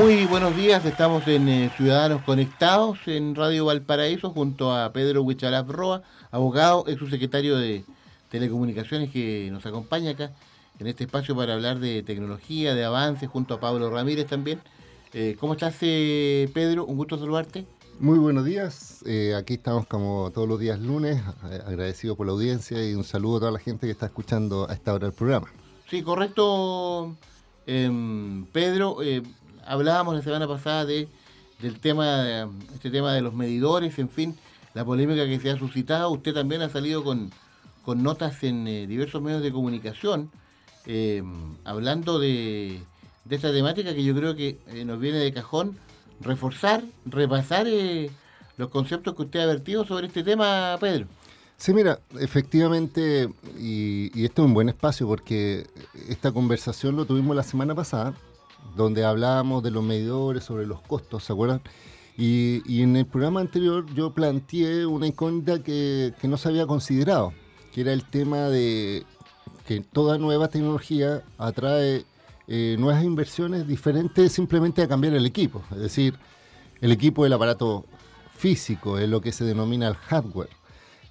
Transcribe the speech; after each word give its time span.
Muy 0.00 0.24
buenos 0.24 0.56
días, 0.56 0.82
estamos 0.86 1.28
en 1.28 1.46
eh, 1.46 1.70
Ciudadanos 1.76 2.22
Conectados 2.22 3.00
en 3.04 3.34
Radio 3.34 3.66
Valparaíso 3.66 4.30
junto 4.30 4.74
a 4.74 4.94
Pedro 4.94 5.22
Huichalaf 5.22 5.68
Roa, 5.68 6.02
abogado, 6.30 6.84
ex 6.88 6.98
subsecretario 6.98 7.58
de 7.58 7.84
Telecomunicaciones 8.30 9.10
que 9.10 9.50
nos 9.52 9.66
acompaña 9.66 10.12
acá 10.12 10.32
en 10.78 10.86
este 10.86 11.04
espacio 11.04 11.36
para 11.36 11.52
hablar 11.52 11.80
de 11.80 12.02
tecnología, 12.02 12.74
de 12.74 12.82
avances, 12.82 13.28
junto 13.28 13.52
a 13.52 13.60
Pablo 13.60 13.90
Ramírez 13.90 14.26
también. 14.26 14.62
Eh, 15.12 15.36
¿Cómo 15.38 15.52
estás, 15.52 15.76
eh, 15.82 16.48
Pedro? 16.54 16.86
Un 16.86 16.96
gusto 16.96 17.18
saludarte. 17.18 17.66
Muy 17.98 18.18
buenos 18.18 18.46
días, 18.46 19.04
aquí 19.36 19.54
estamos 19.54 19.86
como 19.86 20.30
todos 20.32 20.48
los 20.48 20.58
días 20.58 20.80
lunes, 20.80 21.20
agradecido 21.66 22.16
por 22.16 22.26
la 22.26 22.32
audiencia 22.32 22.82
y 22.88 22.94
un 22.94 23.04
saludo 23.04 23.36
a 23.36 23.40
toda 23.40 23.52
la 23.52 23.58
gente 23.58 23.86
que 23.86 23.92
está 23.92 24.06
escuchando 24.06 24.66
a 24.66 24.72
esta 24.72 24.94
hora 24.94 25.08
del 25.08 25.14
programa. 25.14 25.48
Sí, 25.90 26.00
correcto, 26.00 27.14
em, 27.66 28.46
Pedro 28.46 28.96
hablábamos 29.70 30.16
la 30.16 30.22
semana 30.22 30.48
pasada 30.48 30.84
de, 30.84 31.08
del 31.60 31.78
tema, 31.78 32.48
este 32.74 32.90
tema 32.90 33.14
de 33.14 33.22
los 33.22 33.34
medidores, 33.34 33.98
en 34.00 34.08
fin, 34.08 34.36
la 34.74 34.84
polémica 34.84 35.24
que 35.26 35.38
se 35.38 35.50
ha 35.50 35.56
suscitado. 35.56 36.10
Usted 36.10 36.34
también 36.34 36.60
ha 36.62 36.68
salido 36.68 37.04
con, 37.04 37.30
notas 37.86 38.44
en 38.44 38.68
eh, 38.68 38.86
diversos 38.86 39.20
medios 39.20 39.42
de 39.42 39.50
comunicación, 39.50 40.30
eh, 40.86 41.22
hablando 41.64 42.18
de, 42.18 42.80
esta 43.28 43.52
temática 43.52 43.94
que 43.94 44.04
yo 44.04 44.14
creo 44.14 44.34
que 44.34 44.58
eh, 44.68 44.84
nos 44.84 44.98
viene 45.00 45.18
de 45.18 45.32
cajón 45.32 45.76
reforzar, 46.20 46.82
repasar 47.04 47.66
los 48.56 48.68
conceptos 48.70 49.14
que 49.14 49.22
usted 49.22 49.40
ha 49.40 49.46
vertido 49.46 49.84
sobre 49.84 50.08
este 50.08 50.22
tema, 50.22 50.76
Pedro. 50.80 51.06
Sí, 51.56 51.72
mira, 51.74 52.00
efectivamente, 52.18 53.28
y, 53.58 54.10
y 54.18 54.24
esto 54.24 54.42
es 54.42 54.46
un 54.46 54.54
buen 54.54 54.68
espacio 54.68 55.06
porque 55.06 55.66
esta 56.08 56.32
conversación 56.32 56.96
lo 56.96 57.04
tuvimos 57.04 57.36
la 57.36 57.42
semana 57.42 57.74
pasada 57.74 58.14
donde 58.76 59.04
hablábamos 59.04 59.62
de 59.62 59.70
los 59.70 59.82
medidores, 59.82 60.44
sobre 60.44 60.66
los 60.66 60.80
costos, 60.80 61.24
¿se 61.24 61.32
acuerdan? 61.32 61.60
Y, 62.16 62.82
en 62.82 62.96
el 62.96 63.06
programa 63.06 63.40
anterior 63.40 63.86
yo 63.94 64.12
planteé 64.12 64.84
una 64.84 65.06
incógnita 65.06 65.62
que, 65.62 66.12
no 66.22 66.36
se 66.36 66.48
había 66.48 66.66
considerado, 66.66 67.32
que 67.72 67.80
era 67.80 67.92
el 67.92 68.04
tema 68.04 68.48
de 68.48 69.06
que 69.66 69.80
toda 69.80 70.18
nueva 70.18 70.48
tecnología 70.48 71.22
atrae 71.38 72.04
eh, 72.46 72.76
nuevas 72.78 73.04
inversiones 73.04 73.66
diferentes 73.66 74.32
simplemente 74.32 74.82
a 74.82 74.88
cambiar 74.88 75.14
el 75.14 75.24
equipo. 75.24 75.62
Es 75.70 75.78
decir, 75.78 76.18
el 76.80 76.92
equipo 76.92 77.24
del 77.24 77.32
aparato 77.32 77.86
físico 78.36 78.98
es 78.98 79.08
lo 79.08 79.20
que 79.20 79.32
se 79.32 79.44
denomina 79.44 79.88
el 79.88 79.94
hardware. 79.94 80.50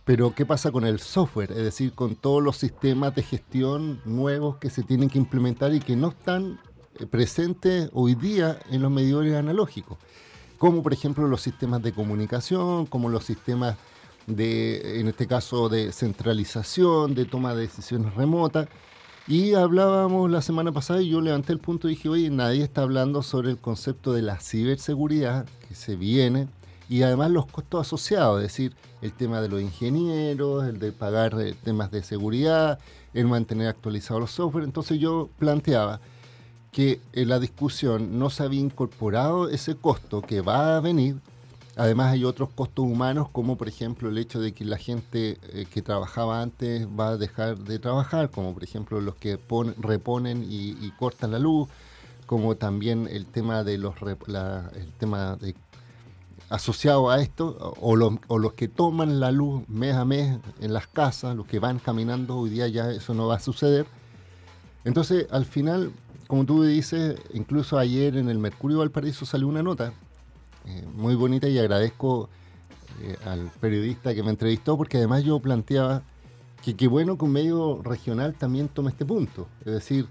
Pero 0.03 0.33
¿qué 0.33 0.45
pasa 0.45 0.71
con 0.71 0.85
el 0.85 0.99
software? 0.99 1.51
Es 1.51 1.63
decir, 1.63 1.93
con 1.93 2.15
todos 2.15 2.41
los 2.43 2.57
sistemas 2.57 3.15
de 3.15 3.23
gestión 3.23 4.01
nuevos 4.05 4.57
que 4.57 4.69
se 4.69 4.83
tienen 4.83 5.09
que 5.09 5.19
implementar 5.19 5.73
y 5.73 5.79
que 5.79 5.95
no 5.95 6.09
están 6.09 6.59
eh, 6.99 7.05
presente 7.05 7.89
hoy 7.93 8.15
día 8.15 8.59
en 8.69 8.81
los 8.81 8.91
medidores 8.91 9.35
analógicos, 9.35 9.97
como 10.57 10.83
por 10.83 10.93
ejemplo 10.93 11.27
los 11.27 11.41
sistemas 11.41 11.81
de 11.81 11.93
comunicación, 11.93 12.85
como 12.85 13.09
los 13.09 13.25
sistemas 13.25 13.77
de, 14.27 14.99
en 14.99 15.07
este 15.07 15.27
caso, 15.27 15.69
de 15.69 15.91
centralización, 15.91 17.15
de 17.15 17.25
toma 17.25 17.55
de 17.55 17.61
decisiones 17.61 18.13
remotas. 18.15 18.67
Y 19.27 19.53
hablábamos 19.53 20.29
la 20.29 20.41
semana 20.41 20.71
pasada 20.71 21.01
y 21.01 21.09
yo 21.09 21.21
levanté 21.21 21.53
el 21.53 21.59
punto 21.59 21.87
y 21.87 21.91
dije, 21.91 22.09
oye, 22.09 22.29
nadie 22.29 22.63
está 22.63 22.81
hablando 22.81 23.21
sobre 23.21 23.51
el 23.51 23.57
concepto 23.57 24.13
de 24.13 24.23
la 24.23 24.39
ciberseguridad 24.39 25.45
que 25.67 25.75
se 25.75 25.95
viene 25.95 26.47
y 26.89 27.03
además 27.03 27.29
los 27.29 27.45
costos 27.45 27.85
asociados, 27.85 28.41
es 28.41 28.47
decir, 28.47 28.75
el 29.03 29.13
tema 29.13 29.41
de 29.41 29.47
los 29.47 29.61
ingenieros, 29.61 30.65
el 30.65 30.79
de 30.79 30.91
pagar 30.91 31.39
eh, 31.39 31.55
temas 31.63 31.91
de 31.91 32.01
seguridad, 32.01 32.79
el 33.13 33.27
mantener 33.27 33.67
actualizados 33.67 34.19
los 34.19 34.31
software. 34.31 34.63
Entonces 34.63 34.99
yo 34.99 35.29
planteaba, 35.37 36.01
que 36.71 37.01
en 37.13 37.29
la 37.29 37.39
discusión 37.39 38.19
no 38.19 38.29
se 38.29 38.43
había 38.43 38.59
incorporado 38.59 39.49
ese 39.49 39.75
costo 39.75 40.21
que 40.21 40.41
va 40.41 40.77
a 40.77 40.79
venir. 40.79 41.17
Además 41.75 42.11
hay 42.11 42.25
otros 42.25 42.49
costos 42.49 42.85
humanos, 42.85 43.29
como 43.31 43.57
por 43.57 43.69
ejemplo 43.69 44.09
el 44.09 44.17
hecho 44.17 44.39
de 44.39 44.53
que 44.53 44.65
la 44.65 44.77
gente 44.77 45.37
eh, 45.53 45.65
que 45.71 45.81
trabajaba 45.81 46.41
antes 46.41 46.87
va 46.87 47.09
a 47.09 47.17
dejar 47.17 47.57
de 47.57 47.79
trabajar, 47.79 48.29
como 48.29 48.53
por 48.53 48.63
ejemplo 48.63 48.99
los 48.99 49.15
que 49.15 49.39
reponen 49.77 50.45
y, 50.47 50.91
cortan 50.99 51.31
la 51.31 51.39
luz, 51.39 51.69
como 52.25 52.55
también 52.55 53.07
el 53.09 53.25
tema 53.25 53.63
de 53.63 53.77
los 53.77 53.95
el 54.01 54.91
tema 54.99 55.37
de, 55.37 55.55
asociado 56.49 57.09
a 57.09 57.21
esto, 57.21 57.75
o, 57.79 57.95
o 58.27 58.37
los 58.37 58.53
que 58.53 58.67
toman 58.67 59.19
la 59.19 59.31
luz 59.31 59.67
mes 59.69 59.95
a 59.95 60.03
mes 60.03 60.37
en 60.59 60.73
las 60.73 60.87
casas, 60.87 61.35
los 61.35 61.45
que 61.45 61.59
van 61.59 61.79
caminando, 61.79 62.37
hoy 62.37 62.49
día 62.49 62.67
ya 62.67 62.91
eso 62.91 63.13
no 63.13 63.27
va 63.27 63.35
a 63.35 63.39
suceder. 63.39 63.85
Entonces, 64.83 65.27
al 65.31 65.45
final, 65.45 65.93
como 66.29 66.45
tú 66.45 66.61
dices, 66.61 67.19
incluso 67.33 67.79
ayer 67.79 68.15
en 68.15 68.29
el 68.29 68.37
Mercurio 68.37 68.77
Valparaíso 68.77 69.25
salió 69.25 69.47
una 69.47 69.63
nota 69.63 69.93
eh, 70.67 70.85
muy 70.93 71.15
bonita 71.15 71.47
y 71.47 71.57
agradezco 71.57 72.29
eh, 73.01 73.17
al 73.25 73.49
periodista 73.59 74.13
que 74.13 74.21
me 74.21 74.29
entrevistó 74.29 74.77
porque 74.77 74.97
además 74.97 75.23
yo 75.23 75.39
planteaba 75.39 76.03
que 76.63 76.75
qué 76.75 76.87
bueno 76.87 77.17
que 77.17 77.25
un 77.25 77.31
medio 77.31 77.81
regional 77.81 78.35
también 78.35 78.67
tome 78.67 78.91
este 78.91 79.07
punto. 79.07 79.47
Es 79.61 79.73
decir, 79.73 80.05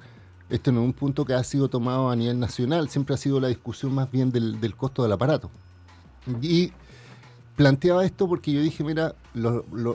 esto 0.51 0.73
no 0.73 0.81
es 0.81 0.87
un 0.87 0.93
punto 0.93 1.25
que 1.25 1.35
ha 1.35 1.45
sido 1.45 1.71
tomado 1.71 2.11
a 2.11 2.17
nivel 2.17 2.41
nacional, 2.41 2.89
siempre 2.89 3.15
ha 3.15 3.19
sido 3.19 3.39
la 3.39 3.47
discusión 3.47 3.95
más 3.95 4.11
bien 4.11 4.33
del, 4.33 4.75
costo 4.75 5.05
del 5.05 5.13
aparato. 5.13 5.53
Y 6.43 6.73
planteaba 7.55 8.05
esto 8.05 8.27
porque 8.27 8.51
yo 8.51 8.61
dije, 8.61 8.83
mira, 8.83 9.15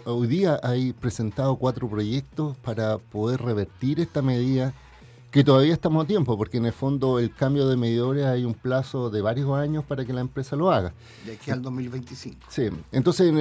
hoy 0.05 0.28
día 0.28 0.57
hay 0.63 0.94
presentado 0.94 1.57
cuatro 1.57 1.90
proyectos 1.90 2.55
para 2.59 2.97
poder 2.97 3.41
revertir 3.41 4.00
esta 4.00 4.22
medida 4.22 4.73
que 5.33 5.44
todavía 5.44 5.73
estamos 5.73 6.03
a 6.03 6.07
tiempo, 6.07 6.38
porque 6.38 6.57
en 6.57 6.67
el 6.67 6.73
fondo 6.73 7.17
el 7.17 7.33
cambio 7.33 7.67
de 7.67 7.75
medidores 7.75 8.23
hay 8.27 8.45
un 8.45 8.53
plazo 8.53 9.09
de 9.09 9.19
varios 9.19 9.49
años 9.49 9.83
para 9.83 10.05
que 10.05 10.13
la 10.13 10.21
empresa 10.21 10.55
lo 10.55 10.71
haga. 10.71 10.94
De 11.25 11.33
aquí 11.33 11.49
al 11.49 11.63
2025. 11.63 12.38
Sí, 12.49 12.69
entonces 12.91 13.33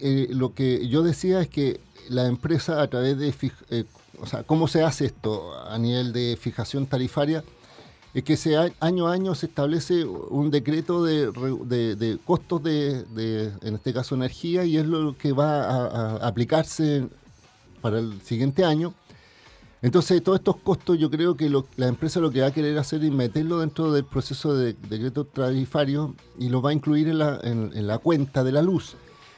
eh, 0.00 0.28
lo 0.30 0.54
que 0.54 0.88
yo 0.88 1.02
decía 1.02 1.42
es 1.42 1.48
que 1.48 1.78
la 2.08 2.26
empresa 2.26 2.80
a 2.80 2.88
través 2.88 3.18
de, 3.18 3.34
eh, 3.68 3.84
o 4.18 4.26
sea, 4.26 4.44
¿cómo 4.44 4.66
se 4.66 4.82
hace 4.82 5.04
esto 5.04 5.52
a 5.62 5.78
nivel 5.78 6.14
de 6.14 6.38
fijación 6.40 6.86
tarifaria? 6.86 7.44
Es 8.14 8.24
que 8.24 8.38
se, 8.38 8.56
año 8.80 9.06
a 9.06 9.12
año 9.12 9.34
se 9.34 9.44
establece 9.44 10.06
un 10.06 10.50
decreto 10.50 11.04
de, 11.04 12.18
costos 12.24 12.62
de, 12.62 13.52
en 13.60 13.74
este 13.74 13.92
caso, 13.92 14.14
energía, 14.14 14.64
y 14.64 14.78
es 14.78 14.86
lo 14.86 15.14
que 15.18 15.32
va 15.32 15.64
a 15.64 16.26
aplicarse 16.26 17.08
para 17.82 17.98
el 17.98 18.22
siguiente 18.22 18.64
año 18.64 18.94
entonces, 19.82 20.22
todos 20.22 20.40
estos 20.40 20.56
costos 20.56 20.98
yo 20.98 21.10
creo 21.10 21.36
que 21.36 21.50
la 21.76 21.86
empresa 21.86 22.20
lo 22.20 22.30
que 22.30 22.42
va 22.42 22.48
a 22.48 22.52
querer 22.52 22.76
hacer 22.76 23.02
es 23.02 23.10
meterlo 23.10 23.60
dentro 23.60 23.92
del 23.92 24.04
proceso 24.04 24.54
de 24.54 24.74
decreto 24.74 25.24
tarifario 25.24 26.14
y 26.38 26.50
lo 26.50 26.60
va 26.60 26.70
a 26.70 26.72
incluir 26.74 27.08
en 27.08 27.86
la, 27.86 27.98
cuenta 27.98 28.44
de 28.44 28.52
la 28.52 28.60
luz. 28.60 28.96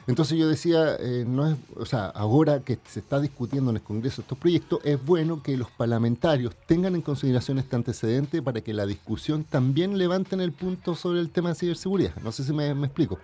Entonces 0.08 0.36
yo 0.36 0.48
decía, 0.48 0.97
eh, 0.98 1.25
no 1.25 1.48
es, 1.48 1.56
o 1.76 1.86
sea, 1.86 2.06
ahora 2.06 2.58
que 2.58 2.76
se 2.88 2.98
está 2.98 3.20
discutiendo 3.20 3.70
en 3.70 3.76
el 3.76 3.82
Congreso 3.84 4.20
estos 4.20 4.36
proyectos, 4.36 4.80
es 4.82 5.04
bueno 5.04 5.44
que 5.44 5.56
los 5.56 5.70
parlamentarios 5.70 6.56
tengan 6.66 6.97
en 6.97 7.03
consideración 7.03 7.60
este 7.60 7.76
antecedente 7.76 8.42
para 8.42 8.62
que 8.62 8.74
la 8.74 8.84
discusión 8.84 9.44
también 9.44 9.97
levanten 9.97 10.41
el 10.41 10.50
punto 10.50 10.97
sobre 10.97 11.20
el 11.20 11.30
tema 11.30 11.50
de 11.50 11.54
ciberseguridad. 11.54 12.16
No 12.16 12.32
sé 12.32 12.42
si 12.42 12.53
me, 12.53 12.69
explico. 12.70 13.20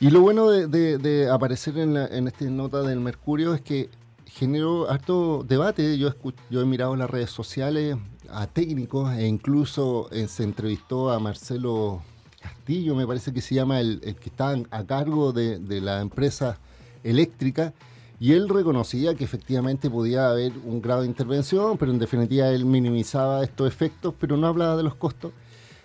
Y 0.00 0.10
lo 0.10 0.22
bueno 0.22 0.50
de, 0.50 1.30
aparecer 1.30 1.78
en, 1.78 1.96
en 1.96 2.26
esta 2.26 2.44
nota 2.46 2.82
del 2.82 2.98
Mercurio 2.98 3.54
es 3.54 3.60
que 3.60 3.90
generó 4.38 4.88
harto 4.88 5.44
debate. 5.46 5.98
Yo, 5.98 6.10
yo 6.48 6.60
he 6.60 6.64
mirado 6.64 6.94
las 6.94 7.10
redes 7.10 7.30
sociales 7.30 7.96
a 8.30 8.46
técnicos 8.46 9.12
e 9.14 9.26
incluso 9.26 10.08
eh, 10.12 10.28
se 10.28 10.44
entrevistó 10.44 11.10
a 11.10 11.18
Marcelo 11.18 12.02
Castillo, 12.40 12.94
me 12.94 13.06
parece 13.06 13.32
que 13.32 13.40
se 13.40 13.56
llama 13.56 13.80
el, 13.80 14.00
que 14.00 14.28
está 14.28 14.54
a 14.70 14.84
cargo 14.84 15.32
de, 15.32 15.80
la 15.80 16.00
empresa 16.00 16.58
eléctrica, 17.02 17.74
y 18.20 18.32
él 18.32 18.48
reconocía 18.48 19.14
que 19.16 19.24
efectivamente 19.24 19.90
podía 19.90 20.30
haber 20.30 20.52
un 20.64 20.80
grado 20.80 21.00
de 21.02 21.08
intervención, 21.08 21.76
pero 21.76 21.90
en 21.90 21.98
definitiva 21.98 22.48
él 22.48 22.64
minimizaba 22.64 23.42
estos 23.42 23.66
efectos, 23.66 24.14
pero 24.20 24.36
no 24.36 24.46
hablaba 24.46 24.76
de 24.76 24.84
los 24.84 24.94
costos. 24.94 25.32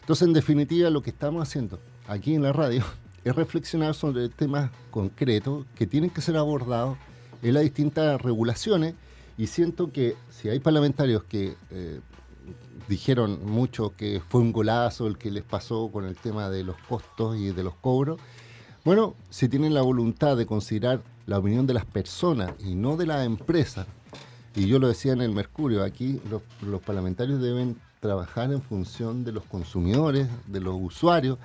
Entonces, 0.02 0.28
en 0.28 0.34
definitiva, 0.34 0.90
lo 0.90 1.02
que 1.02 1.10
estamos 1.10 1.42
haciendo 1.42 1.80
aquí 2.08 2.36
en 2.36 2.44
la 2.44 2.54
radio 2.54 2.84
es 3.24 3.36
reflexionar 3.36 3.96
sobre 3.96 4.30
temas 4.30 4.70
concretos 4.92 5.66
que 5.76 5.88
tienen 5.88 6.12
que 6.12 6.22
ser 6.22 6.38
abordados 6.38 6.98
en 7.44 7.54
las 7.54 7.64
distintas 7.64 8.22
regulaciones 8.22 8.96
y 9.38 9.48
siento 9.48 9.92
que 9.92 10.16
si 10.30 10.50
hay 10.50 10.60
parlamentarios 10.60 11.24
que 11.24 11.56
eh, 11.72 12.00
dijeron 12.88 13.46
mucho 13.46 13.94
que 13.96 14.22
fue 14.28 14.42
un 14.42 14.52
golazo 14.52 15.08
el 15.08 15.18
que 15.18 15.32
les 15.32 15.44
pasó 15.44 15.90
con 15.92 16.06
el 16.06 16.16
tema 16.16 16.50
de 16.50 16.64
los 16.64 16.78
costos 16.88 17.38
y 17.38 17.52
de 17.52 17.64
los 17.64 17.76
cobros, 17.76 18.20
Bueno, 18.86 19.16
si 19.30 19.48
tienen 19.48 19.74
la 19.74 19.82
voluntad 19.82 20.36
de 20.36 20.46
considerar 20.46 21.02
la 21.26 21.40
opinión 21.40 21.66
de 21.66 21.74
las 21.74 21.86
personas 21.86 22.52
y 22.60 22.76
no 22.76 22.98
de 22.98 23.06
las 23.06 23.26
empresas, 23.26 23.88
y 24.56 24.68
yo 24.68 24.78
lo 24.78 24.88
decía 24.90 25.14
en 25.14 25.22
el 25.22 25.32
Mercurio, 25.32 25.84
aquí 25.84 26.22
los, 26.30 26.82
parlamentarios 26.82 27.42
deben 27.42 27.78
trabajar 28.02 28.52
en 28.52 28.62
función 28.62 29.24
de 29.24 29.32
los 29.32 29.46
consumidores, 29.46 30.28
de 30.48 30.60
los 30.60 30.76
usuarios, 30.80 31.38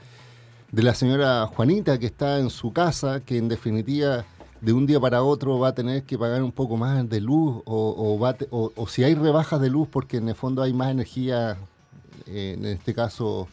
de 0.72 0.82
la 0.82 0.94
señora 0.94 1.46
Juanita 1.46 1.98
que 1.98 2.06
está 2.06 2.38
en 2.38 2.50
su 2.50 2.72
casa, 2.72 3.20
que 3.20 3.38
en 3.38 3.48
definitiva 3.48 4.26
de 4.60 4.72
un 4.72 4.86
día 4.86 4.98
para 5.00 5.22
otro 5.22 5.58
va 5.58 5.68
a 5.68 5.74
tener 5.74 6.02
que 6.02 6.18
pagar 6.18 6.42
un 6.42 6.52
poco 6.52 6.76
más 6.76 7.08
de 7.08 7.20
luz 7.20 7.62
o, 7.64 8.86
si 8.88 9.04
hay 9.04 9.14
rebajas 9.14 9.60
de 9.60 9.70
luz 9.70 9.88
porque 9.88 10.16
en 10.16 10.28
el 10.28 10.34
fondo 10.34 10.62
hay 10.62 10.72
más 10.72 10.90
energía, 10.90 11.56
eh, 12.26 12.54
en 12.58 12.64
este 12.66 12.94
caso 12.94 13.48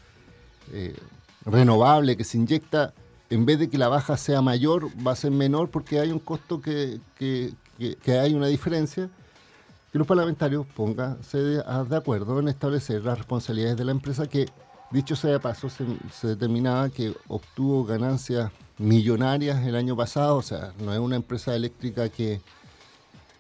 eh, 0.72 0.96
renovable 1.46 2.18
que 2.18 2.24
se 2.24 2.38
inyecta, 2.38 2.94
en 3.30 3.46
vez 3.46 3.60
de 3.60 3.70
que 3.70 3.78
la 3.78 3.88
baja 3.88 4.18
sea 4.18 4.42
mayor, 4.42 4.90
va 5.06 5.12
a 5.12 5.16
ser 5.16 5.32
menor 5.32 5.70
porque 5.70 6.00
hay 6.00 6.12
un 6.12 6.20
costo 6.20 6.62
que, 6.62 7.00
que, 7.18 7.54
que, 7.78 8.20
hay 8.20 8.34
una 8.34 8.48
diferencia. 8.48 9.10
Que 9.92 9.98
los 9.98 10.08
parlamentarios 10.08 10.66
pónganse 10.76 11.38
de, 11.38 11.64
de, 11.64 11.96
acuerdo 11.96 12.40
en 12.40 12.50
establecer 12.50 13.04
las 13.04 13.18
responsabilidades 13.18 13.78
de 13.78 13.86
la 13.86 13.92
empresa 13.92 14.28
que, 14.28 14.48
dicho 14.92 15.16
sea 15.16 15.32
de 15.32 15.40
paso, 15.40 15.70
se, 15.70 15.86
se 16.12 16.28
determinaba 16.28 16.90
que 16.90 17.14
obtuvo 17.28 17.86
ganancias 17.86 18.52
millonarias 18.78 19.66
el 19.66 19.76
año 19.76 19.96
pasado, 19.96 20.38
o 20.38 20.42
sea, 20.42 20.74
no 20.80 20.94
es 20.94 21.00
una 21.00 21.16
empresa 21.16 21.56
eléctrica 21.56 22.10
que 22.10 22.42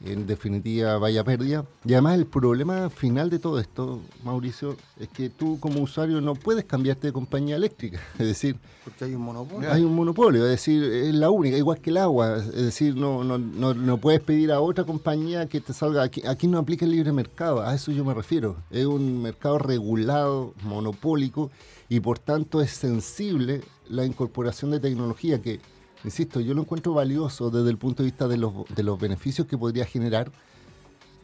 en 0.03 0.27
definitiva 0.27 0.97
vaya 0.97 1.23
pérdida. 1.23 1.65
Y 1.85 1.93
además 1.93 2.15
el 2.15 2.25
problema 2.25 2.89
final 2.89 3.29
de 3.29 3.39
todo 3.39 3.59
esto, 3.59 4.01
Mauricio, 4.23 4.75
es 4.99 5.07
que 5.09 5.29
tú 5.29 5.59
como 5.59 5.81
usuario 5.81 6.21
no 6.21 6.35
puedes 6.35 6.65
cambiarte 6.65 7.07
de 7.07 7.13
compañía 7.13 7.55
eléctrica. 7.55 7.99
Es 8.19 8.27
decir... 8.27 8.57
Porque 8.83 9.05
hay 9.05 9.15
un 9.15 9.21
monopolio. 9.21 9.71
Hay 9.71 9.83
un 9.83 9.95
monopolio, 9.95 10.43
es 10.43 10.51
decir, 10.51 10.83
es 10.83 11.15
la 11.15 11.29
única, 11.29 11.57
igual 11.57 11.79
que 11.79 11.89
el 11.89 11.97
agua. 11.97 12.37
Es 12.37 12.53
decir, 12.53 12.95
no, 12.95 13.23
no, 13.23 13.37
no, 13.37 13.73
no 13.73 13.97
puedes 13.97 14.21
pedir 14.21 14.51
a 14.51 14.59
otra 14.59 14.83
compañía 14.83 15.47
que 15.47 15.59
te 15.59 15.73
salga. 15.73 16.03
Aquí, 16.03 16.21
aquí 16.27 16.47
no 16.47 16.59
aplica 16.59 16.85
el 16.85 16.91
libre 16.91 17.11
mercado, 17.11 17.61
a 17.61 17.73
eso 17.73 17.91
yo 17.91 18.05
me 18.05 18.13
refiero. 18.13 18.57
Es 18.69 18.85
un 18.85 19.23
mercado 19.23 19.57
regulado, 19.57 20.53
monopólico, 20.63 21.49
y 21.89 21.99
por 21.99 22.19
tanto 22.19 22.61
es 22.61 22.71
sensible 22.71 23.61
la 23.89 24.05
incorporación 24.05 24.71
de 24.71 24.79
tecnología 24.79 25.41
que 25.41 25.59
insisto, 26.05 26.39
yo 26.39 26.53
lo 26.53 26.61
encuentro 26.61 26.93
valioso 26.93 27.49
desde 27.49 27.69
el 27.69 27.77
punto 27.77 28.03
de 28.03 28.09
vista 28.09 28.27
de 28.27 28.37
los, 28.37 28.53
de 28.73 28.83
los 28.83 28.99
beneficios 28.99 29.47
que 29.47 29.57
podría 29.57 29.85
generar, 29.85 30.31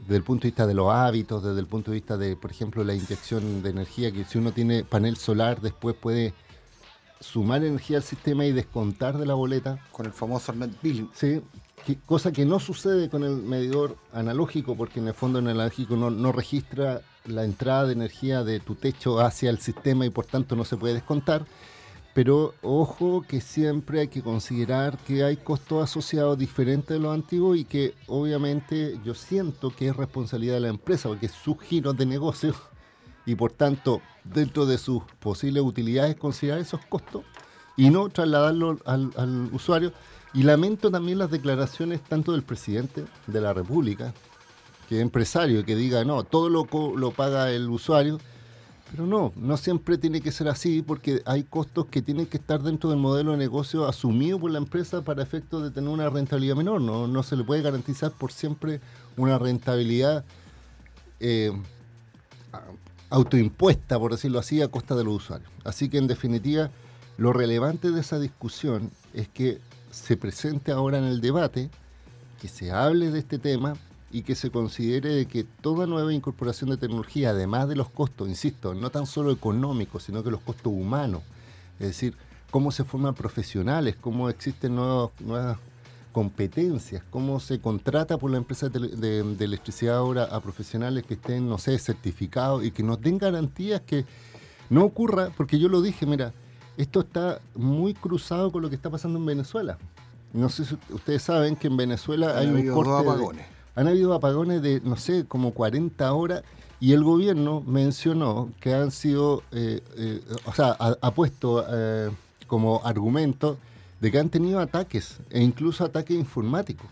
desde 0.01 0.17
el 0.17 0.23
punto 0.23 0.43
de 0.43 0.49
vista 0.49 0.67
de 0.67 0.73
los 0.73 0.91
hábitos, 0.91 1.43
desde 1.43 1.59
el 1.59 1.67
punto 1.67 1.91
de 1.91 1.95
vista 1.95 2.17
de, 2.17 2.35
por 2.35 2.51
ejemplo, 2.51 2.83
la 2.83 2.93
inyección 2.93 3.61
de 3.61 3.69
energía, 3.69 4.11
que 4.11 4.25
si 4.25 4.37
uno 4.37 4.51
tiene 4.51 4.83
panel 4.83 5.15
solar, 5.17 5.61
después 5.61 5.95
puede 5.95 6.33
sumar 7.19 7.63
energía 7.63 7.97
al 7.97 8.03
sistema 8.03 8.45
y 8.45 8.51
descontar 8.51 9.17
de 9.17 9.25
la 9.25 9.35
boleta. 9.35 9.79
Con 9.91 10.07
el 10.07 10.11
famoso 10.11 10.53
net 10.53 10.71
billing. 10.81 11.09
Sí, 11.13 11.41
cosa 12.05 12.31
que 12.31 12.45
no 12.45 12.59
sucede 12.59 13.09
con 13.09 13.23
el 13.23 13.37
medidor 13.37 13.95
analógico, 14.11 14.75
porque 14.75 14.99
en 14.99 15.07
el 15.07 15.13
fondo 15.13 15.39
el 15.39 15.47
analógico 15.47 15.95
no, 15.95 16.09
no 16.09 16.31
registra 16.31 17.01
la 17.25 17.43
entrada 17.43 17.85
de 17.85 17.93
energía 17.93 18.43
de 18.43 18.59
tu 18.59 18.75
techo 18.75 19.19
hacia 19.19 19.51
el 19.51 19.59
sistema 19.59 20.05
y 20.05 20.09
por 20.09 20.25
tanto 20.25 20.55
no 20.55 20.65
se 20.65 20.77
puede 20.77 20.95
descontar. 20.95 21.45
Pero 22.13 22.53
ojo 22.61 23.23
que 23.25 23.39
siempre 23.39 24.01
hay 24.01 24.07
que 24.09 24.21
considerar 24.21 24.97
que 24.97 25.23
hay 25.23 25.37
costos 25.37 25.83
asociados 25.83 26.37
diferentes 26.37 26.89
de 26.89 26.99
los 26.99 27.13
antiguos 27.13 27.57
y 27.57 27.63
que 27.63 27.93
obviamente 28.07 28.99
yo 29.05 29.13
siento 29.13 29.73
que 29.73 29.87
es 29.87 29.95
responsabilidad 29.95 30.55
de 30.55 30.61
la 30.61 30.67
empresa 30.67 31.07
porque 31.07 31.27
es 31.27 31.31
su 31.31 31.55
giro 31.55 31.93
de 31.93 32.05
negocio 32.05 32.53
y 33.25 33.35
por 33.35 33.53
tanto 33.53 34.01
dentro 34.25 34.65
de 34.65 34.77
sus 34.77 35.03
posibles 35.19 35.63
utilidades 35.63 36.17
considerar 36.17 36.59
esos 36.59 36.85
costos 36.85 37.23
y 37.77 37.89
no 37.89 38.09
trasladarlo 38.09 38.77
al, 38.85 39.11
al 39.15 39.49
usuario. 39.53 39.93
Y 40.33 40.43
lamento 40.43 40.91
también 40.91 41.17
las 41.17 41.31
declaraciones 41.31 42.01
tanto 42.01 42.31
del 42.31 42.43
presidente 42.43 43.05
de 43.27 43.41
la 43.41 43.53
República, 43.53 44.13
que 44.87 44.95
es 44.95 45.01
empresario, 45.01 45.65
que 45.65 45.75
diga, 45.75 46.05
no, 46.05 46.23
todo 46.23 46.49
lo, 46.49 46.67
lo 46.95 47.11
paga 47.11 47.51
el 47.51 47.69
usuario 47.69 48.17
pero 48.91 49.07
no, 49.07 49.31
no 49.37 49.55
siempre 49.55 49.97
tiene 49.97 50.19
que 50.19 50.33
ser 50.33 50.49
así 50.49 50.81
porque 50.81 51.21
hay 51.25 51.43
costos 51.43 51.85
que 51.85 52.01
tienen 52.01 52.25
que 52.25 52.37
estar 52.37 52.61
dentro 52.61 52.89
del 52.89 52.99
modelo 52.99 53.31
de 53.31 53.37
negocio 53.37 53.87
asumido 53.87 54.37
por 54.37 54.51
la 54.51 54.57
empresa 54.57 55.01
para 55.01 55.23
efectos 55.23 55.63
de 55.63 55.71
tener 55.71 55.89
una 55.89 56.09
rentabilidad 56.09 56.57
menor. 56.57 56.81
No, 56.81 57.07
no 57.07 57.23
se 57.23 57.37
le 57.37 57.45
puede 57.45 57.61
garantizar 57.61 58.11
por 58.11 58.33
siempre 58.33 58.81
una 59.15 59.39
rentabilidad 59.39 60.25
eh, 61.21 61.53
autoimpuesta, 63.09 63.97
por 63.97 64.11
decirlo 64.11 64.39
así, 64.39 64.61
a 64.61 64.67
costa 64.67 64.93
de 64.95 65.05
los 65.05 65.15
usuarios. 65.15 65.49
Así 65.63 65.87
que 65.87 65.97
en 65.97 66.07
definitiva, 66.07 66.69
lo 67.17 67.31
relevante 67.31 67.91
de 67.91 68.01
esa 68.01 68.19
discusión 68.19 68.91
es 69.13 69.29
que 69.29 69.59
se 69.89 70.17
presente 70.17 70.73
ahora 70.73 70.97
en 70.97 71.05
el 71.05 71.21
debate, 71.21 71.69
que 72.41 72.49
se 72.49 72.71
hable 72.71 73.09
de 73.09 73.19
este 73.19 73.39
tema 73.39 73.75
y 74.11 74.23
que 74.23 74.35
se 74.35 74.51
considere 74.51 75.25
que 75.25 75.43
toda 75.43 75.87
nueva 75.87 76.13
incorporación 76.13 76.69
de 76.69 76.77
tecnología, 76.77 77.29
además 77.31 77.67
de 77.67 77.75
los 77.75 77.89
costos, 77.89 78.27
insisto, 78.27 78.73
no 78.73 78.89
tan 78.89 79.05
solo 79.05 79.31
económicos, 79.31 80.03
sino 80.03 80.23
que 80.23 80.31
los 80.31 80.41
costos 80.41 80.73
humanos, 80.73 81.21
es 81.79 81.87
decir, 81.87 82.15
cómo 82.49 82.71
se 82.71 82.83
forman 82.83 83.15
profesionales, 83.15 83.95
cómo 83.99 84.29
existen 84.29 84.75
nuevas 84.75 85.57
competencias, 86.11 87.03
cómo 87.09 87.39
se 87.39 87.59
contrata 87.59 88.17
por 88.17 88.31
la 88.31 88.37
empresa 88.37 88.69
de, 88.69 89.19
electricidad 89.39 89.97
ahora 89.97 90.25
a 90.25 90.41
profesionales 90.41 91.05
que 91.05 91.13
estén, 91.13 91.47
no 91.47 91.57
sé, 91.57 91.79
certificados 91.79 92.63
y 92.65 92.71
que 92.71 92.83
nos 92.83 93.01
den 93.01 93.17
garantías 93.17 93.81
que 93.81 94.05
no 94.69 94.83
ocurra, 94.83 95.29
porque 95.35 95.57
yo 95.57 95.69
lo 95.69 95.81
dije, 95.81 96.05
mira, 96.05 96.33
esto 96.77 97.01
está 97.01 97.39
muy 97.55 97.93
cruzado 97.93 98.51
con 98.51 98.61
lo 98.61 98.69
que 98.69 98.75
está 98.75 98.89
pasando 98.89 99.19
en 99.19 99.25
Venezuela. 99.25 99.77
No 100.33 100.49
sé 100.49 100.65
si 100.65 100.77
ustedes 100.89 101.23
saben 101.23 101.55
que 101.55 101.67
en 101.67 101.77
Venezuela 101.77 102.37
hay 102.37 102.47
un 102.47 102.73
corte 102.73 103.35
han 103.75 103.87
habido 103.87 104.13
apagones 104.13 104.61
de, 104.61 104.81
no 104.81 104.97
sé, 104.97 105.25
como 105.25 105.51
40 105.51 106.13
horas 106.13 106.43
y 106.81 106.93
el 106.93 107.03
gobierno 107.03 107.61
mencionó 107.61 108.51
que 108.59 108.73
han 108.73 108.89
sido, 108.91 109.43
eh, 109.51 109.81
eh, 109.97 110.21
o 110.45 110.53
sea, 110.53 110.71
ha, 110.71 111.11
puesto 111.11 111.63
eh, 111.69 112.09
como 112.47 112.81
argumento 112.83 113.57
de 113.99 114.11
que 114.11 114.17
han 114.17 114.29
tenido 114.29 114.59
ataques 114.59 115.19
e 115.29 115.41
incluso 115.41 115.85
ataques 115.85 116.17
informáticos 116.17 116.89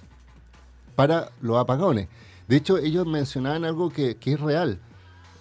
para 0.95 1.31
los 1.41 1.57
apagones. 1.57 2.07
De 2.47 2.55
hecho, 2.55 2.77
ellos 2.77 3.07
mencionaban 3.07 3.65
algo 3.65 3.89
que, 3.89 4.15
es 4.23 4.39
real. 4.39 4.79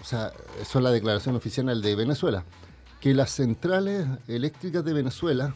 O 0.01 0.05
sea, 0.05 0.33
eso 0.61 0.79
es 0.79 0.83
la 0.83 0.93
declaración 0.93 1.37
oficial 1.37 1.83
de 1.83 1.95
Venezuela. 1.95 2.45
Que 3.01 3.13
las 3.13 3.31
centrales 3.31 4.07
eléctricas 4.29 4.83
de 4.83 4.95
Venezuela, 4.95 5.55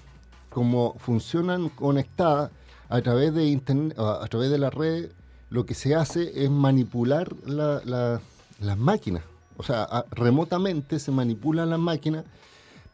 como 0.50 0.96
funcionan 0.98 1.70
conectadas 1.70 2.50
a 2.90 3.00
través 3.00 3.32
de 3.32 3.46
internet, 3.46 3.98
a 3.98 4.26
través 4.28 4.50
de 4.50 4.58
la 4.58 4.68
red 4.68 5.10
lo 5.52 5.66
que 5.66 5.74
se 5.74 5.94
hace 5.94 6.44
es 6.44 6.50
manipular 6.50 7.34
las 7.44 8.78
máquinas. 8.78 9.22
O 9.58 9.62
sea, 9.62 10.06
remotamente 10.10 10.98
se 10.98 11.10
manipulan 11.12 11.68
las 11.68 11.78
máquinas. 11.78 12.24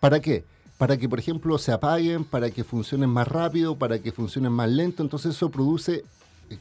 ¿Para 0.01 0.19
qué? 0.19 0.45
Para 0.77 0.97
que, 0.97 1.09
por 1.09 1.21
ejemplo, 1.21 1.57
se 1.59 1.71
apaguen, 1.71 2.25
para 2.25 2.51
que 2.51 2.65
funcionen 2.65 3.11
más 3.11 3.29
rápido, 3.29 3.77
para 3.77 4.01
que 4.01 4.11
funcionen 4.11 4.51
más 4.51 4.69
lento. 4.69 5.05
Entonces 5.05 5.37
eso 5.37 5.51
produce 5.51 6.05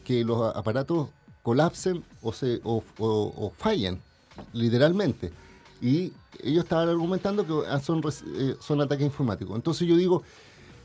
que 0.04 0.24
los 0.24 0.56
aparatos 0.56 1.10
colapsen 1.42 2.04
o, 2.22 2.32
se, 2.32 2.62
o, 2.64 3.52
fallen, 3.58 4.00
literalmente. 4.54 5.32
Y 5.82 6.14
ellos 6.44 6.64
estaban 6.64 6.90
argumentando 6.90 7.46
que 7.46 7.68
ah, 7.68 7.80
son, 7.80 8.04
eh, 8.38 8.56
son 8.60 8.82
ataques 8.82 9.06
informáticos. 9.06 9.56
Entonces 9.56 9.88
yo 9.88 9.96
digo, 9.96 10.22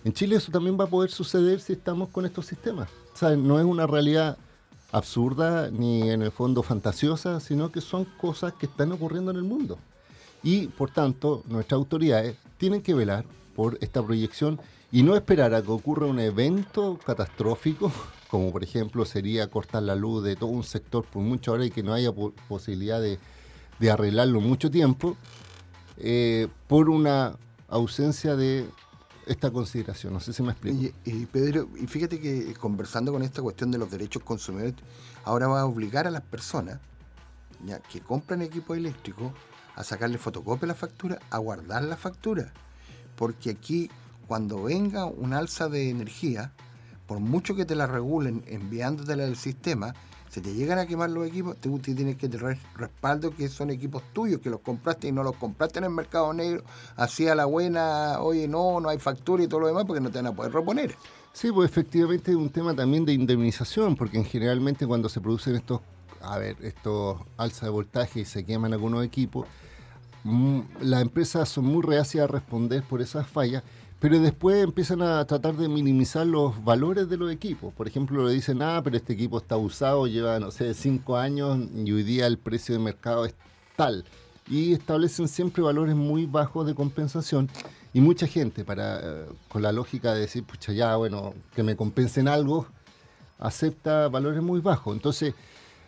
en 0.05 0.15
Chile 0.15 0.37
eso 0.37 0.51
también 0.51 0.79
va 0.81 0.85
a 0.85 0.89
poder 0.89 1.11
suceder 1.11 1.61
si 1.61 1.75
estamos 1.75 2.09
con 2.09 2.25
estos 2.25 2.47
sistemas. 2.47 2.89
O 3.13 3.17
sea, 3.19 3.37
no 3.37 3.59
es 3.59 3.67
una 3.67 3.87
realidad 3.87 4.39
absurda 4.93 5.71
ni 5.71 6.11
en 6.11 6.23
el 6.23 6.31
fondo 6.31 6.63
fantasiosa, 6.63 7.41
sino 7.41 7.73
que 7.73 7.81
son 7.81 8.05
cosas 8.05 8.53
que 8.53 8.67
están 8.67 8.93
ocurriendo 8.93 9.31
en 9.31 9.39
el 9.39 9.43
mundo. 9.43 9.79
Y 10.43 10.69
por 10.69 10.91
tanto, 10.91 11.43
nuestras 11.49 11.79
autoridades 11.79 12.37
tienen 12.59 12.83
que 12.83 12.95
velar 12.95 13.25
por 13.57 13.79
esta 13.81 14.03
proyección 14.03 14.61
y 14.93 15.03
no 15.03 15.17
esperar 15.17 15.55
a 15.55 15.63
que 15.63 15.71
ocurra 15.71 16.07
un 16.07 16.21
evento 16.21 16.99
catastrófico, 17.05 17.91
como 18.29 18.53
por 18.53 18.63
ejemplo 18.63 19.05
sería 19.05 19.49
cortar 19.49 19.83
la 19.83 19.97
luz 19.97 20.23
de 20.23 20.37
todo 20.37 20.51
un 20.51 20.65
sector 20.65 21.05
por 21.05 21.23
muchas 21.23 21.55
horas 21.55 21.67
y 21.67 21.71
que 21.71 21.83
no 21.83 21.95
haya 21.95 22.13
posibilidad 22.49 23.01
de, 23.01 23.19
arreglarlo 23.91 24.41
mucho 24.41 24.71
tiempo, 24.71 25.17
eh, 25.97 26.47
por 26.69 26.89
una 26.89 27.37
ausencia 27.69 28.37
de 28.37 28.67
esta 29.27 29.51
consideración. 29.51 30.13
No 30.13 30.21
sé 30.21 30.33
si 30.33 30.43
me 30.43 30.53
explico. 30.53 30.95
Y, 31.05 31.27
Pedro, 31.27 31.69
y 31.81 31.87
fíjate 31.87 32.21
que 32.21 32.55
conversando 32.55 33.13
con 33.13 33.23
esta 33.23 33.43
cuestión 33.43 33.71
de 33.71 33.79
los 33.79 33.91
derechos 33.91 34.23
consumidores, 34.23 34.75
ahora 35.25 35.49
va 35.49 35.61
a 35.61 35.67
obligar 35.67 36.07
a 36.07 36.11
las 36.11 36.23
personas 36.23 36.81
ya, 37.65 37.79
que 37.81 38.01
compran 38.01 38.43
equipo 38.43 38.75
eléctrico 38.75 39.33
a 39.77 39.85
sacarle 39.85 40.19
fotocopia 40.19 40.67
a 40.67 40.69
la 40.69 40.75
factura, 40.75 41.19
a 41.31 41.39
guardar 41.39 41.85
la 41.85 41.97
factura. 41.97 42.53
Porque 43.17 43.51
aquí, 43.51 43.91
cuando 44.27 44.63
venga 44.65 45.05
un 45.05 45.33
alza 45.33 45.69
de 45.69 45.91
energía, 45.91 46.53
por 47.07 47.21
mucho 47.21 47.55
que 47.55 47.65
te 47.65 47.75
la 47.75 47.87
regulen 47.87 48.45
enviándotela 48.47 49.25
del 49.25 49.37
sistema, 49.37 49.95
se 50.33 50.41
te 50.41 50.55
llegan 50.55 50.79
a 50.79 50.87
quemar 50.87 51.11
los 51.11 51.27
equipos, 51.27 51.59
tú 51.59 51.79
tienes 51.79 52.17
que 52.17 52.27
tener 52.27 52.57
respaldo 52.75 53.33
que 53.33 53.51
son 53.51 53.69
equipos 53.69 54.03
tuyos, 54.15 54.41
que 54.41 54.49
los 54.49 54.61
compraste 54.61 55.09
y 55.09 55.13
no 55.13 55.23
los 55.23 55.37
compraste 55.37 55.79
en 55.79 55.85
el 55.85 55.91
mercado 55.91 56.33
negro, 56.33 56.65
así 56.97 57.29
a 57.29 57.35
la 57.35 57.45
buena, 57.45 58.19
oye, 58.19 58.49
no, 58.49 58.81
no 58.81 58.89
hay 58.89 58.99
factura 58.99 59.43
y 59.43 59.47
todo 59.47 59.61
lo 59.61 59.67
demás, 59.67 59.85
porque 59.87 60.01
no 60.01 60.09
te 60.09 60.17
van 60.17 60.29
a 60.29 60.33
poder 60.33 60.51
reponer. 60.55 60.97
Sí, 61.35 61.53
pues 61.53 61.71
efectivamente 61.71 62.31
es 62.31 62.37
un 62.39 62.49
tema 62.49 62.75
también 62.75 63.05
de 63.05 63.13
indemnización, 63.13 63.95
porque 63.95 64.25
generalmente 64.25 64.87
cuando 64.87 65.11
se 65.11 65.21
producen 65.21 65.55
estos, 65.55 65.83
a 66.23 66.39
ver, 66.39 66.57
estos 66.63 67.21
alzas 67.37 67.65
de 67.65 67.69
voltaje 67.69 68.21
y 68.21 68.25
se 68.25 68.43
queman 68.43 68.73
algunos 68.73 69.05
equipos, 69.05 69.47
mm, 70.25 70.61
las 70.81 71.03
empresas 71.03 71.47
son 71.51 71.67
muy 71.67 71.83
reacias 71.83 72.25
a 72.25 72.27
responder 72.27 72.83
por 72.85 73.03
esas 73.03 73.27
fallas, 73.27 73.65
pero 74.03 74.19
después 74.19 74.65
empiezan 74.65 75.01
a 75.01 75.25
tratar 75.27 75.57
de 75.57 75.69
minimizar 75.69 76.27
los 76.27 76.65
valores 76.65 77.09
de 77.09 77.17
los 77.17 77.31
equipos. 77.31 77.73
Por 77.73 77.87
ejemplo, 77.87 78.27
le 78.27 78.35
dicen, 78.35 78.61
ah, 78.61 78.81
pero 78.83 78.97
este 78.97 79.13
equipo 79.13 79.39
está 79.39 79.57
usado, 79.57 80.09
lleva, 80.09 80.41
no 80.41 80.51
sé, 80.51 80.75
cinco 80.75 81.17
años 81.17 81.57
y 81.73 81.93
hoy 81.93 82.03
día 82.03 82.27
el 82.27 82.37
precio 82.37 82.75
de 82.75 82.81
mercado 82.81 83.25
es 83.25 83.37
tal. 83.77 84.05
Y 84.51 84.73
establecen 84.73 85.29
siempre 85.29 85.63
valores 85.63 85.95
muy 85.95 86.27
bajos 86.27 86.67
de 86.67 86.75
compensación 86.75 87.49
y 87.95 88.01
mucha 88.01 88.27
gente, 88.27 88.65
para, 88.65 88.99
eh, 88.99 89.27
con 89.49 89.63
la 89.63 89.71
lógica 89.71 90.13
de 90.15 90.23
decir, 90.23 90.43
pucha, 90.43 90.73
ya, 90.73 90.97
bueno, 90.97 91.33
que 91.55 91.63
me 91.63 91.77
compensen 91.77 92.27
algo, 92.27 92.67
acepta 93.39 94.09
valores 94.09 94.43
muy 94.43 94.59
bajos. 94.59 94.97
Entonces, 94.97 95.33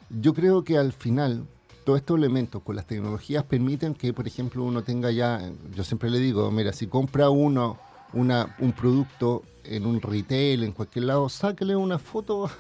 yo 0.09 0.35
creo 0.35 0.63
que 0.63 0.79
al 0.79 0.93
final, 0.93 1.49
todos 1.85 1.99
estos 1.99 2.17
elementos 2.17 2.63
con 2.63 2.77
las 2.77 2.87
tecnologías 2.87 3.43
permiten 3.43 3.93
que, 3.93 4.13
por 4.13 4.29
ejemplo, 4.29 4.63
uno 4.63 4.85
tenga 4.85 5.11
ya, 5.11 5.51
yo 5.75 5.83
siempre 5.83 6.11
le 6.11 6.21
digo, 6.21 6.49
mira, 6.53 6.73
si 6.73 6.87
compra 6.87 7.29
uno 7.29 7.77
una, 8.13 8.55
un 8.59 8.73
producto 8.73 9.43
en 9.65 9.87
un 9.87 10.01
retail, 10.01 10.63
en 10.65 10.73
cualquier 10.73 11.07
lado, 11.07 11.29
sáquele 11.29 11.75
una 11.75 11.99
foto 11.99 12.51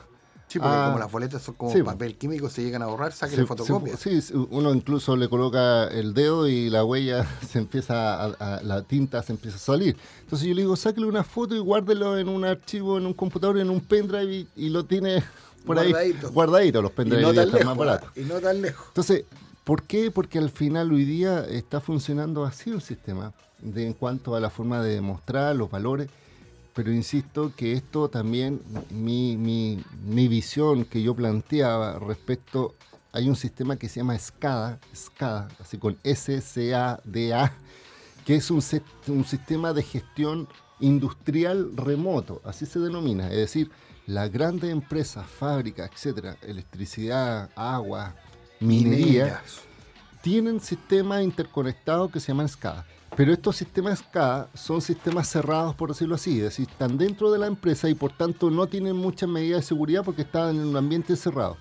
Sí, 0.54 0.58
porque 0.60 0.76
como 0.76 0.98
las 0.98 1.10
boletas 1.10 1.42
son 1.42 1.54
como 1.54 1.84
papel 1.84 2.16
químico, 2.16 2.48
se 2.48 2.62
llegan 2.62 2.82
a 2.82 2.86
borrar, 2.86 3.12
saquen 3.12 3.46
fotocopias. 3.46 3.98
sí, 3.98 4.20
uno 4.50 4.72
incluso 4.72 5.16
le 5.16 5.28
coloca 5.28 5.88
el 5.88 6.14
dedo 6.14 6.46
y 6.46 6.70
la 6.70 6.84
huella 6.84 7.26
se 7.48 7.58
empieza, 7.58 8.24
a, 8.24 8.62
la 8.62 8.82
tinta 8.82 9.22
se 9.22 9.32
empieza 9.32 9.56
a 9.56 9.60
salir. 9.60 9.96
Entonces 10.20 10.46
yo 10.46 10.54
le 10.54 10.62
digo, 10.62 10.76
sáquele 10.76 11.06
una 11.06 11.24
foto 11.24 11.56
y 11.56 11.58
guárdelo 11.58 12.18
en 12.18 12.28
un 12.28 12.44
archivo, 12.44 12.98
en 12.98 13.06
un 13.06 13.14
computador, 13.14 13.58
en 13.58 13.70
un 13.70 13.80
pendrive 13.80 14.46
y, 14.54 14.68
lo 14.68 14.84
tiene 14.84 15.24
por 15.66 15.78
ahí 15.78 15.92
guardadito. 16.32 16.82
Los 16.82 16.92
pendrives 16.92 17.36
están 17.36 17.66
más 17.66 17.76
baratos. 17.76 18.10
Y 18.14 18.20
no 18.20 18.38
tan 18.38 18.60
lejos. 18.60 18.86
Entonces, 18.88 19.24
¿por 19.64 19.82
qué? 19.82 20.10
Porque 20.10 20.38
al 20.38 20.50
final 20.50 20.92
hoy 20.92 21.04
día 21.04 21.44
está 21.44 21.80
funcionando 21.80 22.44
así 22.44 22.70
el 22.70 22.82
sistema 22.82 23.32
de, 23.60 23.86
en 23.86 23.92
cuanto 23.94 24.36
a 24.36 24.40
la 24.40 24.50
forma 24.50 24.82
de 24.82 24.94
demostrar 24.94 25.56
los 25.56 25.70
valores 25.70 26.08
pero 26.74 26.92
insisto 26.92 27.52
que 27.56 27.72
esto 27.72 28.08
también, 28.08 28.60
mi, 28.90 29.36
mi, 29.36 30.28
visión 30.28 30.84
que 30.84 31.02
yo 31.02 31.14
planteaba 31.14 32.00
respecto, 32.00 32.74
hay 33.12 33.28
un 33.28 33.36
sistema 33.36 33.76
que 33.76 33.88
se 33.88 34.00
llama 34.00 34.18
SCADA, 34.18 34.80
SCADA 34.92 35.48
así 35.60 35.78
con 35.78 35.96
S-C-A-D-A, 36.02 37.52
que 38.26 38.34
es 38.34 38.50
un, 38.50 38.62
un 39.06 39.24
sistema 39.24 39.72
de 39.72 39.84
gestión 39.84 40.48
industrial 40.80 41.76
remoto, 41.76 42.42
así 42.44 42.66
se 42.66 42.80
denomina, 42.80 43.30
es 43.30 43.36
decir, 43.36 43.70
las 44.06 44.30
grandes 44.32 44.70
empresas, 44.70 45.26
fábricas, 45.26 45.90
etcétera, 45.92 46.36
electricidad, 46.42 47.50
agua, 47.54 48.16
minería, 48.60 49.42
tienen 50.22 50.60
sistemas 50.60 51.22
interconectados 51.22 52.10
que 52.10 52.20
se 52.20 52.28
llaman 52.28 52.48
SCADA. 52.48 52.86
Pero 53.16 53.32
estos 53.32 53.56
sistemas 53.56 54.00
SCADA 54.00 54.48
son 54.54 54.80
sistemas 54.80 55.28
cerrados, 55.28 55.74
por 55.74 55.90
decirlo 55.90 56.16
así, 56.16 56.38
es 56.38 56.44
decir, 56.44 56.68
están 56.68 56.98
dentro 56.98 57.30
de 57.30 57.38
la 57.38 57.46
empresa 57.46 57.88
y 57.88 57.94
por 57.94 58.12
tanto 58.12 58.50
no 58.50 58.66
tienen 58.66 58.96
muchas 58.96 59.28
medidas 59.28 59.60
de 59.60 59.66
seguridad 59.68 60.02
porque 60.04 60.22
están 60.22 60.56
en 60.56 60.66
un 60.66 60.76
ambiente 60.76 61.14
cerrado. 61.14 61.56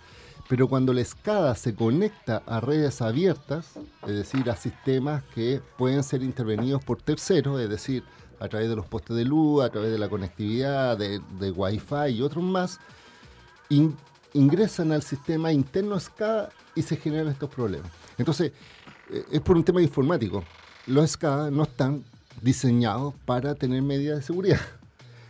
Pero 0.49 0.67
cuando 0.67 0.93
la 0.93 1.03
SCADA 1.03 1.55
se 1.55 1.75
conecta 1.75 2.41
a 2.47 2.59
redes 2.59 3.01
abiertas, 3.01 3.73
es 4.07 4.15
decir, 4.15 4.49
a 4.49 4.55
sistemas 4.55 5.23
que 5.35 5.61
pueden 5.77 6.03
ser 6.03 6.23
intervenidos 6.23 6.83
por 6.83 7.01
terceros, 7.01 7.61
es 7.61 7.69
decir, 7.69 8.03
a 8.39 8.47
través 8.47 8.67
de 8.67 8.75
los 8.75 8.85
postes 8.87 9.15
de 9.15 9.23
luz, 9.23 9.63
a 9.63 9.69
través 9.69 9.91
de 9.91 9.99
la 9.99 10.09
conectividad, 10.09 10.97
de, 10.97 11.21
de 11.39 11.51
Wi-Fi 11.51 12.09
y 12.09 12.21
otros 12.21 12.43
más, 12.43 12.79
ingresan 14.33 14.91
al 14.91 15.03
sistema 15.03 15.51
interno 15.51 15.99
SCADA 15.99 16.49
y 16.75 16.81
se 16.81 16.97
generan 16.97 17.27
estos 17.27 17.49
problemas. 17.49 17.91
Entonces, 18.17 18.51
eh, 19.11 19.23
es 19.31 19.41
por 19.41 19.55
un 19.55 19.63
tema 19.63 19.81
informático 19.81 20.43
los 20.85 21.11
SCADA 21.11 21.51
no 21.51 21.63
están 21.63 22.03
diseñados 22.41 23.13
para 23.25 23.55
tener 23.55 23.81
medidas 23.81 24.19
de 24.19 24.23
seguridad. 24.23 24.59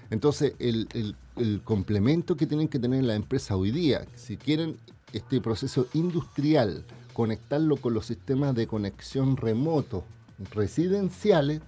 Entonces, 0.10 0.53
el, 0.60 1.15
complemento 1.63 2.38
que 2.38 2.45
tienen 2.45 2.67
que 2.67 2.77
tener 2.77 3.03
la 3.03 3.15
empresa 3.15 3.55
hoy 3.55 3.72
día, 3.72 4.05
si 4.15 4.38
quieren 4.38 4.77
este 5.13 5.41
proceso 5.41 5.88
industrial, 5.93 6.86
conectarlo 7.13 7.77
con 7.77 7.95
los 7.95 8.05
sistemas 8.05 8.53
de 8.53 8.67
conexión 8.67 9.36
remoto 9.38 10.03
residenciales, 10.51 11.62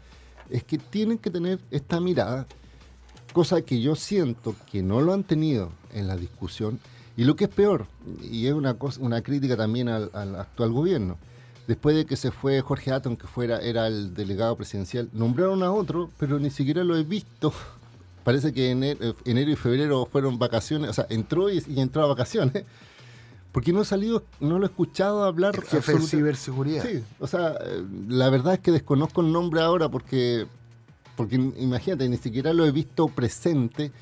es 0.52 0.64
que 0.64 0.78
tienen 0.78 1.18
que 1.18 1.32
tener 1.32 1.60
esta 1.72 2.00
mirada, 2.00 2.46
cosa 3.34 3.64
que 3.64 3.82
yo 3.82 3.96
siento 3.96 4.56
que 4.72 4.84
no 4.84 5.02
lo 5.02 5.14
han 5.14 5.24
tenido 5.24 5.72
en 5.94 6.08
la 6.08 6.16
discusión, 6.16 6.80
y 7.18 7.24
lo 7.24 7.36
que 7.36 7.46
es 7.46 7.50
peor, 7.50 7.88
y 8.22 8.48
es 8.48 8.54
una, 8.54 8.76
cosa, 8.76 9.02
una 9.02 9.22
crítica 9.22 9.56
también 9.56 9.90
al 9.90 10.36
actual 10.36 10.72
gobierno, 10.72 11.18
Después 11.68 11.96
de 11.96 12.06
que 12.06 12.16
se 12.16 12.32
fue 12.32 12.62
Jorge 12.62 12.92
Atom, 12.92 13.16
que 13.16 13.26
fuera, 13.26 13.58
era 13.60 13.88
el 13.88 14.14
delegado 14.14 14.56
presidencial, 14.56 15.10
nombraron 15.14 15.64
a 15.64 15.72
otro, 15.72 16.12
pero 16.20 16.38
ni 16.40 16.52
siquiera 16.52 16.84
lo 16.84 16.96
he 16.96 17.04
visto. 17.04 17.54
Parece 18.24 18.54
que 18.54 18.70
enero, 18.70 19.00
eh, 19.02 19.14
enero 19.26 19.52
y 19.52 19.56
febrero 19.56 20.08
fueron 20.12 20.38
vacaciones, 20.38 20.92
o 20.92 20.94
sea, 20.94 21.08
entró 21.10 21.50
y, 21.50 21.64
entró 21.78 22.04
a 22.04 22.08
vacaciones. 22.08 22.66
Porque 23.52 23.72
no 23.72 23.82
he 23.82 23.86
salido, 23.86 24.26
no 24.42 24.60
lo 24.60 24.66
he 24.66 24.70
escuchado 24.70 25.24
hablar. 25.24 25.56
El 25.56 25.64
jefe 25.64 25.94
de 25.94 26.02
ciberseguridad. 26.02 26.84
Sí, 26.84 27.02
o 27.20 27.26
sea, 27.26 27.56
eh, 27.66 27.84
la 28.10 28.30
verdad 28.30 28.56
es 28.56 28.60
que 28.60 28.72
desconozco 28.72 29.22
el 29.22 29.32
nombre 29.32 29.62
ahora 29.62 29.88
porque, 29.88 30.46
porque 31.16 31.36
imagínate, 31.36 32.10
ni 32.10 32.18
siquiera 32.18 32.52
lo 32.52 32.66
he 32.66 32.72
visto 32.72 33.08
presente 33.08 33.94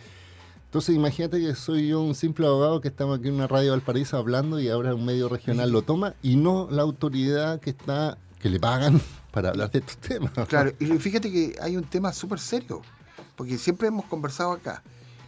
entonces 0.74 0.96
imagínate 0.96 1.39
que 1.39 1.53
soy 1.53 1.89
yo 1.89 2.01
un 2.01 2.15
simple 2.15 2.48
abogado 2.48 2.82
que 2.82 2.88
estamos 2.88 3.20
aquí 3.20 3.27
en 3.27 3.36
una 3.36 3.46
radio 3.46 3.74
Valparaíso 3.74 4.18
hablando 4.18 4.60
y 4.60 4.70
ahora 4.70 4.96
un 4.96 5.06
medio 5.06 5.30
regional 5.30 5.70
lo 5.70 5.84
toma 5.84 6.15
y 6.24 6.36
no 6.36 6.68
la 6.72 6.82
autoridad 6.82 7.60
que 7.60 7.70
está 7.70 8.18
que 8.39 8.50
le 8.50 8.60
pagan 8.60 9.00
para 9.32 9.50
hablar 9.50 9.70
de 9.70 9.77
estos 9.77 9.98
temas. 9.98 10.32
Claro, 10.48 10.72
y 10.80 10.88
fíjate 10.88 11.32
que 11.32 11.56
hay 11.62 11.77
un 11.77 11.84
tema 11.84 12.12
súper 12.12 12.39
serio, 12.39 12.82
porque 13.36 13.60
siempre 13.60 13.89
hemos 13.89 14.06
conversado 14.06 14.51
acá. 14.51 14.82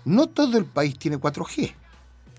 No 0.03 0.25
todo 0.25 0.57
el 0.57 0.65
país 0.65 0.97
tiene 0.97 1.19
4G. 1.19 1.75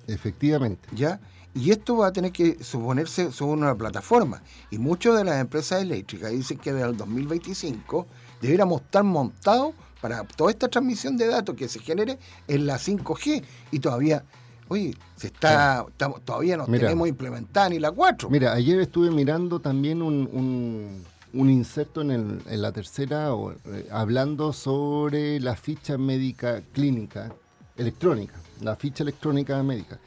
Efectivamente. 0.08 0.88
¿Ya? 0.90 1.20
Y 1.54 1.70
esto 1.70 1.98
va 1.98 2.08
a 2.08 2.12
tener 2.12 2.32
que 2.32 2.64
suponerse 2.64 3.30
sobre 3.30 3.52
una 3.52 3.72
plataforma. 3.76 4.42
Y 4.68 4.78
muchas 4.78 5.16
de 5.16 5.22
las 5.22 5.40
empresas 5.40 5.80
eléctricas 5.80 6.32
dicen 6.32 6.58
que 6.58 6.72
desde 6.72 6.88
el 6.88 6.96
2025 6.96 8.04
debiéramos 8.40 8.82
estar 8.82 9.04
montados 9.04 9.74
para 10.06 10.22
toda 10.22 10.52
esta 10.52 10.68
transmisión 10.68 11.16
de 11.16 11.26
datos 11.26 11.56
que 11.56 11.66
se 11.66 11.80
genere 11.80 12.16
en 12.46 12.64
la 12.64 12.76
5G 12.76 13.42
y 13.72 13.80
todavía, 13.80 14.22
oye, 14.68 14.94
se 15.16 15.26
está, 15.26 15.84
todavía 16.24 16.56
no 16.56 16.66
tenemos 16.66 17.08
implementada 17.08 17.70
ni 17.70 17.80
la 17.80 17.90
4. 17.90 18.30
Mira, 18.30 18.52
ayer 18.52 18.78
estuve 18.78 19.10
mirando 19.10 19.58
también 19.58 20.02
un, 20.02 21.02
un, 21.32 21.50
inserto 21.50 22.02
en, 22.02 22.40
la 22.46 22.70
tercera 22.70 23.30
eh, 23.32 23.88
hablando 23.90 24.52
sobre 24.52 25.40
la 25.40 25.56
ficha 25.56 25.98
médica 25.98 26.62
clínica 26.72 27.32
electrónica, 27.76 28.34
la 28.60 28.76
ficha 28.76 29.02
electrónica 29.02 29.60
médica. 29.64 29.98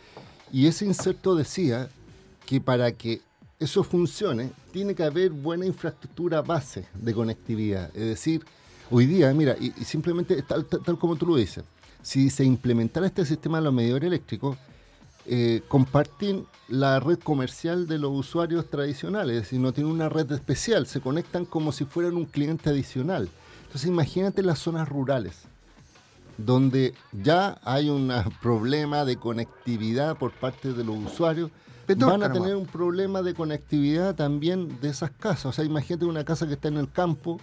Y 0.49 0.67
ese 0.67 0.85
inserto 0.85 1.35
decía 1.35 1.89
que 2.45 2.61
para 2.61 2.93
que 2.93 3.19
eso 3.59 3.83
funcione, 3.83 4.51
tiene 4.71 4.95
que 4.95 5.03
haber 5.03 5.31
buena 5.31 5.65
infraestructura 5.65 6.41
base 6.41 6.87
de 6.93 7.13
conectividad. 7.13 7.89
Es 7.93 8.05
decir, 8.05 8.45
Hoy 8.91 9.05
día, 9.05 9.31
mira, 9.33 9.55
y, 9.59 9.71
simplemente 9.83 10.41
tal, 10.41 10.65
como 10.97 11.15
tú 11.15 11.27
lo 11.27 11.35
dices, 11.35 11.63
si 12.01 12.29
se 12.29 12.43
implementara 12.43 13.05
este 13.05 13.25
sistema 13.25 13.59
de 13.59 13.65
los 13.65 13.73
medidores 13.73 14.07
eléctricos, 14.07 14.57
eh, 15.25 15.61
comparten 15.67 16.45
la 16.67 16.99
red 16.99 17.19
comercial 17.19 17.87
de 17.87 17.99
los 17.99 18.11
usuarios 18.11 18.67
tradicionales, 18.69 19.35
es 19.35 19.41
decir, 19.43 19.59
no 19.59 19.73
tienen 19.73 19.91
una 19.93 20.09
red 20.09 20.31
especial, 20.31 20.87
se 20.87 21.01
conectan 21.01 21.45
como 21.45 21.71
si 21.71 21.85
fueran 21.85 22.15
un 22.15 22.25
cliente 22.25 22.69
adicional. 22.69 23.29
Entonces 23.65 23.87
imagínate 23.87 24.41
las 24.41 24.57
zonas 24.57 24.89
rurales, 24.89 25.43
donde 26.37 26.95
ya 27.11 27.59
hay 27.63 27.89
un 27.89 28.11
problema 28.41 29.05
de 29.05 29.17
conectividad 29.17 30.17
por 30.17 30.31
parte 30.31 30.73
de 30.73 30.83
los 30.83 30.97
usuarios, 30.97 31.51
van 31.95 32.23
a 32.23 32.31
tener 32.31 32.55
un 32.55 32.65
problema 32.65 33.21
de 33.21 33.33
conectividad 33.33 34.15
también 34.15 34.79
de 34.79 34.89
esas 34.89 35.11
casas. 35.11 35.45
O 35.47 35.51
sea, 35.51 35.65
imagínate 35.65 36.05
una 36.05 36.23
casa 36.23 36.47
que 36.47 36.53
está 36.53 36.67
en 36.67 36.77
el 36.77 36.91
campo, 36.91 37.39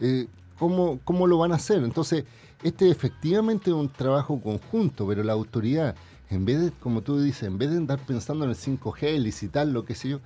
eh, 0.00 0.26
¿Cómo, 0.58 1.00
¿Cómo 1.04 1.26
lo 1.26 1.38
van 1.38 1.52
a 1.52 1.56
hacer? 1.56 1.82
Entonces, 1.82 2.24
este 2.62 2.90
efectivamente 2.90 3.70
es 3.70 3.76
un 3.76 3.88
trabajo 3.88 4.40
conjunto, 4.40 5.06
pero 5.06 5.22
la 5.22 5.32
autoridad, 5.32 5.96
en 6.30 6.44
vez 6.44 6.60
de, 6.60 6.70
como 6.70 7.02
tú 7.02 7.20
dices, 7.20 7.44
en 7.44 7.58
vez 7.58 7.70
de 7.70 7.76
andar 7.76 7.98
pensando 7.98 8.44
en 8.44 8.50
el 8.50 8.56
5G, 8.56 9.18
licitar, 9.18 9.66
lo 9.66 9.84
que 9.84 9.94
sé 9.94 10.08
yo, 10.10 10.20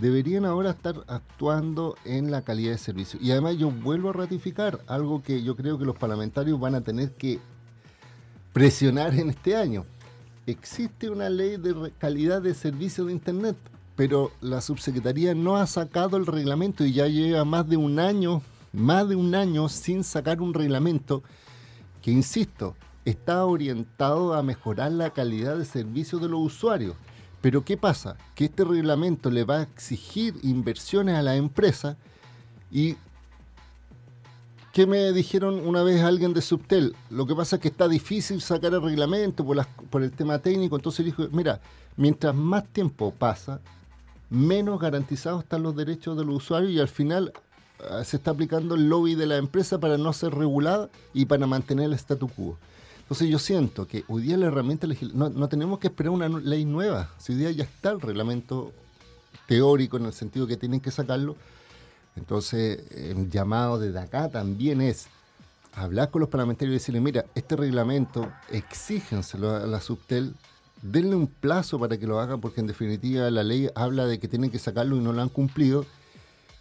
deberían 0.00 0.44
ahora 0.44 0.70
estar 0.70 1.04
actuando 1.06 1.96
en 2.04 2.30
la 2.30 2.42
calidad 2.42 2.72
de 2.72 2.78
servicio. 2.78 3.18
Y 3.22 3.30
además 3.30 3.58
yo 3.58 3.70
vuelvo 3.70 4.10
a 4.10 4.14
ratificar 4.14 4.80
algo 4.86 5.22
que 5.22 5.42
yo 5.42 5.56
creo 5.56 5.78
que 5.78 5.84
los 5.84 5.96
parlamentarios 5.96 6.58
van 6.58 6.74
a 6.74 6.80
tener 6.80 7.12
que 7.12 7.38
presionar 8.52 9.14
en 9.14 9.30
este 9.30 9.56
año. 9.56 9.84
existe 10.46 11.08
una 11.08 11.30
ley 11.30 11.56
de 11.56 11.92
calidad 11.98 12.42
de 12.42 12.54
servicio 12.54 13.04
de 13.04 13.12
Internet, 13.12 13.56
pero 13.94 14.32
la 14.40 14.60
subsecretaría 14.60 15.34
no 15.34 15.56
ha 15.56 15.66
sacado 15.66 16.16
el 16.16 16.26
reglamento 16.26 16.84
y 16.84 16.92
ya 16.92 17.06
lleva 17.06 17.44
más 17.44 17.68
de 17.68 17.76
un 17.76 17.98
año, 17.98 18.42
más 18.72 19.08
de 19.08 19.16
un 19.16 19.34
año 19.34 19.68
sin 19.68 20.04
sacar 20.04 20.40
un 20.40 20.54
reglamento 20.54 21.22
que, 22.00 22.10
insisto, 22.10 22.76
está 23.04 23.44
orientado 23.44 24.34
a 24.34 24.42
mejorar 24.42 24.92
la 24.92 25.10
calidad 25.10 25.56
de 25.56 25.64
servicio 25.64 26.18
de 26.18 26.28
los 26.28 26.40
usuarios. 26.40 26.96
Pero 27.40 27.64
¿qué 27.64 27.76
pasa? 27.76 28.16
Que 28.34 28.46
este 28.46 28.64
reglamento 28.64 29.30
le 29.30 29.44
va 29.44 29.58
a 29.58 29.62
exigir 29.62 30.34
inversiones 30.42 31.16
a 31.16 31.22
la 31.22 31.36
empresa 31.36 31.96
y 32.70 32.96
¿Qué 34.72 34.86
me 34.86 35.12
dijeron 35.12 35.66
una 35.66 35.82
vez 35.82 36.02
alguien 36.02 36.32
de 36.32 36.40
Subtel? 36.40 36.96
Lo 37.10 37.26
que 37.26 37.34
pasa 37.34 37.56
es 37.56 37.62
que 37.62 37.68
está 37.68 37.88
difícil 37.88 38.40
sacar 38.40 38.72
el 38.72 38.80
reglamento 38.80 39.44
por, 39.44 39.66
por 39.66 40.02
el 40.02 40.12
tema 40.12 40.38
técnico. 40.38 40.76
Entonces 40.76 41.04
dijo, 41.04 41.28
mira, 41.30 41.60
mientras 41.98 42.34
más 42.34 42.66
tiempo 42.68 43.12
pasa, 43.12 43.60
menos 44.30 44.80
garantizados 44.80 45.42
están 45.42 45.62
los 45.62 45.76
derechos 45.76 46.16
de 46.16 46.24
los 46.24 46.36
usuarios 46.36 46.72
y 46.72 46.80
al 46.80 46.88
final 46.88 47.34
se 48.04 48.16
está 48.16 48.30
aplicando 48.32 48.74
el 48.74 48.88
lobby 48.88 49.14
de 49.14 49.26
la 49.26 49.36
empresa 49.36 49.78
para 49.78 49.98
no 49.98 50.12
ser 50.12 50.34
regulada 50.34 50.90
y 51.12 51.26
para 51.26 51.46
mantener 51.46 51.86
el 51.86 51.94
statu 51.94 52.28
quo. 52.28 52.58
Entonces 53.00 53.28
yo 53.28 53.38
siento 53.38 53.86
que 53.86 54.04
hoy 54.08 54.22
día 54.22 54.36
la 54.36 54.46
herramienta 54.46 54.86
no, 55.12 55.48
tenemos 55.48 55.78
que 55.78 55.88
esperar 55.88 56.10
una 56.10 56.28
ley 56.28 56.64
nueva, 56.64 57.10
si 57.18 57.32
hoy 57.32 57.38
día 57.38 57.50
ya 57.50 57.64
está 57.64 57.90
el 57.90 58.00
reglamento 58.00 58.72
teórico 59.46 59.96
en 59.96 60.06
el 60.06 60.12
sentido 60.12 60.46
que 60.46 60.56
tienen 60.56 60.80
que 60.80 60.90
sacarlo, 60.90 61.36
entonces 62.16 62.90
el 62.90 63.30
llamado 63.30 63.78
desde 63.78 63.98
acá 63.98 64.30
también 64.30 64.80
es 64.80 65.08
hablar 65.74 66.10
con 66.10 66.20
los 66.20 66.28
parlamentarios 66.28 66.72
y 66.72 66.78
decirle, 66.78 67.00
mira, 67.00 67.26
este 67.34 67.56
reglamento 67.56 68.30
exígenselo 68.50 69.56
a 69.56 69.66
la 69.66 69.80
Subtel, 69.80 70.34
denle 70.80 71.16
un 71.16 71.26
plazo 71.26 71.78
para 71.78 71.98
que 71.98 72.06
lo 72.06 72.20
hagan, 72.20 72.40
porque 72.40 72.60
en 72.60 72.66
definitiva 72.66 73.30
la 73.30 73.42
ley 73.42 73.68
habla 73.74 74.06
de 74.06 74.18
que 74.18 74.28
tienen 74.28 74.50
que 74.50 74.58
sacarlo 74.58 74.96
y 74.96 75.00
no 75.00 75.12
lo 75.12 75.22
han 75.22 75.28
cumplido 75.28 75.86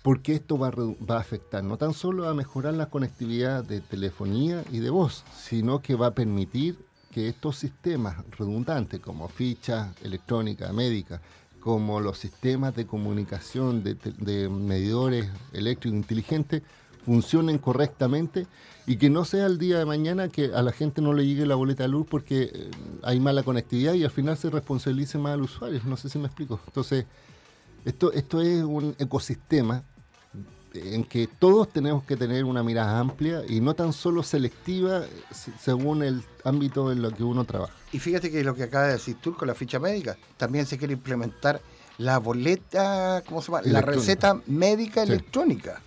porque 0.01 0.34
esto 0.34 0.58
va 0.58 0.70
a, 0.70 1.20
afectar 1.20 1.63
no 1.63 1.77
tan 1.77 1.93
solo 1.93 2.27
a 2.27 2.34
mejorar 2.34 2.74
la 2.74 2.88
conectividad 2.88 3.63
de 3.63 3.81
telefonía 3.81 4.63
y 4.72 4.79
de 4.79 4.89
voz, 4.89 5.24
sino 5.38 5.81
que 5.81 5.96
va 5.96 6.08
a 6.08 6.15
permitir 6.15 6.77
que 7.12 7.27
estos 7.27 7.58
sistemas 7.58 8.17
redundantes 8.38 9.00
como 9.00 9.27
ficha 9.27 9.93
electrónica, 10.01 10.72
médica, 10.74 11.22
como 11.60 12.00
los 12.00 12.17
sistemas 12.17 12.75
de 12.75 12.88
comunicación 12.88 13.84
de, 13.84 14.50
medidores 14.50 15.29
eléctricos 15.53 15.96
inteligentes 15.96 16.63
funcionen 17.05 17.58
correctamente 17.60 18.48
y 18.88 18.98
que 18.98 19.10
no 19.10 19.25
sea 19.25 19.46
el 19.46 19.60
día 19.60 19.77
de 19.77 19.86
mañana 19.86 20.29
que 20.29 20.53
a 20.53 20.62
la 20.63 20.72
gente 20.72 21.01
no 21.01 21.13
le 21.13 21.25
llegue 21.25 21.46
la 21.46 21.55
boleta 21.55 21.84
de 21.84 21.89
luz 21.89 22.08
porque 22.10 22.50
eh, 22.53 22.72
hay 23.03 23.20
mala 23.20 23.43
conectividad 23.43 23.93
y 23.93 24.03
al 24.03 24.12
final 24.12 24.38
se 24.38 24.50
responsabilice 24.50 25.17
más 25.17 25.34
al 25.34 25.41
usuario. 25.41 25.81
No 25.86 25.98
sé 25.98 26.10
si 26.10 26.17
me 26.17 26.27
explico. 26.27 26.60
Entonces, 26.67 27.05
esto, 27.86 28.12
esto 28.12 28.41
es 28.41 28.63
un 28.63 28.96
ecosistema 29.00 29.84
en 30.74 31.04
que 31.04 31.28
todos 31.28 31.70
tenemos 31.70 32.04
que 32.04 32.16
tener 32.16 32.46
una 32.46 32.63
mirada 32.63 33.00
amplia 33.00 33.44
y 33.48 33.60
no 33.60 33.74
tan 33.74 33.94
solo 33.94 34.24
selectiva 34.24 35.04
según 35.60 36.04
el 36.04 36.24
ámbito 36.44 36.92
en 36.92 37.01
lo 37.01 37.12
que 37.12 37.24
uno 37.24 37.44
trabaja. 37.46 37.74
Y 37.92 38.00
fíjate 38.00 38.32
que 38.32 38.44
lo 38.44 38.56
que 38.56 38.63
acaba 38.63 38.88
de 38.88 38.94
decir 38.94 39.18
tú 39.22 39.36
con 39.36 39.48
la 39.48 39.56
ficha 39.56 39.80
médica, 39.80 40.18
también 40.38 40.66
se 40.66 40.78
quiere 40.78 40.94
implementar 40.94 41.62
la 41.98 42.20
boleta, 42.20 43.24
¿cómo 43.28 43.42
se 43.42 43.51
llama? 43.51 43.62
La 43.66 43.82
receta 43.82 44.42
médica 44.48 45.04
electrónica. 45.04 45.82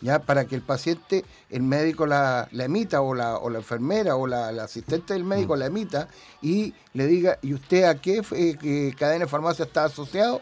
Ya 0.00 0.18
para 0.18 0.46
que 0.46 0.56
el 0.56 0.62
paciente, 0.62 1.24
el 1.48 1.62
médico 1.62 2.06
la, 2.06 2.48
emita 2.52 3.00
o 3.02 3.14
la, 3.14 3.36
o 3.36 3.48
la 3.48 3.58
enfermera 3.58 4.16
o 4.16 4.26
la, 4.26 4.48
asistente 4.48 5.14
del 5.14 5.22
médico 5.22 5.54
mm. 5.54 5.58
la 5.58 5.66
emita 5.66 6.08
y 6.40 6.74
le 6.92 7.06
diga, 7.06 7.38
¿y 7.40 7.54
usted 7.54 7.84
a 7.84 7.94
qué, 7.94 8.20
qué 8.60 8.92
cadena 8.98 9.26
de 9.26 9.30
farmacia 9.30 9.64
está 9.64 9.84
asociado? 9.84 10.40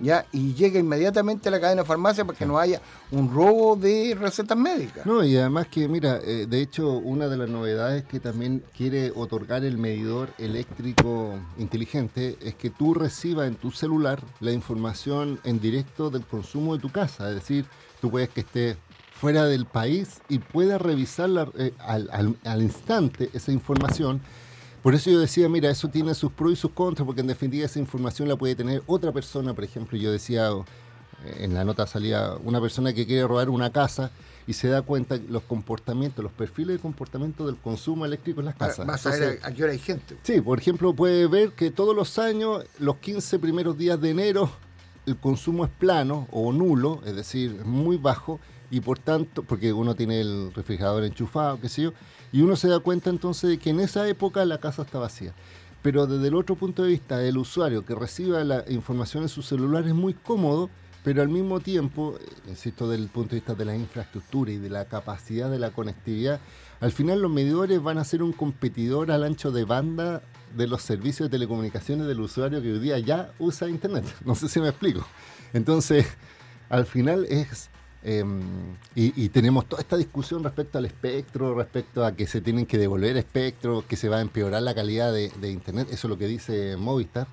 ¿Ya? 0.00 0.26
y 0.32 0.54
llega 0.54 0.78
inmediatamente 0.78 1.48
a 1.48 1.52
la 1.52 1.60
cadena 1.60 1.82
de 1.82 1.86
farmacia 1.86 2.24
para 2.24 2.38
que 2.38 2.46
no 2.46 2.58
haya 2.58 2.80
un 3.10 3.32
robo 3.32 3.76
de 3.76 4.16
recetas 4.18 4.56
médicas. 4.56 5.06
No, 5.06 5.24
y 5.24 5.36
además 5.36 5.66
que, 5.68 5.88
mira, 5.88 6.20
eh, 6.24 6.46
de 6.48 6.60
hecho, 6.60 6.92
una 6.92 7.28
de 7.28 7.36
las 7.36 7.48
novedades 7.48 8.04
que 8.04 8.20
también 8.20 8.62
quiere 8.76 9.12
otorgar 9.14 9.64
el 9.64 9.78
medidor 9.78 10.30
eléctrico 10.38 11.34
inteligente 11.58 12.36
es 12.40 12.54
que 12.54 12.70
tú 12.70 12.94
recibas 12.94 13.48
en 13.48 13.56
tu 13.56 13.70
celular 13.70 14.22
la 14.40 14.52
información 14.52 15.40
en 15.44 15.60
directo 15.60 16.10
del 16.10 16.24
consumo 16.24 16.74
de 16.74 16.82
tu 16.82 16.90
casa, 16.90 17.28
es 17.28 17.36
decir, 17.36 17.64
tú 18.00 18.10
puedes 18.10 18.28
que 18.28 18.40
esté 18.40 18.76
fuera 19.12 19.44
del 19.44 19.66
país 19.66 20.22
y 20.28 20.38
puedas 20.38 20.80
revisar 20.80 21.30
eh, 21.58 21.72
al, 21.78 22.36
al 22.42 22.62
instante 22.62 23.28
esa 23.34 23.52
información 23.52 24.22
por 24.82 24.94
eso 24.94 25.10
yo 25.10 25.20
decía, 25.20 25.48
mira, 25.48 25.70
eso 25.70 25.88
tiene 25.88 26.14
sus 26.14 26.32
pros 26.32 26.52
y 26.52 26.56
sus 26.56 26.72
contras, 26.72 27.04
porque 27.04 27.20
en 27.20 27.26
definitiva 27.26 27.66
esa 27.66 27.78
información 27.78 28.28
la 28.28 28.36
puede 28.36 28.54
tener 28.54 28.82
otra 28.86 29.12
persona. 29.12 29.52
Por 29.52 29.64
ejemplo, 29.64 29.98
yo 29.98 30.10
decía, 30.10 30.50
eh, 31.24 31.44
en 31.44 31.54
la 31.54 31.64
nota 31.64 31.86
salía 31.86 32.34
una 32.44 32.60
persona 32.60 32.92
que 32.92 33.06
quiere 33.06 33.26
robar 33.26 33.50
una 33.50 33.70
casa 33.70 34.10
y 34.46 34.54
se 34.54 34.68
da 34.68 34.82
cuenta 34.82 35.18
los 35.28 35.42
comportamientos, 35.42 36.22
los 36.22 36.32
perfiles 36.32 36.76
de 36.76 36.82
comportamiento 36.82 37.46
del 37.46 37.56
consumo 37.56 38.06
eléctrico 38.06 38.40
en 38.40 38.46
las 38.46 38.56
casas. 38.56 38.86
Vas 38.86 39.06
a 39.06 39.10
ver 39.10 39.38
a 39.42 39.52
qué 39.52 39.62
hora 39.62 39.72
hay 39.72 39.78
gente. 39.78 40.16
Sí, 40.22 40.40
por 40.40 40.58
ejemplo, 40.58 40.94
puede 40.94 41.26
ver 41.26 41.52
que 41.52 41.70
todos 41.70 41.94
los 41.94 42.18
años, 42.18 42.64
los 42.78 42.96
15 42.96 43.38
primeros 43.38 43.76
días 43.76 44.00
de 44.00 44.10
enero, 44.10 44.50
el 45.06 45.18
consumo 45.18 45.64
es 45.64 45.70
plano 45.70 46.26
o 46.30 46.52
nulo, 46.52 47.00
es 47.04 47.14
decir, 47.14 47.64
muy 47.64 47.96
bajo, 47.96 48.40
y 48.70 48.80
por 48.80 48.98
tanto, 48.98 49.42
porque 49.42 49.72
uno 49.72 49.94
tiene 49.94 50.20
el 50.20 50.52
refrigerador 50.54 51.04
enchufado, 51.04 51.60
qué 51.60 51.68
sé 51.68 51.82
yo, 51.82 51.92
y 52.32 52.42
uno 52.42 52.56
se 52.56 52.68
da 52.68 52.80
cuenta 52.80 53.10
entonces 53.10 53.50
de 53.50 53.58
que 53.58 53.70
en 53.70 53.80
esa 53.80 54.08
época 54.08 54.44
la 54.44 54.58
casa 54.58 54.82
está 54.82 54.98
vacía. 54.98 55.34
Pero 55.82 56.06
desde 56.06 56.28
el 56.28 56.34
otro 56.34 56.56
punto 56.56 56.82
de 56.82 56.90
vista, 56.90 57.22
el 57.24 57.38
usuario 57.38 57.84
que 57.84 57.94
reciba 57.94 58.44
la 58.44 58.64
información 58.68 59.22
en 59.22 59.28
su 59.28 59.42
celular 59.42 59.86
es 59.86 59.94
muy 59.94 60.12
cómodo, 60.12 60.68
pero 61.02 61.22
al 61.22 61.30
mismo 61.30 61.60
tiempo, 61.60 62.16
eh, 62.20 62.24
insisto, 62.48 62.88
desde 62.88 63.02
el 63.04 63.08
punto 63.08 63.30
de 63.30 63.36
vista 63.36 63.54
de 63.54 63.64
la 63.64 63.74
infraestructura 63.74 64.52
y 64.52 64.58
de 64.58 64.68
la 64.68 64.84
capacidad 64.84 65.50
de 65.50 65.58
la 65.58 65.70
conectividad, 65.70 66.40
al 66.80 66.92
final 66.92 67.22
los 67.22 67.30
medidores 67.30 67.82
van 67.82 67.96
a 67.96 68.04
ser 68.04 68.22
un 68.22 68.32
competidor 68.32 69.10
al 69.10 69.24
ancho 69.24 69.50
de 69.50 69.64
banda 69.64 70.22
de 70.54 70.66
los 70.66 70.82
servicios 70.82 71.30
de 71.30 71.38
telecomunicaciones 71.38 72.06
del 72.06 72.20
usuario 72.20 72.60
que 72.60 72.72
hoy 72.72 72.78
día 72.78 72.98
ya 72.98 73.32
usa 73.38 73.68
Internet. 73.68 74.04
No 74.26 74.34
sé 74.34 74.48
si 74.48 74.60
me 74.60 74.68
explico. 74.68 75.06
Entonces, 75.54 76.06
al 76.68 76.84
final 76.84 77.26
es 77.30 77.70
Em, 78.02 78.40
y, 78.94 79.28
tenemos 79.28 79.66
toda 79.66 79.82
esta 79.82 79.96
discusión 79.98 80.42
respecto 80.42 80.78
al 80.78 80.86
espectro, 80.86 81.54
respecto 81.54 82.04
a 82.04 82.12
que 82.12 82.26
se 82.26 82.40
tienen 82.40 82.64
que 82.64 82.78
devolver 82.78 83.16
espectro, 83.18 83.84
que 83.86 83.96
se 83.96 84.08
va 84.08 84.18
a 84.18 84.20
empeorar 84.22 84.62
la 84.62 84.74
calidad 84.74 85.12
de, 85.12 85.50
Internet. 85.50 85.88
Eso 85.90 86.06
es 86.06 86.10
lo 86.10 86.16
que 86.16 86.26
dice 86.26 86.76
Movistar, 86.78 87.26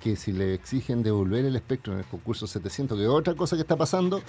que 0.00 0.16
si 0.16 0.32
le 0.32 0.54
exigen 0.54 1.02
devolver 1.02 1.44
el 1.44 1.54
espectro 1.54 1.92
en 1.92 2.00
el 2.00 2.04
concurso 2.04 2.46
700, 2.46 2.98
que 2.98 3.06
otra 3.06 3.34
cosa 3.34 3.54
que 3.54 3.62
está 3.62 3.76
pasando, 3.76 4.20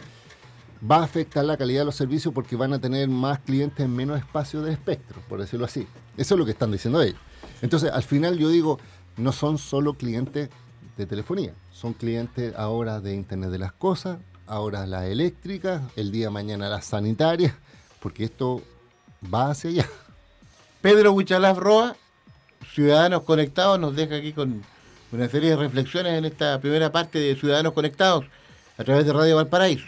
va 0.89 0.97
a 0.97 1.03
afectar 1.03 1.43
la 1.43 1.57
calidad 1.57 1.81
de 1.81 1.85
los 1.85 1.95
servicios 1.95 2.33
porque 2.33 2.55
van 2.55 2.73
a 2.73 2.79
tener 2.79 3.09
más 3.09 3.39
clientes 3.39 3.83
en 3.83 3.95
menos 3.95 4.19
espacio 4.19 4.61
de 4.61 4.71
espectro, 4.71 5.21
por 5.27 5.39
decirlo 5.39 5.65
así. 5.65 5.87
Eso 6.17 6.35
es 6.35 6.39
lo 6.39 6.45
que 6.45 6.51
están 6.51 6.71
diciendo 6.71 7.01
ellos. 7.01 7.19
Entonces, 7.61 7.91
al 7.91 8.03
final 8.03 8.37
yo 8.37 8.49
digo, 8.49 8.79
no 9.17 9.31
son 9.31 9.57
solo 9.57 9.95
clientes 9.95 10.49
de 10.97 11.05
telefonía, 11.05 11.53
son 11.71 11.93
clientes 11.93 12.53
ahora 12.55 13.01
de 13.01 13.15
Internet 13.15 13.49
de 13.49 13.57
las 13.57 13.73
Cosas, 13.73 14.19
ahora 14.49 14.85
la 14.85 15.07
eléctrica, 15.07 15.83
el 15.95 16.11
día 16.11 16.25
de 16.25 16.31
mañana 16.31 16.67
la 16.67 16.81
sanitaria, 16.81 17.55
porque 18.01 18.25
esto 18.25 18.61
va 19.33 19.51
hacia 19.51 19.69
allá. 19.69 19.89
Pedro 20.81 21.13
Huichalaf 21.13 21.57
Roa, 21.57 21.95
Ciudadanos 22.73 23.21
Conectados, 23.23 23.79
nos 23.79 23.95
deja 23.95 24.15
aquí 24.15 24.33
con 24.33 24.63
una 25.11 25.29
serie 25.29 25.51
de 25.51 25.55
reflexiones 25.55 26.17
en 26.17 26.25
esta 26.25 26.59
primera 26.59 26.91
parte 26.91 27.19
de 27.19 27.35
Ciudadanos 27.35 27.73
Conectados 27.73 28.25
a 28.77 28.83
través 28.83 29.05
de 29.05 29.13
Radio 29.13 29.35
Valparaíso. 29.35 29.85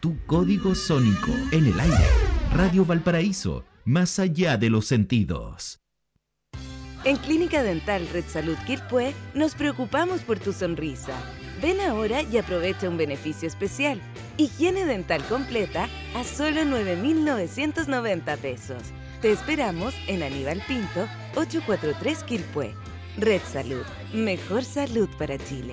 Tu 0.00 0.16
código 0.26 0.74
sónico 0.74 1.32
en 1.50 1.66
el 1.66 1.80
aire. 1.80 2.04
Radio 2.52 2.84
Valparaíso, 2.84 3.64
más 3.84 4.18
allá 4.18 4.56
de 4.56 4.70
los 4.70 4.86
sentidos. 4.86 5.80
En 7.04 7.16
Clínica 7.16 7.62
Dental 7.62 8.08
Red 8.12 8.24
Salud 8.26 8.56
Quilpué 8.66 9.14
nos 9.34 9.54
preocupamos 9.54 10.22
por 10.22 10.38
tu 10.40 10.52
sonrisa 10.52 11.14
Ven 11.60 11.80
ahora 11.80 12.22
y 12.22 12.36
aprovecha 12.36 12.88
un 12.88 12.96
beneficio 12.96 13.48
especial. 13.48 14.00
Higiene 14.36 14.84
dental 14.84 15.22
completa 15.24 15.88
a 16.14 16.24
solo 16.24 16.64
9,990 16.64 18.36
pesos. 18.36 18.82
Te 19.22 19.32
esperamos 19.32 19.94
en 20.06 20.22
Aníbal 20.22 20.62
Pinto, 20.68 21.08
843 21.34 22.22
Quilpué. 22.24 22.74
Red 23.16 23.40
Salud, 23.50 23.84
mejor 24.12 24.62
salud 24.64 25.08
para 25.18 25.38
Chile. 25.38 25.72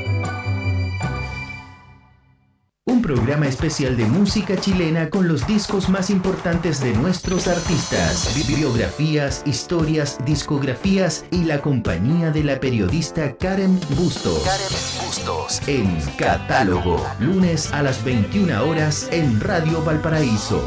Programa 3.13 3.45
especial 3.45 3.97
de 3.97 4.05
música 4.05 4.55
chilena 4.55 5.09
con 5.09 5.27
los 5.27 5.45
discos 5.45 5.89
más 5.89 6.09
importantes 6.09 6.79
de 6.79 6.93
nuestros 6.93 7.49
artistas, 7.49 8.33
bibliografías, 8.33 9.43
historias, 9.45 10.17
discografías 10.23 11.25
y 11.29 11.43
la 11.43 11.61
compañía 11.61 12.31
de 12.31 12.45
la 12.45 12.61
periodista 12.61 13.35
Karen 13.35 13.81
Bustos. 13.97 14.43
Karen 14.43 15.05
Bustos. 15.05 15.61
En 15.67 15.99
Catálogo, 16.15 17.05
lunes 17.19 17.73
a 17.73 17.83
las 17.83 18.01
21 18.05 18.63
horas 18.63 19.09
en 19.11 19.41
Radio 19.41 19.83
Valparaíso. 19.83 20.63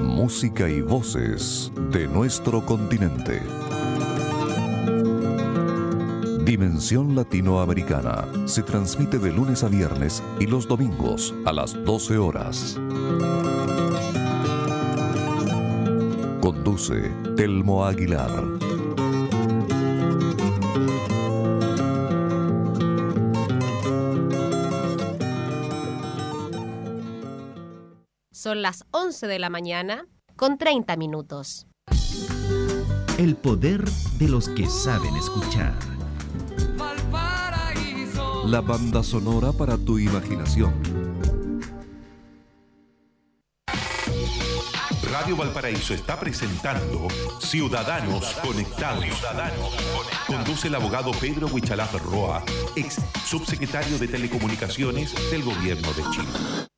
Música 0.00 0.70
y 0.70 0.80
voces 0.80 1.70
de 1.90 2.08
nuestro 2.08 2.64
continente. 2.64 3.42
Dimensión 6.46 7.14
Latinoamericana 7.14 8.26
se 8.46 8.62
transmite 8.62 9.18
de 9.18 9.32
lunes 9.32 9.62
a 9.64 9.68
viernes 9.68 10.22
y 10.40 10.46
los 10.46 10.66
domingos 10.66 11.34
a 11.44 11.52
las 11.52 11.74
12 11.84 12.16
horas. 12.16 12.80
Conduce 16.40 17.12
Telmo 17.36 17.84
Aguilar. 17.84 18.63
11 29.14 29.28
de 29.28 29.38
la 29.38 29.48
mañana 29.48 30.08
con 30.34 30.58
30 30.58 30.96
minutos. 30.96 31.68
El 33.16 33.36
poder 33.36 33.84
de 34.18 34.28
los 34.28 34.48
que 34.48 34.66
saben 34.66 35.14
escuchar. 35.14 35.72
La 38.46 38.60
banda 38.60 39.04
sonora 39.04 39.52
para 39.52 39.78
tu 39.78 40.00
imaginación. 40.00 40.74
Radio 45.12 45.36
Valparaíso 45.36 45.94
está 45.94 46.18
presentando 46.18 47.06
Ciudadanos 47.38 48.34
Conectados. 48.44 49.06
Conduce 50.26 50.66
el 50.66 50.74
abogado 50.74 51.12
Pedro 51.20 51.46
Huichalaf 51.46 51.94
Roa, 52.04 52.42
ex 52.74 52.96
subsecretario 53.24 53.96
de 53.96 54.08
Telecomunicaciones 54.08 55.14
del 55.30 55.44
Gobierno 55.44 55.92
de 55.92 56.02
Chile. 56.10 56.73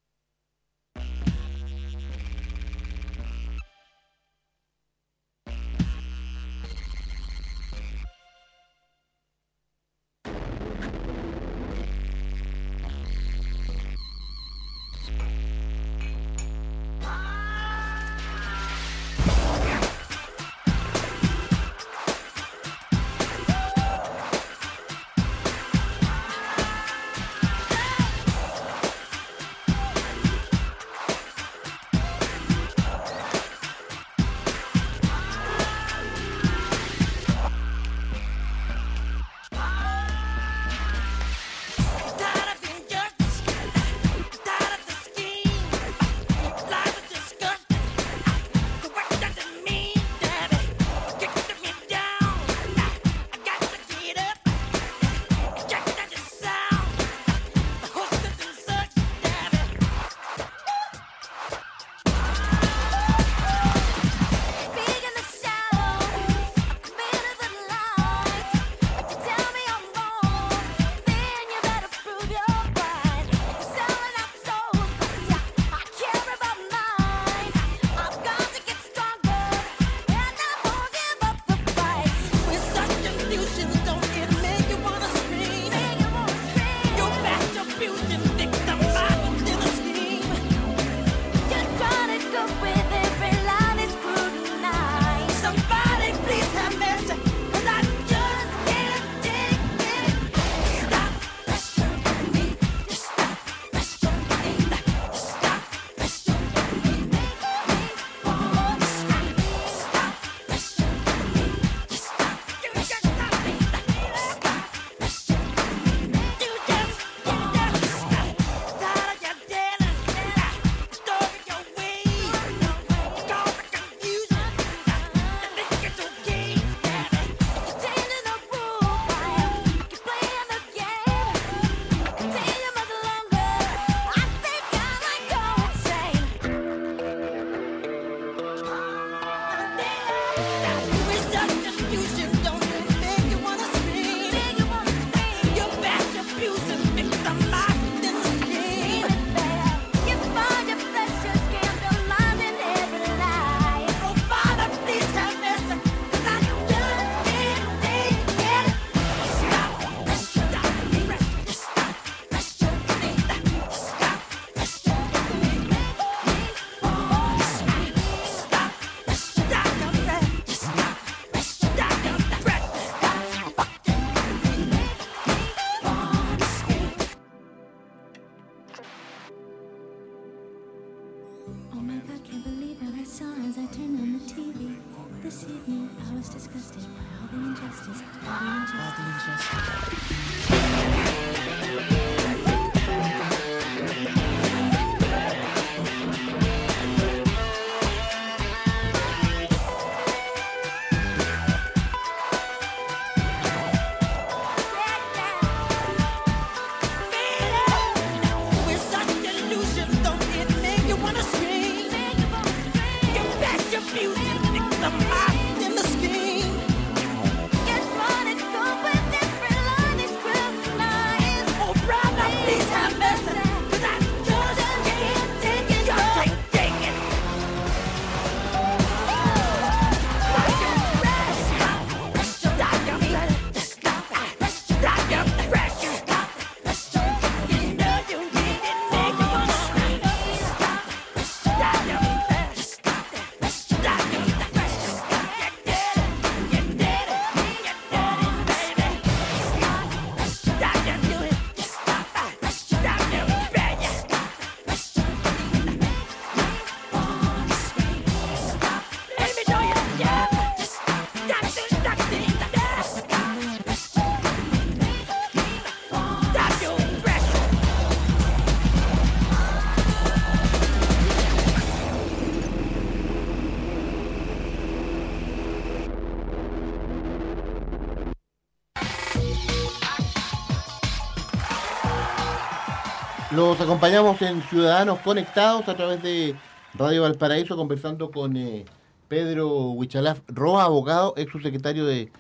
Los 283.56 283.64
acompañamos 283.64 284.20
en 284.20 284.42
Ciudadanos 284.42 284.98
Conectados 284.98 285.66
a 285.66 285.74
través 285.74 286.02
de 286.02 286.34
Radio 286.74 287.00
Valparaíso, 287.00 287.56
conversando 287.56 288.10
con 288.10 288.36
eh, 288.36 288.66
Pedro 289.08 289.70
Huichalaf 289.70 290.20
Roa, 290.28 290.64
abogado, 290.64 291.14
ex 291.16 291.32
subsecretario 291.32 291.86
de, 291.86 292.12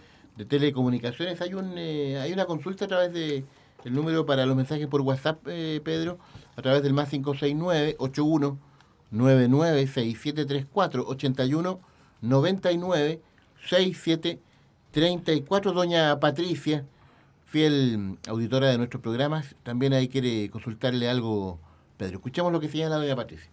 Telecomunicaciones. 0.48 1.42
Hay 1.42 1.52
un 1.52 1.74
eh, 1.76 2.18
hay 2.18 2.32
una 2.32 2.46
consulta 2.46 2.86
a 2.86 2.88
través 2.88 3.12
de 3.12 3.44
el 3.84 3.94
número 3.94 4.24
para 4.24 4.46
los 4.46 4.56
mensajes 4.56 4.86
por 4.86 5.02
WhatsApp, 5.02 5.46
eh, 5.48 5.82
Pedro, 5.84 6.16
a 6.56 6.62
través 6.62 6.82
del 6.82 6.94
más 6.94 7.10
569 7.10 7.96
81 7.98 8.58
99 9.10 9.86
6734 9.88 11.06
81 11.06 11.80
99 12.22 13.20
6734 13.68 15.72
Doña 15.72 16.18
Patricia 16.18 16.86
fiel 17.56 18.18
auditora 18.28 18.68
de 18.68 18.76
nuestros 18.76 19.02
programas, 19.02 19.56
también 19.62 19.94
ahí 19.94 20.08
quiere 20.08 20.50
consultarle 20.50 21.08
algo, 21.08 21.58
Pedro. 21.96 22.16
Escuchemos 22.16 22.52
lo 22.52 22.60
que 22.60 22.68
señala 22.68 22.96
doña 22.96 23.16
Patricia. 23.16 23.50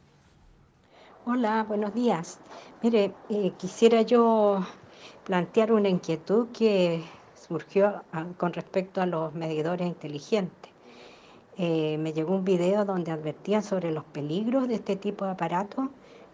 Hola, 1.23 1.63
buenos 1.63 1.93
días. 1.93 2.37
Mire, 2.81 3.13
eh, 3.29 3.53
quisiera 3.57 4.01
yo 4.01 4.67
plantear 5.23 5.71
una 5.71 5.87
inquietud 5.87 6.49
que 6.51 7.01
surgió 7.47 8.03
ah, 8.11 8.25
con 8.35 8.51
respecto 8.51 8.99
a 8.99 9.05
los 9.05 9.33
medidores 9.35 9.87
inteligentes. 9.87 10.69
Eh, 11.57 11.97
me 11.97 12.11
llegó 12.11 12.35
un 12.35 12.43
video 12.43 12.83
donde 12.83 13.09
advertían 13.09 13.63
sobre 13.63 13.93
los 13.93 14.03
peligros 14.03 14.67
de 14.67 14.75
este 14.75 14.97
tipo 14.97 15.23
de 15.23 15.31
aparatos, 15.31 15.87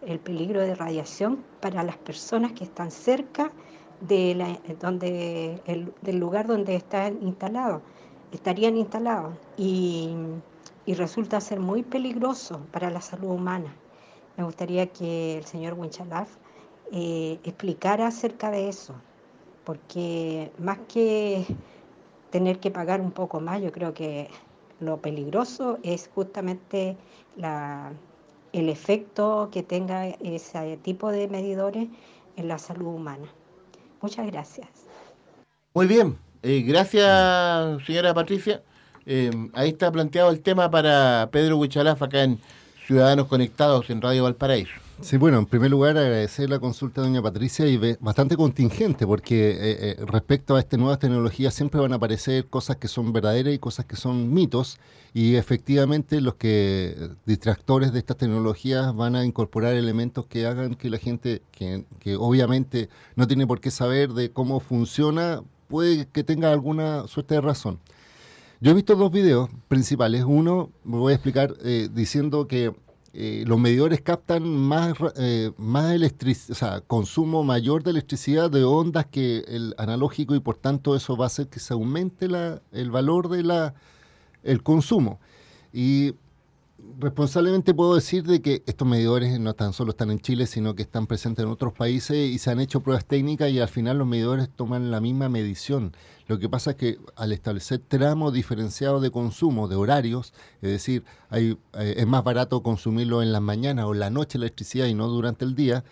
el 0.04 0.18
peligro 0.18 0.60
de 0.60 0.74
radiación 0.74 1.44
para 1.60 1.84
las 1.84 1.98
personas 1.98 2.50
que 2.50 2.64
están 2.64 2.90
cerca 2.90 3.52
de 4.00 4.34
la, 4.34 4.58
donde, 4.80 5.60
el, 5.66 5.92
del 6.02 6.18
lugar 6.18 6.46
donde 6.46 6.74
están 6.74 7.18
instalados, 7.22 7.82
estarían 8.32 8.76
instalados 8.76 9.34
y, 9.56 10.14
y 10.86 10.94
resulta 10.94 11.40
ser 11.40 11.60
muy 11.60 11.82
peligroso 11.82 12.60
para 12.72 12.90
la 12.90 13.00
salud 13.00 13.30
humana. 13.30 13.74
Me 14.36 14.44
gustaría 14.44 14.86
que 14.86 15.38
el 15.38 15.44
señor 15.44 15.74
Winchalaf 15.74 16.28
eh, 16.92 17.38
explicara 17.44 18.06
acerca 18.06 18.50
de 18.50 18.68
eso, 18.68 18.94
porque 19.64 20.50
más 20.58 20.78
que 20.88 21.44
tener 22.30 22.58
que 22.58 22.70
pagar 22.70 23.00
un 23.00 23.10
poco 23.10 23.40
más, 23.40 23.60
yo 23.60 23.70
creo 23.70 23.92
que 23.92 24.28
lo 24.80 24.96
peligroso 24.98 25.78
es 25.82 26.08
justamente 26.14 26.96
la, 27.36 27.92
el 28.52 28.68
efecto 28.68 29.50
que 29.52 29.62
tenga 29.62 30.06
ese 30.06 30.78
tipo 30.78 31.10
de 31.10 31.28
medidores 31.28 31.88
en 32.36 32.48
la 32.48 32.58
salud 32.58 32.94
humana. 32.94 33.28
Muchas 34.00 34.26
gracias. 34.26 34.68
Muy 35.74 35.86
bien, 35.86 36.18
eh, 36.42 36.62
gracias 36.62 37.84
señora 37.86 38.14
Patricia. 38.14 38.62
Eh, 39.06 39.30
ahí 39.54 39.70
está 39.70 39.90
planteado 39.90 40.30
el 40.30 40.40
tema 40.40 40.70
para 40.70 41.28
Pedro 41.32 41.56
Huichalaf 41.58 42.02
acá 42.02 42.22
en 42.22 42.38
Ciudadanos 42.86 43.28
Conectados 43.28 43.88
en 43.90 44.02
Radio 44.02 44.24
Valparaíso. 44.24 44.89
Sí, 45.02 45.16
bueno, 45.16 45.38
en 45.38 45.46
primer 45.46 45.70
lugar 45.70 45.96
agradecer 45.96 46.50
la 46.50 46.58
consulta 46.58 47.00
de 47.00 47.08
doña 47.08 47.22
Patricia 47.22 47.66
y 47.66 47.78
bastante 48.00 48.36
contingente 48.36 49.06
porque 49.06 49.50
eh, 49.50 49.56
eh, 49.62 49.96
respecto 50.06 50.54
a 50.54 50.60
estas 50.60 50.78
nuevas 50.78 50.98
tecnologías 50.98 51.54
siempre 51.54 51.80
van 51.80 51.92
a 51.94 51.96
aparecer 51.96 52.46
cosas 52.48 52.76
que 52.76 52.86
son 52.86 53.10
verdaderas 53.12 53.54
y 53.54 53.58
cosas 53.58 53.86
que 53.86 53.96
son 53.96 54.32
mitos 54.32 54.78
y 55.14 55.36
efectivamente 55.36 56.20
los 56.20 56.34
que 56.34 57.10
distractores 57.24 57.92
de 57.92 57.98
estas 57.98 58.18
tecnologías 58.18 58.94
van 58.94 59.16
a 59.16 59.24
incorporar 59.24 59.74
elementos 59.74 60.26
que 60.26 60.46
hagan 60.46 60.74
que 60.74 60.90
la 60.90 60.98
gente 60.98 61.40
que, 61.50 61.86
que 61.98 62.16
obviamente 62.16 62.90
no 63.16 63.26
tiene 63.26 63.46
por 63.46 63.60
qué 63.60 63.70
saber 63.70 64.10
de 64.10 64.30
cómo 64.30 64.60
funciona 64.60 65.42
puede 65.68 66.06
que 66.08 66.24
tenga 66.24 66.52
alguna 66.52 67.08
suerte 67.08 67.36
de 67.36 67.40
razón. 67.40 67.80
Yo 68.60 68.72
he 68.72 68.74
visto 68.74 68.94
dos 68.94 69.10
videos 69.10 69.48
principales. 69.68 70.24
Uno, 70.24 70.70
me 70.84 70.98
voy 70.98 71.12
a 71.12 71.16
explicar 71.16 71.54
eh, 71.64 71.88
diciendo 71.90 72.46
que 72.46 72.74
eh, 73.12 73.42
los 73.46 73.58
medidores 73.58 74.00
captan 74.02 74.48
más, 74.48 74.94
eh, 75.16 75.50
más 75.56 75.96
o 76.50 76.54
sea, 76.54 76.80
consumo 76.80 77.42
mayor 77.42 77.82
de 77.82 77.90
electricidad 77.90 78.50
de 78.50 78.62
ondas 78.62 79.06
que 79.06 79.38
el 79.48 79.74
analógico 79.78 80.36
y 80.36 80.40
por 80.40 80.56
tanto 80.56 80.94
eso 80.94 81.16
va 81.16 81.24
a 81.24 81.26
hacer 81.26 81.48
que 81.48 81.58
se 81.58 81.74
aumente 81.74 82.28
la, 82.28 82.62
el 82.70 82.90
valor 82.92 83.28
de 83.28 83.42
la, 83.42 83.74
el 84.44 84.62
consumo. 84.62 85.18
Y 85.72 86.14
responsablemente 86.98 87.74
puedo 87.74 87.94
decir 87.94 88.24
de 88.24 88.42
que 88.42 88.62
estos 88.66 88.86
medidores 88.86 89.38
no 89.38 89.54
tan 89.54 89.72
solo 89.72 89.90
están 89.90 90.10
en 90.10 90.20
Chile, 90.20 90.46
sino 90.46 90.74
que 90.74 90.82
están 90.82 91.06
presentes 91.06 91.44
en 91.44 91.50
otros 91.50 91.72
países 91.72 92.16
y 92.16 92.38
se 92.38 92.50
han 92.50 92.60
hecho 92.60 92.80
pruebas 92.80 93.04
técnicas 93.04 93.50
y 93.50 93.60
al 93.60 93.68
final 93.68 93.98
los 93.98 94.06
medidores 94.06 94.48
toman 94.48 94.90
la 94.90 95.00
misma 95.00 95.28
medición. 95.28 95.92
Lo 96.26 96.38
que 96.38 96.48
pasa 96.48 96.72
es 96.72 96.76
que 96.76 96.98
al 97.16 97.32
establecer 97.32 97.80
tramos 97.86 98.32
diferenciados 98.32 99.02
de 99.02 99.10
consumo, 99.10 99.68
de 99.68 99.76
horarios, 99.76 100.32
es 100.62 100.70
decir, 100.70 101.04
hay, 101.28 101.58
eh, 101.74 101.94
es 101.96 102.06
más 102.06 102.24
barato 102.24 102.62
consumirlo 102.62 103.22
en 103.22 103.32
la 103.32 103.40
mañana 103.40 103.86
o 103.86 103.94
en 103.94 104.00
la 104.00 104.10
noche 104.10 104.38
la 104.38 104.46
electricidad 104.46 104.86
y 104.86 104.94
no 104.94 105.08
durante 105.08 105.44
el 105.44 105.54
día, 105.54 105.84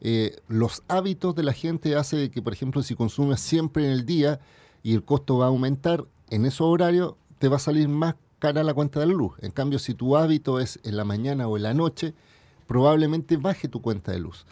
eh, 0.00 0.36
los 0.48 0.82
hábitos 0.88 1.34
de 1.34 1.42
la 1.42 1.52
gente 1.52 1.96
hace 1.96 2.30
que, 2.30 2.42
por 2.42 2.52
ejemplo, 2.52 2.82
si 2.82 2.94
consumes 2.94 3.40
siempre 3.40 3.86
en 3.86 3.92
el 3.92 4.04
día 4.04 4.40
y 4.82 4.94
el 4.94 5.02
costo 5.02 5.38
va 5.38 5.46
a 5.46 5.48
aumentar, 5.48 6.04
en 6.30 6.44
esos 6.44 6.66
horarios 6.66 7.14
te 7.38 7.48
va 7.48 7.56
a 7.56 7.60
salir 7.60 7.88
más 7.88 8.14
cara 8.38 8.62
la 8.62 8.74
cuenta 8.74 9.00
de 9.00 9.06
la 9.06 9.12
luz. 9.12 9.34
En 9.40 9.50
cambio, 9.50 9.78
si 9.78 9.94
tu 9.94 10.16
hábito 10.16 10.60
es 10.60 10.78
en 10.82 10.96
la 10.96 11.04
mañana 11.04 11.48
o 11.48 11.56
en 11.56 11.62
la 11.62 11.74
noche, 11.74 12.14
probablemente 12.66 13.36
baje 13.36 13.68
tu 13.68 13.80
cuenta 13.80 14.12
de 14.12 14.20
luz. 14.20 14.46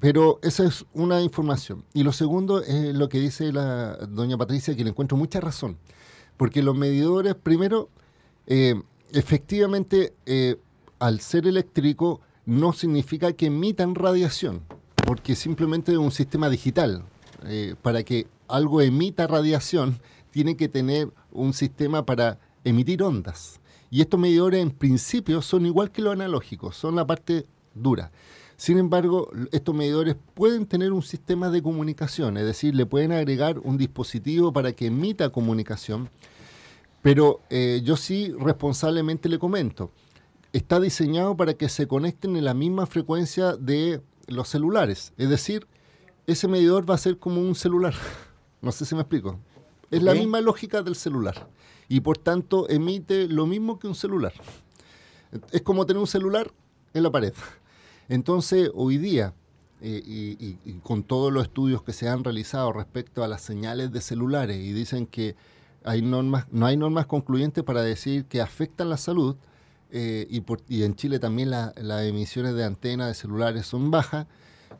Pero 0.00 0.40
esa 0.42 0.64
es 0.64 0.84
una 0.94 1.22
información. 1.22 1.84
Y 1.94 2.02
lo 2.02 2.12
segundo 2.12 2.60
es 2.62 2.94
lo 2.94 3.08
que 3.08 3.20
dice 3.20 3.52
la 3.52 3.96
doña 3.96 4.36
Patricia, 4.36 4.74
que 4.74 4.82
le 4.82 4.90
encuentro 4.90 5.16
mucha 5.16 5.40
razón. 5.40 5.78
Porque 6.36 6.62
los 6.62 6.76
medidores, 6.76 7.36
primero, 7.36 7.88
eh, 8.46 8.74
efectivamente, 9.12 10.14
eh, 10.26 10.56
al 10.98 11.20
ser 11.20 11.46
eléctrico, 11.46 12.20
no 12.46 12.72
significa 12.72 13.32
que 13.32 13.46
emitan 13.46 13.94
radiación, 13.94 14.62
porque 15.06 15.36
simplemente 15.36 15.92
es 15.92 15.98
un 15.98 16.10
sistema 16.10 16.48
digital. 16.48 17.04
Eh, 17.44 17.76
para 17.82 18.02
que 18.02 18.26
algo 18.48 18.80
emita 18.80 19.26
radiación, 19.26 20.00
tiene 20.30 20.56
que 20.56 20.68
tener 20.68 21.12
un 21.30 21.52
sistema 21.52 22.04
para 22.04 22.38
emitir 22.64 23.02
ondas. 23.02 23.60
Y 23.90 24.00
estos 24.00 24.18
medidores, 24.18 24.60
en 24.62 24.70
principio, 24.70 25.42
son 25.42 25.66
igual 25.66 25.90
que 25.90 26.02
los 26.02 26.14
analógicos, 26.14 26.76
son 26.76 26.96
la 26.96 27.06
parte 27.06 27.46
dura. 27.74 28.10
Sin 28.56 28.78
embargo, 28.78 29.28
estos 29.50 29.74
medidores 29.74 30.16
pueden 30.34 30.66
tener 30.66 30.92
un 30.92 31.02
sistema 31.02 31.50
de 31.50 31.62
comunicación, 31.62 32.36
es 32.36 32.46
decir, 32.46 32.74
le 32.76 32.86
pueden 32.86 33.10
agregar 33.10 33.58
un 33.58 33.76
dispositivo 33.76 34.52
para 34.52 34.72
que 34.72 34.86
emita 34.86 35.30
comunicación, 35.30 36.08
pero 37.02 37.40
eh, 37.50 37.80
yo 37.82 37.96
sí 37.96 38.32
responsablemente 38.38 39.28
le 39.28 39.40
comento, 39.40 39.90
está 40.52 40.78
diseñado 40.78 41.36
para 41.36 41.54
que 41.54 41.68
se 41.68 41.88
conecten 41.88 42.36
en 42.36 42.44
la 42.44 42.54
misma 42.54 42.86
frecuencia 42.86 43.56
de 43.56 44.00
los 44.28 44.48
celulares, 44.48 45.12
es 45.18 45.28
decir, 45.28 45.66
ese 46.28 46.46
medidor 46.46 46.88
va 46.88 46.94
a 46.94 46.98
ser 46.98 47.18
como 47.18 47.40
un 47.40 47.56
celular, 47.56 47.94
no 48.62 48.70
sé 48.70 48.84
si 48.84 48.94
me 48.94 49.00
explico, 49.00 49.40
es 49.92 50.02
la 50.02 50.12
misma 50.20 50.40
lógica 50.40 50.82
del 50.82 50.94
celular 50.96 51.48
y 51.88 52.00
por 52.00 52.18
tanto 52.18 52.68
emite 52.68 53.28
lo 53.28 53.46
mismo 53.46 53.78
que 53.78 53.86
un 53.86 53.94
celular. 53.94 54.32
Es 55.52 55.62
como 55.62 55.86
tener 55.86 56.00
un 56.00 56.06
celular 56.06 56.50
en 56.94 57.02
la 57.04 57.10
pared. 57.12 57.32
Entonces, 58.08 58.70
hoy 58.74 58.98
día, 58.98 59.34
eh, 59.80 60.02
y, 60.04 60.44
y- 60.44 60.58
y 60.64 60.72
con 60.82 61.02
todos 61.02 61.32
los 61.32 61.44
estudios 61.44 61.82
que 61.82 61.92
se 61.92 62.08
han 62.08 62.24
realizado 62.24 62.72
respecto 62.72 63.22
a 63.24 63.28
las 63.28 63.42
señales 63.42 63.92
de 63.92 64.00
celulares, 64.00 64.58
y 64.58 64.72
dicen 64.72 65.06
que 65.06 65.34
hay 65.84 66.02
normas, 66.02 66.46
no 66.50 66.66
hay 66.66 66.76
normas 66.76 67.06
concluyentes 67.06 67.64
para 67.64 67.82
decir 67.82 68.24
que 68.26 68.40
afectan 68.40 68.88
la 68.90 68.96
salud, 68.96 69.36
eh, 69.90 70.26
y, 70.30 70.40
por- 70.40 70.60
y 70.68 70.84
en 70.84 70.94
Chile 70.96 71.18
también 71.18 71.50
la- 71.50 71.72
las 71.76 72.02
emisiones 72.04 72.54
de 72.54 72.64
antena 72.64 73.06
de 73.08 73.14
celulares 73.14 73.66
son 73.66 73.90
bajas, 73.90 74.26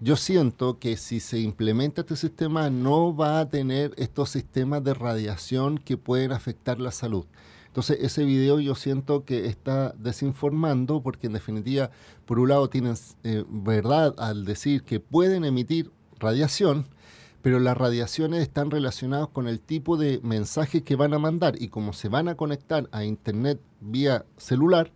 yo 0.02 0.16
siento 0.16 0.80
que 0.80 0.96
si 0.96 1.20
se 1.20 1.38
implementa 1.38 2.00
este 2.00 2.16
sistema 2.16 2.70
no 2.70 3.14
va 3.14 3.38
a 3.38 3.48
tener 3.48 3.94
estos 3.96 4.30
sistemas 4.30 4.82
de 4.82 4.94
radiación 4.94 5.78
que 5.78 5.96
pueden 5.96 6.32
afectar 6.32 6.80
la 6.80 6.90
salud. 6.90 7.24
Entonces 7.68 7.98
ese 8.00 8.24
video 8.24 8.58
yo 8.58 8.74
siento 8.74 9.24
que 9.24 9.46
está 9.46 9.94
desinformando 9.96 11.02
porque 11.02 11.28
en 11.28 11.34
definitiva, 11.34 11.92
por 12.26 12.40
un 12.40 12.48
lado 12.48 12.68
tienen 12.68 12.96
eh, 13.22 13.44
verdad 13.48 14.16
al 14.18 14.44
decir 14.44 14.82
que 14.82 14.98
pueden 14.98 15.44
emitir 15.44 15.92
radiación, 16.18 16.88
pero 17.40 17.60
las 17.60 17.76
radiaciones 17.76 18.42
están 18.42 18.72
relacionadas 18.72 19.28
con 19.28 19.46
el 19.46 19.60
tipo 19.60 19.96
de 19.96 20.18
mensajes 20.24 20.82
que 20.82 20.96
van 20.96 21.14
a 21.14 21.20
mandar 21.20 21.54
y 21.62 21.68
como 21.68 21.92
se 21.92 22.08
van 22.08 22.26
a 22.26 22.34
conectar 22.34 22.88
a 22.90 23.04
internet 23.04 23.60
vía 23.80 24.26
celular, 24.36 24.90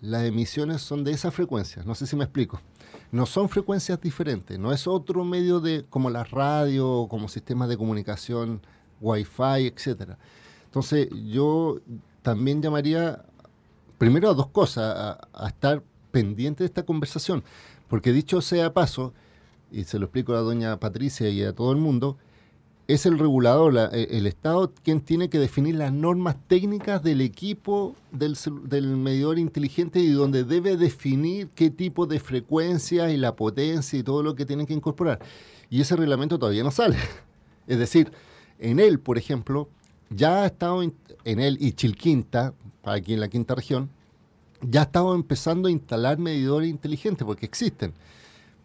las 0.00 0.24
emisiones 0.24 0.80
son 0.80 1.04
de 1.04 1.12
esa 1.12 1.30
frecuencia. 1.30 1.82
No 1.84 1.94
sé 1.94 2.06
si 2.06 2.16
me 2.16 2.24
explico. 2.24 2.58
No 3.12 3.26
son 3.26 3.48
frecuencias 3.48 4.00
diferentes, 4.00 4.58
no 4.58 4.72
es 4.72 4.86
otro 4.86 5.24
medio 5.24 5.60
de 5.60 5.84
como 5.88 6.10
la 6.10 6.24
radio, 6.24 7.06
como 7.08 7.28
sistemas 7.28 7.68
de 7.68 7.76
comunicación, 7.76 8.60
wifi, 9.00 9.66
etcétera. 9.66 10.18
Entonces 10.66 11.08
yo 11.26 11.80
también 12.22 12.62
llamaría 12.62 13.24
primero 13.98 14.30
a 14.30 14.34
dos 14.34 14.48
cosas, 14.48 14.96
a, 14.96 15.28
a 15.32 15.48
estar 15.48 15.82
pendiente 16.12 16.62
de 16.62 16.66
esta 16.66 16.84
conversación, 16.84 17.42
porque 17.88 18.12
dicho 18.12 18.40
sea 18.40 18.72
paso, 18.72 19.12
y 19.72 19.84
se 19.84 19.98
lo 19.98 20.06
explico 20.06 20.34
a 20.34 20.40
doña 20.40 20.78
Patricia 20.78 21.28
y 21.28 21.42
a 21.42 21.52
todo 21.52 21.72
el 21.72 21.78
mundo, 21.78 22.16
es 22.92 23.06
el 23.06 23.18
regulador, 23.18 23.72
la- 23.74 23.86
e- 23.92 24.16
el 24.18 24.26
Estado, 24.26 24.72
quien 24.82 25.00
tiene 25.00 25.28
que 25.28 25.38
definir 25.38 25.74
las 25.76 25.92
normas 25.92 26.36
técnicas 26.48 27.02
del 27.02 27.20
equipo 27.20 27.94
del, 28.12 28.36
del 28.64 28.96
medidor 28.96 29.38
inteligente 29.38 30.00
y 30.00 30.10
donde 30.10 30.44
debe 30.44 30.76
definir 30.76 31.48
qué 31.54 31.70
tipo 31.70 32.06
de 32.06 32.20
frecuencia 32.20 33.10
y 33.10 33.16
la 33.16 33.36
potencia 33.36 33.98
y 33.98 34.02
todo 34.02 34.22
lo 34.22 34.34
que 34.34 34.46
tienen 34.46 34.66
que 34.66 34.74
incorporar. 34.74 35.18
Y 35.70 35.80
ese 35.80 35.96
reglamento 35.96 36.38
todavía 36.38 36.64
no 36.64 36.70
sale. 36.70 36.96
Es 37.66 37.78
decir, 37.78 38.10
en 38.58 38.80
él, 38.80 38.98
por 38.98 39.16
ejemplo, 39.18 39.68
ya 40.08 40.42
ha 40.42 40.46
estado 40.46 40.82
in- 40.82 40.94
en 41.24 41.38
él 41.38 41.56
y 41.60 41.72
Chilquinta, 41.72 42.52
aquí 42.82 43.14
en 43.14 43.20
la 43.20 43.28
quinta 43.28 43.54
región, 43.54 43.90
ya 44.62 44.80
ha 44.80 44.84
estado 44.84 45.14
empezando 45.14 45.68
a 45.68 45.70
instalar 45.70 46.18
medidores 46.18 46.68
inteligentes 46.68 47.24
porque 47.24 47.46
existen 47.46 47.92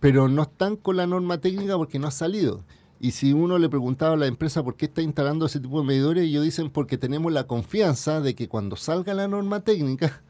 pero 0.01 0.27
no 0.27 0.43
están 0.43 0.75
con 0.75 0.97
la 0.97 1.07
norma 1.07 1.39
técnica 1.39 1.77
porque 1.77 1.97
no 1.97 2.05
ha 2.07 2.11
salido. 2.11 2.61
Y 2.99 3.11
si 3.11 3.33
uno 3.33 3.57
le 3.57 3.69
preguntaba 3.69 4.13
a 4.13 4.17
la 4.17 4.27
empresa 4.27 4.63
por 4.63 4.75
qué 4.75 4.85
está 4.85 5.01
instalando 5.01 5.45
ese 5.45 5.59
tipo 5.59 5.79
de 5.79 5.87
medidores, 5.87 6.23
ellos 6.23 6.43
dicen 6.43 6.69
porque 6.69 6.97
tenemos 6.97 7.31
la 7.31 7.45
confianza 7.45 8.21
de 8.21 8.35
que 8.35 8.47
cuando 8.47 8.75
salga 8.75 9.13
la 9.13 9.27
norma 9.27 9.59
técnica 9.61 10.21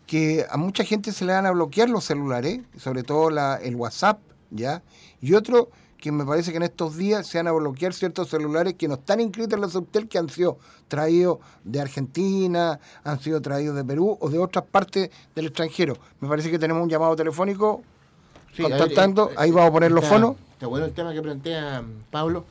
que 0.07 0.45
a 0.49 0.55
mucha 0.55 0.85
gente 0.85 1.11
se 1.11 1.25
le 1.25 1.33
van 1.33 1.45
a 1.45 1.51
bloquear 1.51 1.89
los 1.89 2.05
celulares, 2.05 2.61
sobre 2.77 3.03
todo 3.03 3.29
la, 3.29 3.57
el 3.57 3.75
WhatsApp, 3.75 4.19
ya. 4.49 4.81
Y 5.19 5.33
otro 5.33 5.69
que 5.97 6.11
me 6.11 6.23
parece 6.23 6.51
que 6.51 6.57
en 6.57 6.63
estos 6.63 6.95
días 6.95 7.27
se 7.27 7.37
van 7.37 7.47
a 7.47 7.51
bloquear 7.51 7.93
ciertos 7.93 8.29
celulares 8.29 8.75
que 8.75 8.87
no 8.87 8.93
están 8.93 9.19
inscritos 9.19 9.53
en 9.53 9.61
la 9.61 9.67
Subtel, 9.67 10.07
que 10.07 10.19
han 10.19 10.29
sido 10.29 10.57
traídos 10.87 11.39
de 11.63 11.81
Argentina, 11.81 12.79
han 13.03 13.19
sido 13.19 13.41
traídos 13.41 13.75
de 13.75 13.83
Perú 13.83 14.17
o 14.21 14.29
de 14.29 14.37
otras 14.37 14.63
partes 14.65 15.09
del 15.35 15.47
extranjero. 15.47 15.97
Me 16.21 16.29
parece 16.29 16.49
que 16.49 16.59
tenemos 16.59 16.81
un 16.81 16.89
llamado 16.89 17.15
telefónico 17.15 17.83
Sí, 18.55 18.63
contactando, 18.63 19.31
eh, 19.31 19.35
ahí 19.37 19.51
vamos 19.51 19.69
a 19.69 19.73
poner 19.73 19.91
los 19.91 20.05
fonos. 20.05 20.37
Está 20.53 20.67
bueno 20.67 20.85
el 20.85 20.93
tema 20.93 21.11
que 21.11 21.21
plantea 21.21 21.81
mm, 21.81 22.05
Pablo. 22.09 22.45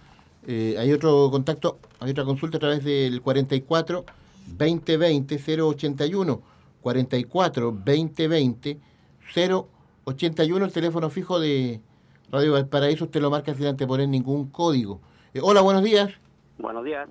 Eh, 0.47 0.77
hay 0.79 0.93
otro 0.93 1.31
contacto, 1.31 1.79
hay 2.01 2.11
otra 2.11 2.25
consulta 2.25 2.59
a 2.59 2.61
través 2.61 2.85
del 2.85 3.23
44 3.23 4.05
2020 4.47 5.63
081. 5.63 6.43
44 6.81 7.73
2020 7.73 8.79
081, 10.05 10.65
el 10.65 10.73
teléfono 10.73 11.09
fijo 11.11 11.41
de 11.41 11.81
Radio 12.31 12.53
Valparaíso. 12.53 13.05
Usted 13.05 13.21
lo 13.21 13.31
marca 13.31 13.55
sin 13.55 13.67
anteponer 13.67 14.09
ningún 14.09 14.51
código. 14.51 15.01
Eh, 15.33 15.41
hola, 15.43 15.63
buenos 15.63 15.83
días. 15.83 16.13
Buenos 16.59 16.85
días. 16.85 17.09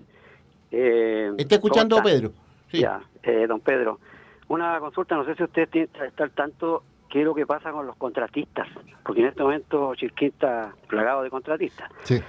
Eh, 0.72 1.32
¿Está 1.38 1.56
escuchando. 1.56 2.02
Pedro? 2.04 2.32
Sí. 2.72 2.80
Ya, 2.80 3.02
eh, 3.24 3.46
don 3.48 3.60
Pedro. 3.60 4.00
Una 4.48 4.80
consulta, 4.80 5.16
no 5.16 5.26
sé 5.26 5.36
si 5.36 5.44
usted 5.44 5.70
tiene, 5.70 5.90
está 6.06 6.24
al 6.24 6.32
tanto 6.32 6.84
qué 7.10 7.20
es 7.20 7.26
lo 7.26 7.36
que 7.36 7.46
pasa 7.46 7.72
con 7.72 7.86
los 7.86 7.96
contratistas, 7.96 8.68
porque 9.06 9.22
en 9.22 9.28
este 9.28 9.44
momento 9.44 9.94
Chilquín 9.96 10.30
está 10.30 10.74
plagado 10.88 11.22
de 11.22 11.30
contratistas. 11.30 11.90
Sí. 12.04 12.20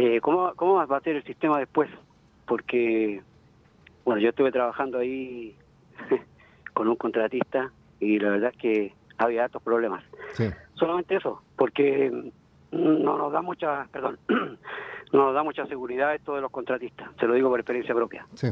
Eh, 0.00 0.20
¿cómo, 0.20 0.52
¿Cómo 0.54 0.74
va 0.86 0.96
a 0.96 1.00
ser 1.00 1.16
el 1.16 1.24
sistema 1.24 1.58
después? 1.58 1.90
Porque, 2.46 3.20
bueno, 4.04 4.20
yo 4.20 4.28
estuve 4.28 4.52
trabajando 4.52 4.98
ahí 4.98 5.56
con 6.72 6.86
un 6.86 6.94
contratista 6.94 7.72
y 7.98 8.20
la 8.20 8.30
verdad 8.30 8.52
es 8.54 8.58
que 8.60 8.92
había 9.16 9.44
altos 9.44 9.60
problemas. 9.60 10.04
Sí. 10.34 10.44
Solamente 10.74 11.16
eso, 11.16 11.42
porque 11.56 12.30
no 12.70 13.18
nos 13.18 13.32
da 13.32 13.42
mucha, 13.42 13.88
perdón, 13.90 14.18
no 14.28 15.26
nos 15.26 15.34
da 15.34 15.42
mucha 15.42 15.66
seguridad 15.66 16.14
esto 16.14 16.36
de 16.36 16.42
los 16.42 16.50
contratistas. 16.52 17.10
Se 17.18 17.26
lo 17.26 17.34
digo 17.34 17.48
por 17.50 17.58
experiencia 17.58 17.92
propia. 17.92 18.24
Sí. 18.34 18.46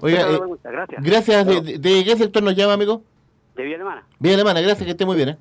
Oiga, 0.00 0.26
la 0.28 0.36
eh, 0.38 0.40
gracias. 0.64 1.02
gracias. 1.04 1.46
¿De, 1.46 1.78
de- 1.78 2.04
qué 2.04 2.16
sector 2.16 2.42
nos 2.42 2.56
llama, 2.56 2.72
amigo? 2.72 3.02
de 3.54 3.62
Villa 3.64 3.76
Alemana. 3.76 4.04
Bien, 4.18 4.34
Alemana, 4.34 4.60
gracias, 4.60 4.84
que 4.84 4.90
esté 4.92 5.04
muy 5.06 5.16
bien. 5.16 5.30
¿eh? 5.30 5.38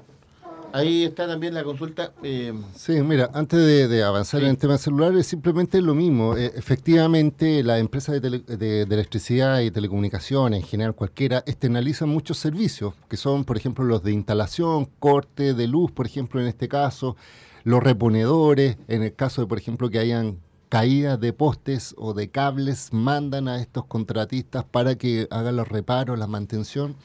Ahí 0.74 1.05
está 1.05 1.26
también 1.28 1.53
la 1.53 1.63
consulta. 1.63 2.11
eh, 2.22 2.53
Sí, 2.76 3.01
mira, 3.01 3.32
antes 3.34 3.57
de, 3.59 3.88
de 3.88 4.03
avanzar 4.03 4.41
en 4.43 4.49
el 4.49 4.57
tema 4.57 4.78
celular, 4.78 5.15
es 5.15 5.26
simplemente 5.26 5.82
lo 5.82 5.95
mismo. 5.95 6.36
Eh, 6.36 6.51
efectivamente, 6.55 7.63
las 7.63 7.80
empresas 7.80 8.22
de- 8.22 8.39
de 8.41 8.82
electricidad 8.84 9.61
y 9.61 9.72
telecomunicaciones, 9.72 10.61
en 10.61 10.68
general 10.68 10.93
cualquiera, 10.93 11.41
externalizan 11.47 12.09
muchos 12.09 12.38
servicios, 12.38 12.93
que 13.09 13.18
son, 13.18 13.43
por 13.45 13.57
ejemplo, 13.57 13.86
los 13.86 14.03
de 14.03 14.11
instalación, 14.11 14.89
corte 14.99 15.53
de 15.53 15.68
luz, 15.68 15.91
por 15.91 16.05
ejemplo, 16.05 16.41
en 16.41 16.47
este 16.47 16.68
caso, 16.68 17.15
los 17.63 17.82
reponedores, 17.82 18.78
en 18.88 19.03
el 19.03 19.15
caso 19.15 19.41
de, 19.41 19.47
por 19.47 19.57
ejemplo, 19.57 19.89
que 19.89 19.99
hayan 19.99 20.38
caídas 20.70 21.20
de 21.20 21.32
postes 21.34 21.95
o 21.97 22.13
de 22.13 22.30
cables, 22.30 22.89
mandan 22.91 23.47
a 23.47 23.61
estos 23.61 23.86
contratistas 23.86 24.65
para 24.65 24.95
que 24.95 25.28
hagan 25.32 25.55
los 25.55 25.68
reparos, 25.70 26.20
la 26.20 26.28
mantención. 26.28 26.95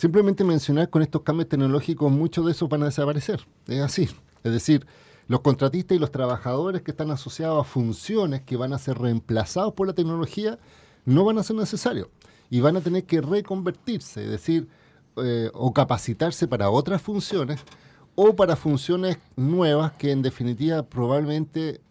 Simplemente 0.00 0.44
mencionar 0.44 0.88
con 0.88 1.02
estos 1.02 1.20
cambios 1.20 1.50
tecnológicos, 1.50 2.10
muchos 2.10 2.46
de 2.46 2.52
esos 2.52 2.70
van 2.70 2.84
a 2.84 2.86
desaparecer. 2.86 3.46
Es 3.66 3.82
así. 3.82 4.08
Es 4.42 4.50
decir, 4.50 4.86
los 5.26 5.42
contratistas 5.42 5.94
y 5.94 5.98
los 5.98 6.10
trabajadores 6.10 6.80
que 6.80 6.92
están 6.92 7.10
asociados 7.10 7.60
a 7.60 7.68
funciones 7.68 8.40
que 8.40 8.56
van 8.56 8.72
a 8.72 8.78
ser 8.78 8.96
reemplazados 8.96 9.74
por 9.74 9.86
la 9.86 9.92
tecnología 9.92 10.58
no 11.04 11.26
van 11.26 11.36
a 11.36 11.42
ser 11.42 11.56
necesarios. 11.56 12.08
y 12.48 12.60
van 12.60 12.78
a 12.78 12.80
tener 12.80 13.04
que 13.04 13.20
reconvertirse, 13.20 14.24
es 14.24 14.30
decir, 14.30 14.68
eh, 15.16 15.50
o 15.52 15.74
capacitarse 15.74 16.48
para 16.48 16.70
otras 16.70 17.02
funciones 17.02 17.60
o 18.14 18.34
para 18.34 18.56
funciones 18.56 19.18
nuevas 19.36 19.92
que 19.92 20.12
en 20.12 20.22
definitiva 20.22 20.82
probablemente 20.82 21.82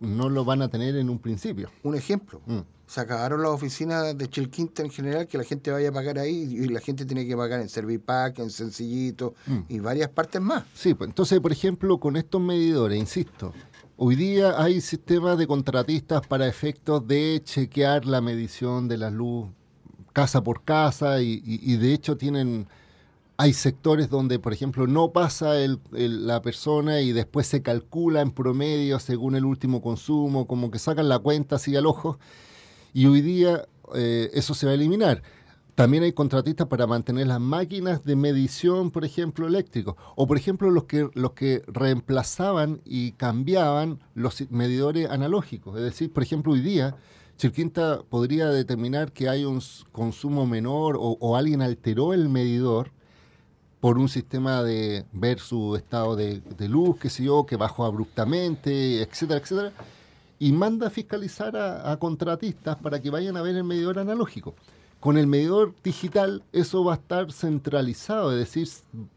no 0.00 0.30
lo 0.30 0.46
van 0.46 0.62
a 0.62 0.68
tener 0.68 0.96
en 0.96 1.10
un 1.10 1.18
principio. 1.18 1.70
Un 1.82 1.96
ejemplo. 1.96 2.40
Mm. 2.46 2.60
Se 2.92 3.00
acabaron 3.00 3.40
las 3.40 3.50
oficinas 3.52 4.18
de 4.18 4.28
Chilquinta 4.28 4.82
en 4.82 4.90
general, 4.90 5.26
que 5.26 5.38
la 5.38 5.44
gente 5.44 5.70
vaya 5.70 5.88
a 5.88 5.92
pagar 5.92 6.18
ahí 6.18 6.42
y 6.42 6.68
la 6.68 6.78
gente 6.78 7.06
tiene 7.06 7.26
que 7.26 7.34
pagar 7.34 7.60
en 7.62 7.70
Servipack, 7.70 8.38
en 8.40 8.50
Sencillito 8.50 9.32
Mm. 9.46 9.58
y 9.70 9.78
varias 9.78 10.10
partes 10.10 10.42
más. 10.42 10.64
Sí, 10.74 10.92
pues 10.92 11.08
entonces, 11.08 11.40
por 11.40 11.52
ejemplo, 11.52 11.96
con 11.98 12.18
estos 12.18 12.38
medidores, 12.42 12.98
insisto, 12.98 13.54
hoy 13.96 14.14
día 14.14 14.62
hay 14.62 14.82
sistemas 14.82 15.38
de 15.38 15.46
contratistas 15.46 16.26
para 16.26 16.46
efectos 16.46 17.06
de 17.06 17.40
chequear 17.42 18.04
la 18.04 18.20
medición 18.20 18.88
de 18.88 18.98
la 18.98 19.08
luz 19.10 19.48
casa 20.12 20.44
por 20.44 20.62
casa 20.62 21.22
y, 21.22 21.42
y- 21.46 21.72
y 21.72 21.76
de 21.78 21.94
hecho 21.94 22.18
tienen, 22.18 22.66
hay 23.38 23.54
sectores 23.54 24.10
donde, 24.10 24.38
por 24.38 24.52
ejemplo, 24.52 24.86
no 24.86 25.12
pasa 25.12 25.58
el- 25.58 25.80
el- 25.94 26.26
la 26.26 26.42
persona 26.42 27.00
y 27.00 27.12
después 27.12 27.46
se 27.46 27.62
calcula 27.62 28.20
en 28.20 28.32
promedio 28.32 28.98
según 28.98 29.34
el 29.34 29.46
último 29.46 29.80
consumo, 29.80 30.46
como 30.46 30.70
que 30.70 30.78
sacan 30.78 31.08
la 31.08 31.18
cuenta 31.20 31.56
así 31.56 31.74
al 31.74 31.86
ojo 31.86 32.18
y 32.92 33.06
hoy 33.06 33.20
día 33.20 33.66
eh, 33.94 34.30
eso 34.34 34.54
se 34.54 34.66
va 34.66 34.72
a 34.72 34.74
eliminar. 34.74 35.22
También 35.74 36.02
hay 36.02 36.12
contratistas 36.12 36.66
para 36.66 36.86
mantener 36.86 37.26
las 37.26 37.40
máquinas 37.40 38.04
de 38.04 38.14
medición, 38.14 38.90
por 38.90 39.06
ejemplo, 39.06 39.46
eléctricos. 39.46 39.96
O, 40.16 40.26
por 40.26 40.36
ejemplo, 40.36 40.70
los 40.70 40.84
que, 40.84 41.08
los 41.14 41.32
que 41.32 41.62
reemplazaban 41.66 42.82
y 42.84 43.12
cambiaban 43.12 43.98
los 44.14 44.50
medidores 44.50 45.08
analógicos. 45.08 45.76
Es 45.76 45.82
decir, 45.82 46.12
por 46.12 46.22
ejemplo, 46.22 46.52
hoy 46.52 46.60
día, 46.60 46.94
Chilquinta 47.38 48.02
podría 48.02 48.48
determinar 48.48 49.12
que 49.12 49.30
hay 49.30 49.46
un 49.46 49.62
consumo 49.92 50.46
menor 50.46 50.98
o, 51.00 51.36
alguien 51.36 51.62
alteró 51.62 52.12
el 52.12 52.28
medidor 52.28 52.92
por 53.80 53.98
un 53.98 54.10
sistema 54.10 54.62
de 54.62 55.06
ver 55.12 55.40
su 55.40 55.74
estado 55.74 56.14
de, 56.16 56.42
luz, 56.68 56.98
qué 57.00 57.08
sé 57.08 57.24
yo, 57.24 57.46
que 57.46 57.56
bajó 57.56 57.86
abruptamente, 57.86 59.02
etcétera, 59.02 59.40
etcétera 59.40 59.72
y 60.42 60.50
manda 60.50 60.88
a 60.88 60.90
fiscalizar 60.90 61.56
a, 61.56 61.96
contratistas 61.98 62.74
para 62.74 63.00
que 63.00 63.10
vayan 63.10 63.36
a 63.36 63.42
ver 63.42 63.54
el 63.54 63.62
medidor 63.62 64.00
analógico. 64.00 64.56
Con 64.98 65.16
el 65.16 65.28
medidor 65.28 65.72
digital 65.84 66.42
eso 66.50 66.82
va 66.82 66.94
a 66.94 66.96
estar 66.96 67.30
centralizado, 67.30 68.32
es 68.32 68.38
decir, 68.38 68.68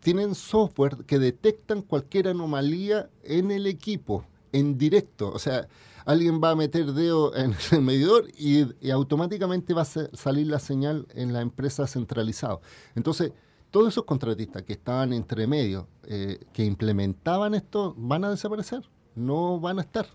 tienen 0.02 0.36
software 0.36 0.98
que 1.08 1.18
detectan 1.18 1.82
cualquier 1.82 2.28
anomalía 2.28 3.10
en 3.24 3.50
el 3.50 3.66
equipo, 3.66 4.24
en 4.52 4.78
directo. 4.78 5.32
O 5.34 5.40
sea, 5.40 5.68
alguien 6.06 6.40
va 6.44 6.52
a 6.52 6.56
meter 6.56 6.94
dedo 6.94 7.36
en 7.36 7.56
el 7.72 7.82
medidor 7.82 8.28
y, 8.38 8.92
automáticamente 8.92 9.74
va 9.74 9.82
a 9.82 9.86
sa- 9.86 10.10
salir 10.14 10.46
la 10.46 10.60
señal 10.60 11.08
en 11.16 11.34
la 11.34 11.42
empresa 11.42 11.88
centralizado. 11.88 12.62
Entonces, 12.94 13.32
todos 13.72 13.88
esos 13.88 14.04
contratistas 14.04 14.62
que 14.62 14.74
estaban 14.74 15.12
entre 15.12 15.48
medio, 15.48 15.88
eh, 16.04 16.38
que 16.54 16.64
implementaban 16.64 17.56
esto, 17.56 17.96
van 17.98 18.26
a 18.26 18.30
desaparecer, 18.30 18.88
no 19.16 19.60
van 19.60 19.80
a 19.80 19.82
estar, 19.82 20.06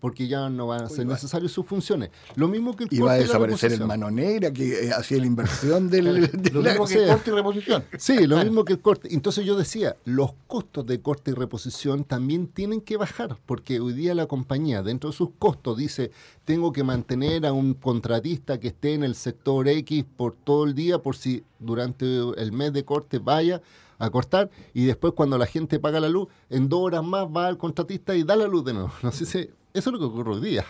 porque 0.00 0.28
ya 0.28 0.48
no 0.48 0.66
van 0.66 0.82
a 0.82 0.88
ser 0.88 1.08
va- 1.08 1.14
necesarias 1.14 1.50
sus 1.52 1.66
funciones. 1.66 2.10
Lo 2.36 2.48
mismo 2.48 2.74
que 2.76 2.84
el 2.84 2.90
Y 2.92 2.98
va 3.00 3.12
a 3.12 3.16
desaparecer 3.16 3.72
el 3.72 3.84
mano 3.86 4.10
negra 4.10 4.52
que 4.52 4.86
eh, 4.86 4.92
hacía 4.92 5.18
la 5.18 5.26
inversión 5.34 5.90
del, 5.90 6.30
de 6.30 6.50
Lo 6.50 6.62
la- 6.62 6.70
mismo 6.70 6.86
que 6.86 6.94
sea. 6.94 7.14
corte 7.14 7.30
y 7.30 7.34
reposición. 7.34 7.84
Sí, 7.98 8.26
lo 8.26 8.36
mismo 8.42 8.64
que 8.64 8.72
el 8.74 8.80
corte. 8.80 9.08
Entonces 9.12 9.44
yo 9.44 9.56
decía, 9.56 9.96
los 10.04 10.32
costos 10.46 10.86
de 10.86 11.00
corte 11.00 11.30
y 11.32 11.34
reposición 11.34 12.04
también 12.04 12.46
tienen 12.48 12.80
que 12.80 12.96
bajar, 12.96 13.36
porque 13.46 13.80
hoy 13.80 13.92
día 13.92 14.14
la 14.14 14.26
compañía 14.26 14.82
dentro 14.82 15.10
de 15.10 15.16
sus 15.16 15.30
costos 15.38 15.76
dice, 15.76 16.10
tengo 16.44 16.72
que 16.72 16.84
mantener 16.84 17.44
a 17.46 17.52
un 17.52 17.74
contratista 17.74 18.58
que 18.60 18.68
esté 18.68 18.94
en 18.94 19.02
el 19.04 19.14
sector 19.14 19.68
X 19.68 20.04
por 20.16 20.34
todo 20.34 20.64
el 20.64 20.74
día, 20.74 20.98
por 20.98 21.16
si 21.16 21.42
durante 21.58 22.06
el 22.36 22.52
mes 22.52 22.72
de 22.72 22.84
corte 22.84 23.18
vaya 23.18 23.60
a 24.00 24.10
cortar, 24.10 24.48
y 24.74 24.84
después 24.84 25.12
cuando 25.12 25.36
la 25.38 25.46
gente 25.46 25.80
paga 25.80 25.98
la 25.98 26.08
luz, 26.08 26.28
en 26.50 26.68
dos 26.68 26.80
horas 26.82 27.02
más 27.02 27.26
va 27.26 27.48
al 27.48 27.58
contratista 27.58 28.14
y 28.14 28.22
da 28.22 28.36
la 28.36 28.46
luz 28.46 28.64
de 28.64 28.72
nuevo. 28.74 28.92
No 29.02 29.10
sé 29.10 29.26
si 29.26 29.50
eso 29.74 29.90
es 29.90 29.92
lo 29.92 29.98
que 29.98 30.04
ocurre 30.04 30.34
hoy 30.34 30.40
día. 30.40 30.64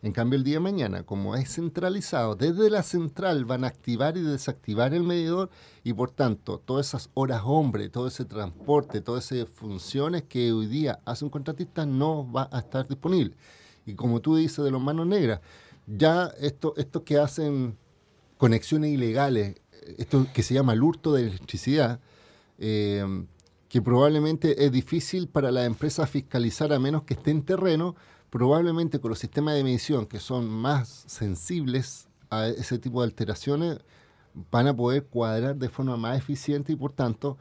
En 0.00 0.12
cambio, 0.12 0.36
el 0.36 0.44
día 0.44 0.54
de 0.54 0.60
mañana, 0.60 1.02
como 1.02 1.34
es 1.34 1.54
centralizado, 1.54 2.36
desde 2.36 2.70
la 2.70 2.84
central 2.84 3.44
van 3.44 3.64
a 3.64 3.66
activar 3.66 4.16
y 4.16 4.22
desactivar 4.22 4.94
el 4.94 5.02
medidor 5.02 5.50
y 5.82 5.92
por 5.92 6.12
tanto, 6.12 6.58
todas 6.64 6.88
esas 6.88 7.10
horas 7.14 7.42
hombre, 7.44 7.88
todo 7.88 8.06
ese 8.06 8.24
transporte, 8.24 9.00
todas 9.00 9.32
esas 9.32 9.48
funciones 9.48 10.22
que 10.22 10.52
hoy 10.52 10.66
día 10.66 11.00
hace 11.04 11.24
un 11.24 11.30
contratista 11.30 11.84
no 11.84 12.30
va 12.30 12.48
a 12.52 12.60
estar 12.60 12.86
disponible. 12.86 13.34
Y 13.86 13.94
como 13.94 14.20
tú 14.20 14.36
dices 14.36 14.64
de 14.64 14.70
los 14.70 14.80
manos 14.80 15.06
negras, 15.06 15.40
ya 15.86 16.26
esto, 16.38 16.74
estos 16.76 17.02
que 17.02 17.18
hacen 17.18 17.76
conexiones 18.36 18.92
ilegales, 18.92 19.60
esto 19.96 20.28
que 20.32 20.44
se 20.44 20.54
llama 20.54 20.74
el 20.74 20.82
hurto 20.82 21.12
de 21.12 21.22
electricidad, 21.22 21.98
eh, 22.58 23.04
que 23.68 23.82
probablemente 23.82 24.64
es 24.64 24.70
difícil 24.70 25.28
para 25.28 25.50
la 25.50 25.64
empresa 25.64 26.06
fiscalizar 26.06 26.72
a 26.72 26.78
menos 26.78 27.02
que 27.02 27.14
esté 27.14 27.30
en 27.32 27.42
terreno, 27.42 27.96
probablemente 28.30 28.98
con 29.00 29.10
los 29.10 29.18
sistemas 29.18 29.54
de 29.54 29.64
medición 29.64 30.06
que 30.06 30.20
son 30.20 30.48
más 30.48 31.04
sensibles 31.06 32.08
a 32.30 32.46
ese 32.48 32.78
tipo 32.78 33.00
de 33.00 33.06
alteraciones, 33.06 33.78
van 34.50 34.66
a 34.68 34.76
poder 34.76 35.04
cuadrar 35.04 35.56
de 35.56 35.68
forma 35.68 35.96
más 35.96 36.18
eficiente 36.18 36.72
y 36.72 36.76
por 36.76 36.92
tanto 36.92 37.38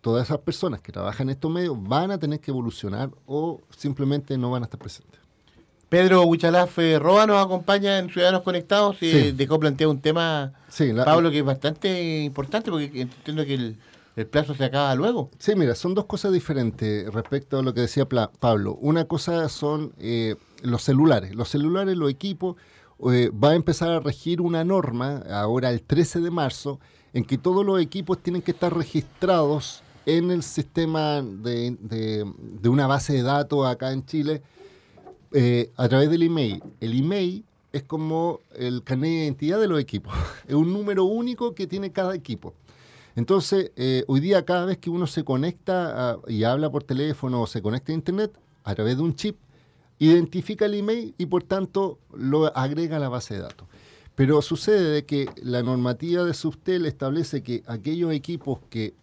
todas 0.00 0.26
esas 0.26 0.38
personas 0.38 0.80
que 0.80 0.92
trabajan 0.92 1.28
en 1.28 1.34
estos 1.34 1.50
medios 1.50 1.76
van 1.80 2.10
a 2.10 2.18
tener 2.18 2.40
que 2.40 2.50
evolucionar 2.50 3.10
o 3.26 3.60
simplemente 3.76 4.36
no 4.36 4.50
van 4.50 4.62
a 4.62 4.66
estar 4.66 4.78
presentes. 4.80 5.20
Pedro 5.88 6.24
Huichalaf 6.24 6.78
eh, 6.80 6.98
Roa 6.98 7.26
nos 7.26 7.44
acompaña 7.44 7.98
en 7.98 8.10
Ciudadanos 8.10 8.42
Conectados 8.42 9.00
y 9.02 9.10
Sí. 9.12 9.32
dejó 9.32 9.60
planteado 9.60 9.92
un 9.92 10.00
tema, 10.00 10.52
Sí, 10.68 10.92
la- 10.92 11.04
Pablo, 11.04 11.30
que 11.30 11.38
es 11.38 11.44
bastante 11.44 12.22
importante 12.24 12.70
porque 12.72 13.02
entiendo 13.02 13.44
que 13.46 13.54
el, 13.54 13.76
el 14.16 14.26
plazo 14.26 14.54
se 14.54 14.64
acaba 14.64 14.94
luego. 14.94 15.30
Sí, 15.38 15.54
mira, 15.54 15.74
son 15.74 15.94
dos 15.94 16.06
cosas 16.06 16.32
diferentes 16.32 17.12
respecto 17.12 17.58
a 17.58 17.62
lo 17.62 17.72
que 17.74 17.82
decía 17.82 18.08
Pablo. 18.08 18.76
Una 18.80 19.04
cosa 19.04 19.48
son 19.48 19.92
eh, 19.98 20.36
los 20.62 20.82
celulares. 20.82 21.34
Los 21.34 21.48
celulares, 21.50 21.96
los 21.96 22.10
equipos, 22.10 22.56
eh, 23.12 23.30
va 23.30 23.50
a 23.50 23.54
empezar 23.54 23.90
a 23.90 24.00
regir 24.00 24.40
una 24.40 24.64
norma 24.64 25.22
ahora 25.30 25.70
el 25.70 25.82
13 25.82 26.20
de 26.20 26.30
marzo 26.30 26.80
en 27.12 27.24
que 27.24 27.36
todos 27.38 27.64
los 27.64 27.80
equipos 27.80 28.18
tienen 28.22 28.40
que 28.42 28.52
estar 28.52 28.74
registrados 28.74 29.82
en 30.06 30.30
el 30.30 30.42
sistema 30.42 31.20
de, 31.22 31.76
de- 31.80 32.24
de 32.38 32.68
una 32.68 32.86
base 32.86 33.12
de 33.12 33.22
datos 33.22 33.66
acá 33.66 33.92
en 33.92 34.04
Chile 34.06 34.42
eh, 35.32 35.70
a 35.76 35.88
través 35.88 36.08
del 36.10 36.22
email. 36.22 36.62
El 36.80 36.98
email 36.98 37.44
es 37.72 37.82
como 37.82 38.40
el 38.54 38.82
carnet 38.82 39.10
de 39.10 39.16
identidad 39.24 39.60
de 39.60 39.68
los 39.68 39.80
equipos. 39.80 40.14
Es 40.48 40.54
un 40.54 40.72
número 40.72 41.04
único 41.04 41.54
que 41.54 41.66
tiene 41.66 41.90
cada 41.92 42.14
equipo. 42.14 42.54
Entonces, 43.16 43.72
eh, 43.76 44.04
hoy 44.06 44.20
día 44.20 44.44
cada 44.44 44.66
vez 44.66 44.78
que 44.78 44.90
uno 44.90 45.06
se 45.06 45.24
conecta 45.24 46.10
a- 46.12 46.18
y 46.28 46.44
habla 46.44 46.70
por 46.70 46.84
teléfono 46.84 47.42
o 47.42 47.46
se 47.46 47.62
conecta 47.62 47.90
a 47.92 47.94
Internet 47.94 48.38
a 48.62 48.74
través 48.74 48.98
de 48.98 49.02
un 49.02 49.14
chip, 49.14 49.38
identifica 49.98 50.66
el 50.66 50.74
email 50.74 51.14
y 51.16 51.26
por 51.26 51.42
tanto 51.42 51.98
lo 52.14 52.54
agrega 52.56 52.96
a 52.96 53.00
la 53.00 53.08
base 53.08 53.34
de 53.34 53.40
datos. 53.40 53.66
Pero 54.14 54.42
sucede 54.42 54.90
de 54.90 55.04
que 55.06 55.28
la 55.42 55.62
normativa 55.62 56.24
de 56.24 56.34
Subtel 56.34 56.84
establece 56.84 57.42
que 57.42 57.62
aquellos 57.66 58.12
equipos 58.12 58.60
que 58.68 58.94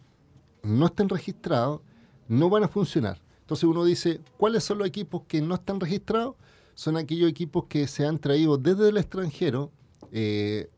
no 0.62 0.86
estén 0.86 1.10
registrados 1.10 1.82
no 2.28 2.50
van 2.50 2.64
a 2.64 2.68
funcionar. 2.68 3.20
Entonces 3.42 3.64
uno 3.64 3.84
dice, 3.84 4.22
¿cuáles 4.38 4.64
son 4.64 4.78
los 4.78 4.88
equipos 4.88 5.24
que 5.28 5.42
no 5.42 5.56
están 5.56 5.80
registrados? 5.80 6.36
Son 6.76 6.98
aquellos 6.98 7.30
equipos 7.30 7.66
que 7.66 7.88
se 7.88 8.06
han 8.06 8.20
traído 8.20 8.58
desde 8.58 8.90
el 8.90 8.98
extranjero. 8.98 9.72
eh, 10.12 10.70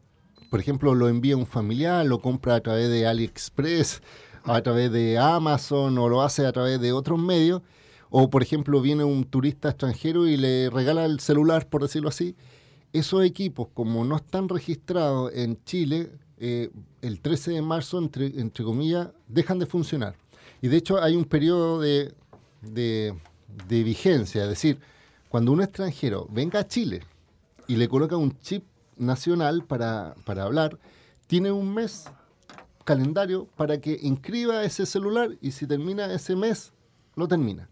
por 0.55 0.61
ejemplo, 0.61 0.95
lo 0.95 1.09
envía 1.09 1.35
un 1.35 1.45
familiar, 1.45 2.05
lo 2.05 2.21
compra 2.21 2.55
a 2.55 2.61
través 2.61 2.87
de 2.89 3.05
AliExpress, 3.05 4.01
a 4.45 4.61
través 4.61 4.89
de 4.89 5.17
Amazon 5.17 5.97
o 5.97 6.07
lo 6.07 6.21
hace 6.21 6.45
a 6.45 6.53
través 6.53 6.79
de 6.79 6.93
otros 6.93 7.19
medios. 7.19 7.61
O, 8.09 8.29
por 8.29 8.41
ejemplo, 8.41 8.79
viene 8.79 9.03
un 9.03 9.25
turista 9.25 9.67
extranjero 9.67 10.25
y 10.27 10.37
le 10.37 10.69
regala 10.69 11.03
el 11.03 11.19
celular, 11.19 11.67
por 11.67 11.81
decirlo 11.81 12.07
así. 12.07 12.37
Esos 12.93 13.25
equipos, 13.25 13.67
como 13.73 14.05
no 14.05 14.15
están 14.15 14.47
registrados 14.47 15.33
en 15.35 15.61
Chile, 15.65 16.13
eh, 16.37 16.69
el 17.01 17.19
13 17.19 17.51
de 17.51 17.61
marzo, 17.61 17.97
entre, 17.99 18.31
comillas, 18.63 19.09
dejan 19.27 19.59
de 19.59 19.65
funcionar. 19.65 20.15
Y 20.61 20.69
de 20.69 20.77
hecho 20.77 21.03
hay 21.03 21.17
un 21.17 21.25
periodo 21.25 21.81
de- 21.81 22.13
de 22.61 23.83
vigencia, 23.83 24.43
es 24.43 24.49
decir, 24.49 24.79
cuando 25.27 25.51
un 25.51 25.61
extranjero 25.61 26.29
venga 26.31 26.61
a 26.61 26.67
Chile 26.69 27.01
y 27.67 27.75
le 27.75 27.89
coloca 27.89 28.15
un 28.15 28.39
chip 28.39 28.63
nacional 28.97 29.63
para, 29.63 30.15
para 30.25 30.43
hablar, 30.43 30.77
tiene 31.27 31.51
un 31.51 31.73
mes 31.73 32.05
calendario 32.83 33.47
para 33.55 33.81
que 33.81 33.99
inscriba 34.01 34.63
ese 34.63 34.85
celular 34.85 35.31
y 35.41 35.51
si 35.51 35.67
termina 35.67 36.13
ese 36.13 36.35
mes, 36.35 36.71
lo 37.15 37.27
termina. 37.27 37.67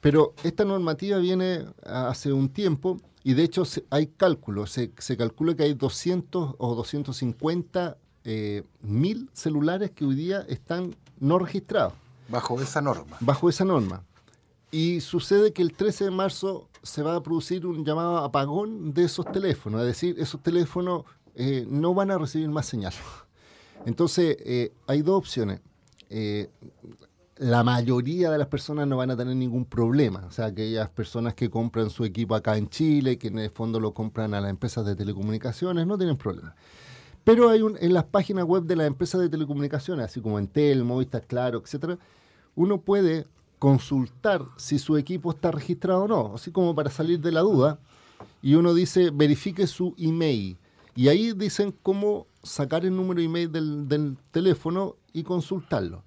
Pero 0.00 0.34
esta 0.42 0.64
normativa 0.64 1.18
viene 1.18 1.66
hace 1.84 2.32
un 2.32 2.48
tiempo 2.48 3.00
y 3.24 3.34
de 3.34 3.42
hecho 3.42 3.64
hay 3.90 4.06
cálculos, 4.06 4.70
se, 4.70 4.92
se 4.98 5.16
calcula 5.16 5.54
que 5.54 5.64
hay 5.64 5.74
200 5.74 6.54
o 6.56 6.74
250 6.74 7.96
eh, 8.24 8.62
mil 8.82 9.30
celulares 9.32 9.90
que 9.90 10.04
hoy 10.04 10.14
día 10.14 10.44
están 10.48 10.94
no 11.18 11.38
registrados. 11.38 11.94
Bajo 12.28 12.60
esa 12.60 12.80
norma. 12.80 13.16
Bajo 13.20 13.48
esa 13.48 13.64
norma. 13.64 14.04
Y 14.70 15.00
sucede 15.00 15.52
que 15.52 15.62
el 15.62 15.72
13 15.72 16.04
de 16.04 16.10
marzo 16.10 16.67
se 16.82 17.02
va 17.02 17.16
a 17.16 17.22
producir 17.22 17.66
un 17.66 17.84
llamado 17.84 18.18
apagón 18.18 18.92
de 18.92 19.04
esos 19.04 19.30
teléfonos, 19.30 19.80
es 19.82 19.86
decir, 19.86 20.16
esos 20.18 20.42
teléfonos 20.42 21.04
eh, 21.34 21.66
no 21.68 21.94
van 21.94 22.10
a 22.10 22.18
recibir 22.18 22.48
más 22.48 22.66
señal. 22.66 22.92
Entonces, 23.86 24.36
eh, 24.40 24.72
hay 24.86 25.02
dos 25.02 25.16
opciones. 25.18 25.60
Eh, 26.10 26.50
la 27.36 27.62
mayoría 27.62 28.30
de 28.30 28.38
las 28.38 28.48
personas 28.48 28.88
no 28.88 28.96
van 28.96 29.10
a 29.12 29.16
tener 29.16 29.36
ningún 29.36 29.64
problema. 29.64 30.24
O 30.26 30.32
sea, 30.32 30.46
aquellas 30.46 30.88
personas 30.90 31.34
que 31.34 31.48
compran 31.48 31.90
su 31.90 32.04
equipo 32.04 32.34
acá 32.34 32.56
en 32.56 32.68
Chile, 32.68 33.18
que 33.18 33.28
en 33.28 33.38
el 33.38 33.50
fondo 33.50 33.78
lo 33.78 33.94
compran 33.94 34.34
a 34.34 34.40
las 34.40 34.50
empresas 34.50 34.84
de 34.84 34.96
telecomunicaciones, 34.96 35.86
no 35.86 35.96
tienen 35.96 36.16
problema. 36.16 36.56
Pero 37.22 37.50
hay 37.50 37.62
un, 37.62 37.76
en 37.80 37.92
las 37.92 38.04
páginas 38.04 38.44
web 38.44 38.64
de 38.64 38.74
las 38.74 38.86
empresas 38.86 39.20
de 39.20 39.28
telecomunicaciones, 39.28 40.06
así 40.06 40.20
como 40.20 40.38
Entel, 40.38 40.82
Movistar, 40.82 41.26
Claro, 41.26 41.62
etcétera, 41.64 41.98
uno 42.56 42.80
puede 42.80 43.26
consultar 43.58 44.44
si 44.56 44.78
su 44.78 44.96
equipo 44.96 45.30
está 45.30 45.50
registrado 45.50 46.04
o 46.04 46.08
no, 46.08 46.34
así 46.34 46.50
como 46.50 46.74
para 46.74 46.90
salir 46.90 47.20
de 47.20 47.32
la 47.32 47.40
duda. 47.40 47.78
Y 48.42 48.54
uno 48.54 48.74
dice, 48.74 49.10
verifique 49.10 49.66
su 49.66 49.94
email. 49.98 50.56
Y 50.94 51.08
ahí 51.08 51.32
dicen 51.32 51.74
cómo 51.82 52.26
sacar 52.42 52.84
el 52.84 52.94
número 52.96 53.20
email 53.20 53.50
del, 53.52 54.16
teléfono 54.30 54.96
y 55.12 55.22
consultarlo. 55.22 56.02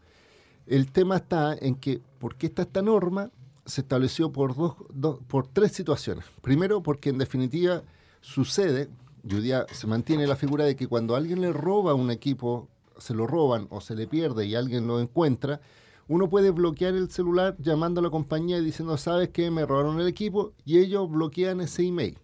El 0.68 0.92
tema 0.92 1.18
está 1.18 1.54
en 1.60 1.76
que, 1.76 2.02
¿por 2.20 2.36
qué 2.36 2.48
está 2.48 2.64
esta 2.64 2.82
norma? 2.82 3.32
Se 3.66 3.82
estableció 3.82 4.32
por, 4.32 4.56
dos, 4.56 4.76
dos- 4.94 5.20
por 5.28 5.48
tres 5.48 5.72
situaciones. 5.74 6.26
Primero, 6.42 6.82
porque 6.82 7.10
en 7.10 7.18
definitiva 7.18 7.84
sucede, 8.22 8.90
y 9.24 9.52
se 9.74 9.88
mantiene 9.88 10.26
la 10.28 10.36
figura 10.36 10.66
de 10.66 10.76
que 10.76 10.88
cuando 10.88 11.16
alguien 11.16 11.42
le 11.42 11.54
roba 11.54 11.94
un 11.94 12.12
equipo, 12.12 12.68
se 12.98 13.14
lo 13.14 13.28
roban 13.28 13.68
o 13.70 13.82
se 13.82 13.96
le 13.96 14.08
pierde 14.08 14.46
y 14.46 14.56
alguien 14.56 14.88
lo 14.88 15.00
encuentra, 15.00 15.62
uno 16.08 16.30
puede 16.30 16.52
bloquear 16.52 16.94
el 16.96 17.10
celular 17.10 17.56
llamando 17.60 18.00
a 18.00 18.04
la 18.04 18.10
compañía 18.10 18.58
y 18.58 18.66
diciendo, 18.66 18.98
¿sabes 18.98 19.30
qué? 19.30 19.52
Me 19.52 19.66
robaron 19.66 20.00
el 20.00 20.08
equipo 20.08 20.52
y 20.66 20.80
ellos 20.80 21.10
bloquean 21.10 21.62
ese 21.62 21.84
email. 21.84 22.18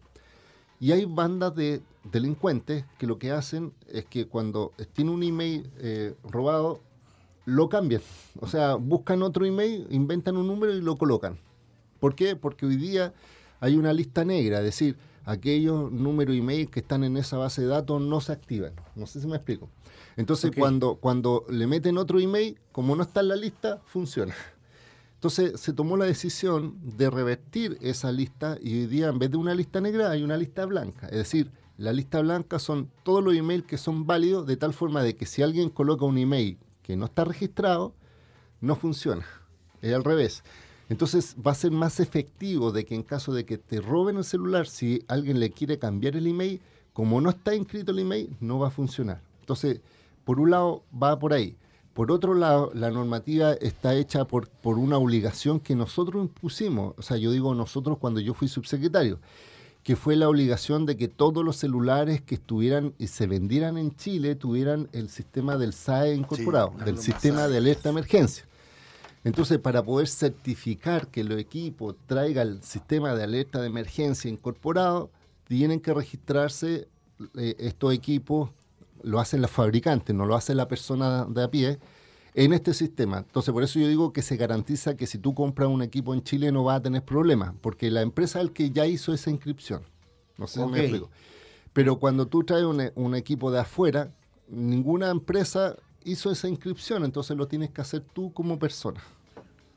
Y 0.79 0.91
hay 0.91 1.05
bandas 1.05 1.55
de 1.55 1.81
delincuentes 2.03 2.85
que 2.97 3.07
lo 3.07 3.17
que 3.17 3.31
hacen 3.31 3.73
es 3.87 4.05
que 4.05 4.27
cuando 4.27 4.73
tiene 4.93 5.11
un 5.11 5.23
email 5.23 5.69
eh, 5.79 6.15
robado, 6.23 6.81
lo 7.45 7.69
cambian. 7.69 8.01
O 8.39 8.47
sea, 8.47 8.75
buscan 8.75 9.23
otro 9.23 9.45
email, 9.45 9.87
inventan 9.89 10.37
un 10.37 10.47
número 10.47 10.73
y 10.73 10.81
lo 10.81 10.97
colocan. 10.97 11.39
¿Por 11.99 12.13
qué? 12.13 12.35
Porque 12.35 12.65
hoy 12.65 12.75
día 12.75 13.13
hay 13.59 13.75
una 13.75 13.93
lista 13.93 14.23
negra, 14.23 14.59
es 14.59 14.65
decir, 14.65 14.97
aquellos 15.27 15.91
números 15.91 16.35
email 16.35 16.69
que 16.69 16.79
están 16.79 17.03
en 17.03 17.17
esa 17.17 17.37
base 17.37 17.61
de 17.61 17.67
datos 17.67 18.01
no 18.01 18.21
se 18.21 18.31
activan. 18.31 18.71
No 18.95 19.05
sé 19.05 19.19
si 19.19 19.27
me 19.27 19.35
explico. 19.35 19.69
Entonces, 20.15 20.51
cuando, 20.57 20.95
cuando 20.95 21.45
le 21.49 21.67
meten 21.67 21.97
otro 21.97 22.19
email, 22.19 22.57
como 22.71 22.95
no 22.95 23.03
está 23.03 23.19
en 23.19 23.27
la 23.27 23.35
lista, 23.35 23.81
funciona. 23.85 24.33
Entonces 25.15 25.59
se 25.59 25.73
tomó 25.73 25.97
la 25.97 26.05
decisión 26.05 26.77
de 26.81 27.09
revertir 27.09 27.77
esa 27.81 28.11
lista 28.11 28.57
y 28.61 28.79
hoy 28.79 28.85
día 28.85 29.09
en 29.09 29.19
vez 29.19 29.31
de 29.31 29.37
una 29.37 29.53
lista 29.53 29.81
negra 29.81 30.11
hay 30.11 30.23
una 30.23 30.37
lista 30.37 30.65
blanca. 30.65 31.07
Es 31.07 31.17
decir, 31.17 31.51
la 31.77 31.91
lista 31.91 32.21
blanca 32.21 32.59
son 32.59 32.89
todos 33.03 33.23
los 33.23 33.35
emails 33.35 33.65
que 33.65 33.77
son 33.77 34.05
válidos 34.05 34.47
de 34.47 34.57
tal 34.57 34.73
forma 34.73 35.01
de 35.01 35.15
que 35.15 35.25
si 35.25 35.41
alguien 35.41 35.69
coloca 35.69 36.05
un 36.05 36.19
email 36.19 36.57
que 36.83 36.95
no 36.95 37.05
está 37.05 37.25
registrado, 37.25 37.93
no 38.61 38.75
funciona. 38.75 39.25
Es 39.81 39.93
al 39.93 40.03
revés. 40.03 40.43
Entonces 40.89 41.35
va 41.45 41.51
a 41.51 41.55
ser 41.55 41.71
más 41.71 41.99
efectivo 41.99 42.71
de 42.71 42.85
que 42.85 42.95
en 42.95 43.03
caso 43.03 43.33
de 43.33 43.45
que 43.45 43.57
te 43.57 43.81
roben 43.81 44.17
el 44.17 44.23
celular, 44.23 44.67
si 44.67 45.03
alguien 45.07 45.39
le 45.39 45.51
quiere 45.51 45.79
cambiar 45.79 46.15
el 46.15 46.27
email, 46.27 46.61
como 46.93 47.19
no 47.21 47.29
está 47.29 47.53
inscrito 47.53 47.91
el 47.91 47.99
email, 47.99 48.35
no 48.39 48.59
va 48.59 48.69
a 48.69 48.71
funcionar. 48.71 49.21
Entonces, 49.41 49.81
por 50.23 50.39
un 50.39 50.51
lado 50.51 50.83
va 50.91 51.19
por 51.19 51.33
ahí. 51.33 51.55
Por 51.93 52.11
otro 52.11 52.35
lado, 52.35 52.71
la 52.73 52.91
normativa 52.91 53.53
está 53.53 53.95
hecha 53.95 54.25
por, 54.25 54.49
por 54.49 54.77
una 54.77 54.97
obligación 54.97 55.59
que 55.59 55.75
nosotros 55.75 56.21
impusimos. 56.21 56.93
O 56.97 57.01
sea, 57.01 57.17
yo 57.17 57.31
digo 57.31 57.55
nosotros 57.55 57.97
cuando 57.97 58.19
yo 58.19 58.33
fui 58.33 58.47
subsecretario, 58.47 59.19
que 59.83 59.95
fue 59.95 60.15
la 60.15 60.29
obligación 60.29 60.85
de 60.85 60.95
que 60.95 61.07
todos 61.07 61.43
los 61.43 61.55
celulares 61.55 62.21
que 62.21 62.35
estuvieran 62.35 62.93
y 62.99 63.07
se 63.07 63.25
vendieran 63.25 63.77
en 63.77 63.95
Chile 63.95 64.35
tuvieran 64.35 64.89
el 64.91 65.09
sistema 65.09 65.57
del 65.57 65.73
SAE 65.73 66.13
incorporado, 66.13 66.73
del 66.85 66.97
sistema 66.97 67.47
de 67.47 67.57
alerta 67.57 67.83
de 67.83 67.89
emergencia. 67.89 68.45
Entonces, 69.27 69.59
para 69.59 69.83
poder 69.83 70.07
certificar 70.07 71.09
que 71.09 71.21
los 71.25 71.37
equipos 71.37 71.95
traigan 72.05 72.47
el 72.47 72.63
sistema 72.63 73.13
de 73.13 73.25
alerta 73.25 73.59
de 73.59 73.67
emergencia 73.67 74.31
incorporado, 74.31 75.11
tienen 75.43 75.81
que 75.81 75.93
registrarse 75.93 76.87
eh, 77.35 77.55
estos 77.59 77.93
equipos, 77.93 78.51
lo 79.03 79.19
hacen 79.19 79.41
los 79.41 79.51
fabricantes, 79.51 80.15
no 80.15 80.25
lo 80.25 80.33
hace 80.33 80.55
la 80.55 80.69
persona 80.69 81.25
de 81.25 81.43
a 81.43 81.51
pie, 81.51 81.77
en 82.35 82.53
este 82.53 82.73
sistema. 82.73 83.17
Entonces, 83.17 83.53
por 83.53 83.63
eso 83.63 83.79
yo 83.79 83.89
digo 83.89 84.13
que 84.13 84.21
se 84.21 84.37
garantiza 84.37 84.95
que 84.95 85.05
si 85.05 85.17
tú 85.17 85.35
compras 85.35 85.67
un 85.67 85.81
equipo 85.81 86.13
en 86.13 86.23
Chile 86.23 86.53
no 86.53 86.63
vas 86.63 86.77
a 86.77 86.83
tener 86.83 87.03
problemas, 87.03 87.53
porque 87.59 87.91
la 87.91 88.03
empresa 88.03 88.39
es 88.39 88.45
el 88.45 88.53
que 88.53 88.71
ya 88.71 88.85
hizo 88.85 89.11
esa 89.11 89.29
inscripción. 89.29 89.81
No 90.37 90.47
sé 90.47 90.61
si 90.61 90.65
me 90.67 90.79
explico. 90.79 91.09
Pero 91.73 91.99
cuando 91.99 92.27
tú 92.27 92.45
traes 92.45 92.63
un, 92.63 92.81
un 92.95 93.13
equipo 93.13 93.51
de 93.51 93.59
afuera, 93.59 94.09
ninguna 94.47 95.09
empresa 95.09 95.75
hizo 96.05 96.31
esa 96.31 96.47
inscripción, 96.47 97.03
entonces 97.03 97.35
lo 97.35 97.49
tienes 97.49 97.71
que 97.71 97.81
hacer 97.81 97.99
tú 98.13 98.31
como 98.31 98.57
persona. 98.57 99.03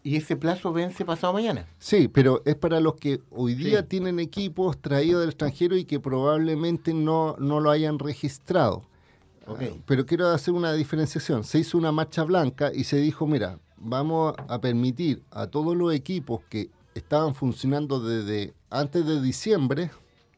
¿Y 0.03 0.17
ese 0.17 0.35
plazo 0.37 0.73
vence 0.73 1.05
pasado 1.05 1.33
mañana? 1.35 1.67
Sí, 1.79 2.09
pero 2.09 2.41
es 2.47 2.55
para 2.55 2.81
los 2.81 2.95
que 2.95 3.21
hoy 3.31 3.55
día 3.55 3.81
Sí. 3.81 3.87
tienen 3.89 4.19
equipos 4.19 4.79
traídos 4.81 5.21
del 5.21 5.31
extranjero 5.31 5.77
y 5.77 5.85
que 5.85 6.01
probablemente 6.01 6.95
no, 6.95 7.37
no 7.39 7.61
lo 7.61 7.71
hayan 7.71 7.99
registrado. 7.99 8.83
Ok. 9.47 9.61
Ah, 9.63 9.77
Pero 9.87 10.07
quiero 10.07 10.29
hacer 10.29 10.55
una 10.55 10.73
diferenciación. 10.73 11.45
Se 11.45 11.59
hizo 11.59 11.77
una 11.77 11.93
marcha 11.93 12.23
blanca 12.25 12.71
y 12.75 12.85
se 12.85 12.97
dijo, 12.97 13.27
mira, 13.27 13.59
vamos 13.77 14.35
a 14.49 14.59
permitir 14.61 15.23
a 15.31 15.49
todos 15.49 15.77
los 15.77 15.93
equipos 15.93 16.41
que 16.49 16.71
estaban 16.95 17.35
funcionando 17.35 18.01
desde 18.01 18.55
antes 18.71 19.05
de 19.07 19.21
diciembre, 19.21 19.91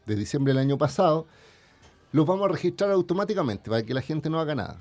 de 0.06 0.16
diciembre 0.16 0.52
del 0.54 0.58
año 0.62 0.76
pasado, 0.78 1.26
los 2.10 2.26
vamos 2.26 2.46
a 2.46 2.52
registrar 2.52 2.90
automáticamente 2.90 3.70
para 3.70 3.82
que 3.84 3.94
la 3.94 4.02
gente 4.02 4.28
no 4.28 4.40
haga 4.40 4.54
nada. 4.56 4.78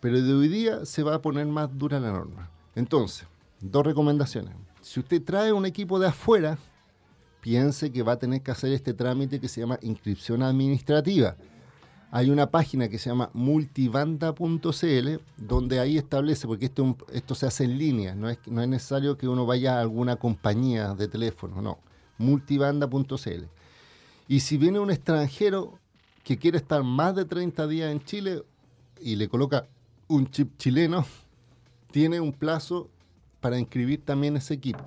Pero 0.00 0.20
de 0.22 0.32
hoy 0.32 0.48
día 0.48 0.84
se 0.86 1.02
va 1.02 1.16
a 1.16 1.22
poner 1.22 1.46
más 1.46 1.76
dura 1.76 2.00
la 2.00 2.12
norma. 2.12 2.48
Entonces, 2.74 3.26
dos 3.60 3.84
recomendaciones. 3.84 4.54
Si 4.80 5.00
usted 5.00 5.22
trae 5.22 5.52
un 5.52 5.66
equipo 5.66 5.98
de 5.98 6.08
afuera, 6.08 6.58
piense 7.40 7.92
que 7.92 8.02
va 8.02 8.12
a 8.12 8.18
tener 8.18 8.42
que 8.42 8.50
hacer 8.50 8.72
este 8.72 8.94
trámite 8.94 9.40
que 9.40 9.48
se 9.48 9.60
llama 9.60 9.78
inscripción 9.82 10.42
administrativa. 10.42 11.36
Hay 12.10 12.30
una 12.30 12.50
página 12.50 12.88
que 12.88 12.98
se 12.98 13.10
llama 13.10 13.30
multibanda.cl 13.34 15.08
donde 15.36 15.80
ahí 15.80 15.98
establece, 15.98 16.46
porque 16.46 16.66
esto, 16.66 17.34
se 17.34 17.46
hace 17.46 17.64
en 17.64 17.78
línea, 17.78 18.14
no 18.14 18.28
es, 18.28 18.38
no 18.46 18.62
es 18.62 18.68
necesario 18.68 19.16
que 19.18 19.28
uno 19.28 19.44
vaya 19.44 19.76
a 19.76 19.80
alguna 19.80 20.16
compañía 20.16 20.94
de 20.94 21.08
teléfono, 21.08 21.60
no, 21.60 21.78
multibanda.cl. 22.18 23.44
Y 24.28 24.40
si 24.40 24.56
viene 24.56 24.78
un 24.78 24.90
extranjero 24.90 25.78
que 26.24 26.38
quiere 26.38 26.58
estar 26.58 26.82
más 26.82 27.14
de 27.14 27.24
30 27.24 27.66
días 27.66 27.92
en 27.92 28.02
Chile 28.04 28.42
y 29.00 29.16
le 29.16 29.28
coloca 29.28 29.66
un 30.08 30.28
chip 30.30 30.56
chileno, 30.58 31.04
tiene 31.90 32.20
un 32.20 32.32
plazo 32.32 32.88
para 33.46 33.60
inscribir 33.60 34.04
también 34.04 34.36
ese 34.36 34.54
equipo. 34.54 34.84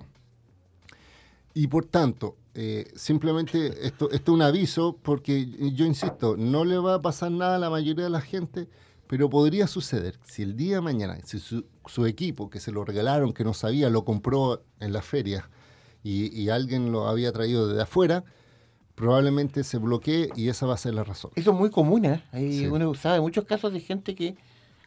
Y 1.53 1.68
por 1.68 1.86
tanto, 1.86 2.36
eh, 2.55 2.91
simplemente 2.93 3.88
esto, 3.88 4.12
esto 4.12 4.32
es 4.34 4.36
un 4.36 4.41
aviso 4.41 4.97
porque 5.01 5.47
yo 5.74 5.86
insisto, 5.86 6.36
no 6.36 6.66
le 6.66 6.78
va 6.78 6.95
a 6.95 7.01
pasar 7.01 7.32
nada 7.32 7.55
a 7.55 7.60
la 7.60 7.70
mayoría 7.70 8.03
de 8.03 8.10
la 8.10 8.20
gente, 8.20 8.68
pero 9.07 9.30
podría 9.30 9.66
suceder 9.66 10.20
si 10.26 10.41
el 10.43 10.57
día 10.57 10.76
de 10.76 10.82
mañana, 10.82 11.18
si 11.24 11.39
su, 11.39 11.64
su 11.86 12.05
equipo 12.05 12.49
que 12.49 12.60
se 12.60 12.74
lo 12.74 12.84
regalaron, 12.84 13.32
que 13.32 13.45
no 13.45 13.53
sabía, 13.53 13.89
lo 13.89 14.03
compró 14.03 14.62
en 14.82 14.91
la 14.91 15.01
feria 15.01 15.49
y, 16.03 16.38
y 16.38 16.49
alguien 16.49 16.91
lo 16.91 17.07
había 17.07 17.32
traído 17.32 17.66
desde 17.66 17.84
afuera, 17.84 18.26
probablemente 18.93 19.64
se 19.64 19.78
bloquee 19.78 20.32
y 20.36 20.49
esa 20.49 20.66
va 20.66 20.74
a 20.74 20.78
ser 20.78 20.95
la 20.95 21.05
razón. 21.05 21.32
Eso 21.38 21.51
es 21.51 21.57
muy 21.57 21.70
común, 21.70 22.03
¿eh? 22.03 22.22
Hay, 22.34 22.60
Sí. 22.60 22.66
Uno 22.68 22.93
sabe 22.93 23.22
muchos 23.22 23.45
casos 23.45 23.72
de 23.72 23.80
gente 23.80 24.16
que, 24.16 24.36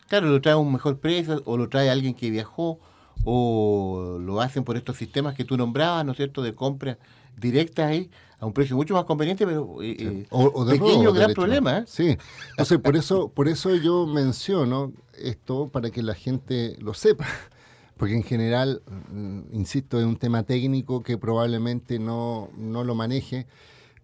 claro, 0.08 0.28
lo 0.28 0.42
trae 0.42 0.52
a 0.52 0.58
un 0.58 0.70
mejor 0.70 0.98
precio 1.00 1.40
o 1.46 1.56
lo 1.56 1.70
trae 1.70 1.88
alguien 1.88 2.12
que 2.12 2.28
viajó 2.28 2.78
o 3.24 4.18
lo 4.20 4.40
hacen 4.40 4.64
por 4.64 4.76
estos 4.76 4.96
sistemas 4.96 5.34
que 5.34 5.44
tú 5.44 5.56
nombrabas, 5.56 6.04
¿no 6.04 6.12
es 6.12 6.16
cierto?, 6.16 6.42
de 6.42 6.54
compra 6.54 6.98
directa 7.36 7.86
ahí 7.86 8.10
a 8.38 8.46
un 8.46 8.52
precio 8.52 8.76
mucho 8.76 8.94
más 8.94 9.04
conveniente, 9.04 9.46
pero 9.46 9.80
eh, 9.82 9.96
eh, 9.98 10.26
O- 10.30 10.50
o 10.54 10.64
de 10.64 10.72
pequeño 10.74 11.04
robo, 11.04 11.12
gran 11.12 11.14
derecho. 11.28 11.34
problema, 11.40 11.78
¿eh? 11.78 11.84
Sí, 11.86 12.16
entonces 12.50 12.78
por 12.78 12.96
eso, 12.96 13.28
por 13.28 13.48
eso 13.48 13.74
yo 13.76 14.06
menciono 14.06 14.92
esto 15.18 15.68
para 15.68 15.90
que 15.90 16.02
la 16.02 16.14
gente 16.14 16.76
lo 16.80 16.92
sepa, 16.94 17.26
porque 17.96 18.14
en 18.16 18.24
general, 18.24 18.82
mm, 19.12 19.40
insisto, 19.52 19.98
es 20.00 20.04
un 20.06 20.16
tema 20.16 20.42
técnico 20.42 21.02
que 21.02 21.16
probablemente 21.18 21.98
no, 22.00 22.50
no 22.56 22.82
lo 22.84 22.94
maneje, 22.96 23.46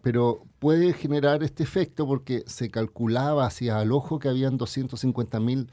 pero 0.02 0.44
puede 0.61 0.92
generar 0.92 1.42
este 1.42 1.64
efecto 1.64 2.06
porque 2.06 2.44
se 2.46 2.70
calculaba 2.70 3.44
hacia 3.46 3.78
al 3.80 3.90
ojo 3.92 4.20
que 4.20 4.28
habían 4.28 4.56
250 4.56 5.40
mil 5.40 5.68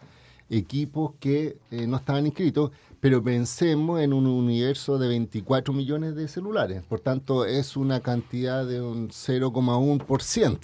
equipos 0.49 1.13
que 1.19 1.57
eh, 1.71 1.87
no 1.87 1.97
estaban 1.97 2.25
inscritos, 2.25 2.71
pero 3.05 3.23
pensemos 3.23 4.01
en 4.01 4.13
un 4.13 4.25
universo 4.25 4.97
de 4.97 5.07
24 5.07 5.75
millones 5.75 6.15
de 6.15 6.27
celulares. 6.27 6.81
Por 6.81 7.01
tanto, 7.01 7.45
es 7.45 7.77
una 7.77 7.99
cantidad 7.99 8.65
de 8.65 8.81
un 8.81 9.09
0,1%. 9.09 10.59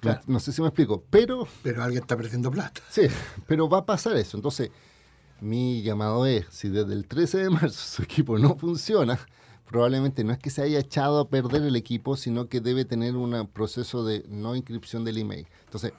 Claro. 0.00 0.20
No, 0.26 0.32
no 0.32 0.40
sé 0.40 0.50
si 0.50 0.60
me 0.60 0.66
explico, 0.66 1.04
pero... 1.08 1.46
Pero 1.62 1.84
alguien 1.84 2.02
está 2.02 2.16
perdiendo 2.16 2.50
plata. 2.50 2.80
Sí, 2.90 3.02
pero 3.46 3.68
va 3.68 3.78
a 3.78 3.86
pasar 3.86 4.16
eso. 4.16 4.36
Entonces, 4.36 4.72
mi 5.40 5.82
llamado 5.82 6.26
es, 6.26 6.46
si 6.50 6.68
desde 6.68 6.94
el 6.94 7.06
13 7.06 7.38
de 7.38 7.50
marzo 7.50 7.96
su 7.96 8.02
equipo 8.02 8.40
no 8.40 8.56
funciona, 8.56 9.20
probablemente 9.64 10.24
no 10.24 10.32
es 10.32 10.40
que 10.40 10.50
se 10.50 10.62
haya 10.62 10.80
echado 10.80 11.20
a 11.20 11.28
perder 11.28 11.62
el 11.62 11.76
equipo, 11.76 12.16
sino 12.16 12.48
que 12.48 12.60
debe 12.60 12.84
tener 12.84 13.14
un 13.14 13.46
proceso 13.46 14.04
de 14.04 14.24
no 14.28 14.56
inscripción 14.56 15.04
del 15.04 15.18
email. 15.18 15.46
Entonces, 15.66 15.92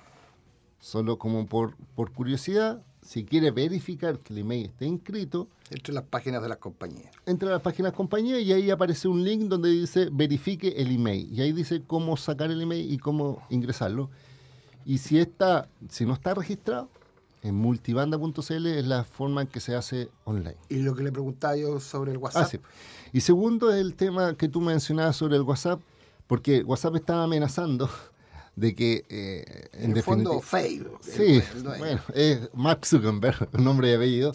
Solo 0.84 1.18
como 1.18 1.46
por, 1.46 1.78
por 1.96 2.12
curiosidad, 2.12 2.84
si 3.04 3.26
quiere 3.26 3.52
verificar 3.52 4.20
que 4.20 4.34
el 4.34 4.40
email 4.40 4.66
esté 4.66 4.86
inscrito, 4.86 5.48
Entre 5.70 5.94
las 5.94 6.04
páginas 6.04 6.42
de 6.42 6.50
las 6.50 6.58
compañías. 6.58 7.14
entra 7.26 7.50
a 7.50 7.54
las 7.54 7.62
páginas 7.62 7.94
compañía 7.94 8.40
y 8.40 8.52
ahí 8.54 8.70
aparece 8.72 9.08
un 9.08 9.24
link 9.24 9.44
donde 9.44 9.70
dice 9.70 10.10
verifique 10.12 10.70
el 10.78 10.92
email. 10.92 11.32
Y 11.32 11.42
ahí 11.42 11.52
dice 11.52 11.82
cómo 11.86 12.18
sacar 12.18 12.52
el 12.52 12.62
email 12.62 12.92
y 12.92 12.98
cómo 12.98 13.46
ingresarlo. 13.50 14.10
Y 14.86 14.98
si, 14.98 15.20
está, 15.20 15.70
si 15.90 16.06
no 16.06 16.14
está 16.14 16.34
registrado, 16.34 16.90
en 17.42 17.56
multibanda.cl 17.56 18.66
es 18.68 18.86
la 18.86 19.04
forma 19.04 19.42
en 19.42 19.48
que 19.48 19.60
se 19.60 19.76
hace 19.76 20.10
online. 20.24 20.56
Y 20.70 20.78
lo 20.78 20.96
que 20.96 21.04
le 21.04 21.12
preguntaba 21.12 21.58
yo 21.58 21.80
sobre 21.80 22.12
el 22.14 22.18
WhatsApp. 22.18 22.44
Ah, 22.44 22.48
sí. 22.48 22.60
Y 23.12 23.22
segundo 23.22 23.72
es 23.72 23.82
el 23.82 23.96
tema 23.96 24.36
que 24.36 24.48
tú 24.48 24.62
mencionabas 24.62 25.16
sobre 25.16 25.36
el 25.36 25.42
WhatsApp, 25.42 25.82
porque 26.28 26.64
WhatsApp 26.64 26.96
estaba 26.96 27.24
amenazando 27.24 27.90
de 28.56 28.76
que 28.76 29.06
eh, 29.10 29.70
en, 29.74 29.92
En 29.92 29.98
el 29.98 30.04
fondo, 30.04 30.40
Facebook. 30.42 31.00
Sí, 31.02 31.42
el 31.56 31.64
bueno, 31.64 32.02
es 32.14 32.50
Mark 32.54 32.86
Zuckerberg, 32.86 33.50
nombre 33.60 33.92
y 33.92 33.94
apellido. 33.94 34.34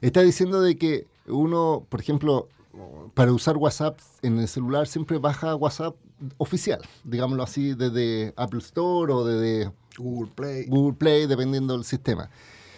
Está 0.00 0.22
diciendo 0.22 0.60
de 0.60 0.76
que 0.76 1.06
uno, 1.26 1.84
por 1.88 2.00
ejemplo, 2.00 2.48
para 3.14 3.32
usar 3.32 3.56
WhatsApp 3.56 3.98
en 4.22 4.38
el 4.38 4.48
celular 4.48 4.86
siempre 4.86 5.18
baja 5.18 5.56
WhatsApp 5.56 5.96
oficial, 6.36 6.80
digámoslo 7.04 7.42
así, 7.42 7.74
desde 7.74 8.32
Apple 8.36 8.60
Store 8.60 9.12
o 9.12 9.24
desde 9.24 9.72
Google 9.96 10.30
Play. 10.34 10.66
Google 10.66 10.96
Play, 10.96 11.26
dependiendo 11.26 11.74
del 11.74 11.84
sistema. 11.84 12.30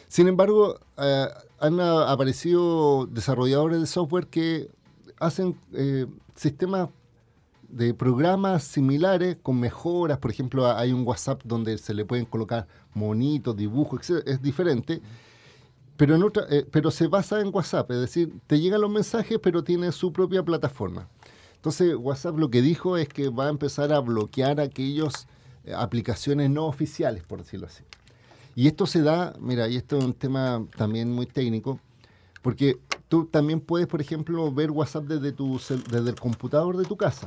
Sin 0.09 0.29
embargo, 0.29 0.79
eh, 0.97 1.27
han 1.61 1.79
aparecido 1.81 3.07
desarrolladores 3.07 3.81
de 3.81 3.87
software 3.87 4.27
que 4.27 4.71
hacen 5.19 5.57
eh, 5.75 6.07
sistemas 6.35 6.89
de 7.71 7.95
programas 7.95 8.65
similares 8.65 9.37
con 9.43 9.59
mejoras. 9.59 10.19
Por 10.19 10.31
ejemplo, 10.31 10.71
hay 10.71 10.93
un 10.93 11.07
WhatsApp 11.07 11.43
donde 11.45 11.79
se 11.79 11.95
le 11.95 12.05
pueden 12.05 12.25
colocar 12.25 12.67
monitos, 12.95 13.57
dibujos, 13.57 14.09
etc. 14.09 14.23
Es 14.27 14.43
diferente. 14.43 15.01
Pero, 15.97 16.15
en 16.15 16.23
otra, 16.23 16.45
eh, 16.51 16.67
pero 16.71 16.91
se 16.91 17.07
basa 17.09 17.41
en 17.41 17.55
WhatsApp, 17.55 17.91
es 17.91 18.01
decir, 18.01 18.33
te 18.47 18.59
llegan 18.59 18.81
los 18.81 18.91
mensajes, 18.91 19.39
pero 19.43 19.63
tiene 19.63 19.93
su 19.93 20.13
propia 20.13 20.43
plataforma. 20.43 21.09
Entonces, 21.57 21.95
WhatsApp 21.95 22.39
lo 22.39 22.51
que 22.51 22.63
dijo 22.63 22.97
es 22.97 23.07
que 23.07 23.29
va 23.29 23.47
a 23.47 23.51
empezar 23.51 23.93
a 23.93 24.01
bloquear 24.01 24.61
aquellos 24.61 25.27
eh, 25.65 25.75
aplicaciones 25.77 26.49
no 26.49 26.67
oficiales, 26.67 27.23
por 27.23 27.41
decirlo 27.41 27.67
así. 27.67 27.85
Y 28.55 28.67
esto 28.67 28.87
se 28.87 29.03
da, 29.03 29.35
mira, 29.39 29.69
y 29.69 29.77
esto 29.77 29.99
es 29.99 30.05
un 30.05 30.15
tema 30.15 30.65
también 30.77 31.13
muy 31.13 31.27
técnico, 31.27 31.79
porque 32.41 32.79
tú 33.09 33.27
también 33.27 33.61
puedes, 33.61 33.87
por 33.87 34.01
ejemplo, 34.01 34.51
ver 34.51 34.71
WhatsApp 34.71 35.05
desde, 35.05 35.33
tu, 35.33 35.61
desde 35.91 36.09
el 36.09 36.19
computador 36.19 36.79
de 36.79 36.85
tu 36.85 36.97
casa, 36.97 37.27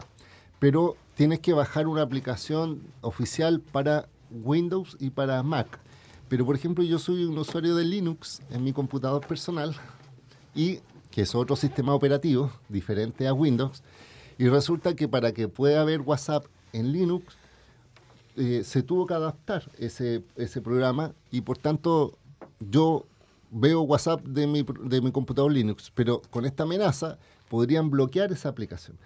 pero 0.64 0.96
tienes 1.16 1.42
que 1.42 1.52
bajar 1.52 1.88
una 1.88 2.04
aplicación 2.04 2.84
oficial 3.02 3.60
para 3.60 4.08
Windows 4.32 4.96
y 4.98 5.10
para 5.10 5.44
Mac. 5.44 5.78
Pero, 6.30 6.46
por 6.46 6.56
ejemplo, 6.56 6.86
yo 6.86 7.00
soy 7.00 7.26
un 7.26 7.38
usuario 7.38 7.76
de 7.76 7.84
Linux 7.84 8.42
en 8.50 8.64
mi 8.64 8.72
computador 8.72 9.28
personal 9.28 9.76
y 10.56 10.80
que 11.12 11.24
es 11.24 11.36
otro 11.36 11.58
sistema 11.58 11.94
operativo 11.94 12.50
diferente 12.70 13.28
a 13.28 13.34
Windows. 13.34 13.84
Y 14.38 14.48
resulta 14.48 14.96
que 14.96 15.10
para 15.10 15.34
que 15.34 15.50
pueda 15.50 15.82
haber 15.82 16.00
WhatsApp 16.00 16.46
en 16.72 16.94
Linux, 16.94 17.36
eh, 18.38 18.62
se 18.64 18.84
tuvo 18.84 19.06
que 19.06 19.16
adaptar 19.16 19.70
ese, 19.78 20.24
ese 20.38 20.62
programa 20.62 21.12
y 21.30 21.42
por 21.42 21.58
tanto 21.58 22.18
yo 22.62 23.06
veo 23.52 23.82
WhatsApp 23.82 24.22
de 24.24 24.48
mi, 24.48 24.66
de 24.86 25.02
mi 25.02 25.12
computador 25.12 25.52
Linux, 25.52 25.92
pero 25.94 26.22
con 26.30 26.46
esta 26.46 26.64
amenaza 26.64 27.18
podrían 27.50 27.90
bloquear 27.90 28.32
esa 28.32 28.48
aplicación. 28.48 28.98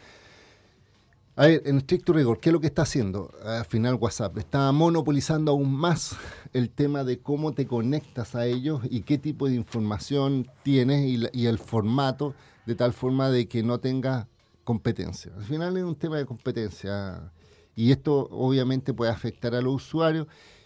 A 1.39 1.45
ver, 1.45 1.61
en 1.67 1.77
estricto 1.77 2.13
rigor, 2.13 2.39
¿qué 2.39 2.49
es 2.49 2.53
lo 2.53 2.59
que 2.59 2.65
está 2.65 2.81
haciendo 2.81 3.29
al 3.45 3.63
final 3.63 3.93
WhatsApp? 3.93 4.39
Está 4.39 4.71
monopolizando 4.71 5.51
aún 5.51 5.71
más 5.71 6.15
el 6.51 6.71
tema 6.71 7.03
de 7.03 7.19
cómo 7.19 7.53
te 7.53 7.67
conectas 7.67 8.33
a 8.33 8.47
ellos 8.47 8.81
y 8.89 9.01
qué 9.01 9.19
tipo 9.19 9.47
de 9.47 9.53
información 9.53 10.49
tienes 10.63 11.07
y, 11.33 11.45
el 11.45 11.59
formato, 11.59 12.33
de 12.65 12.73
tal 12.73 12.91
forma 12.91 13.29
de 13.29 13.47
que 13.47 13.61
no 13.61 13.79
tenga 13.79 14.27
competencia. 14.63 15.31
Al 15.37 15.43
final 15.43 15.77
es 15.77 15.83
un 15.83 15.95
tema 15.95 16.17
de 16.17 16.25
competencia 16.25 17.31
y 17.75 17.91
esto 17.91 18.27
obviamente 18.31 18.91
puede 18.95 19.11
afectar 19.11 19.53
a 19.53 19.61
los 19.61 19.75
usuarios 19.75 20.25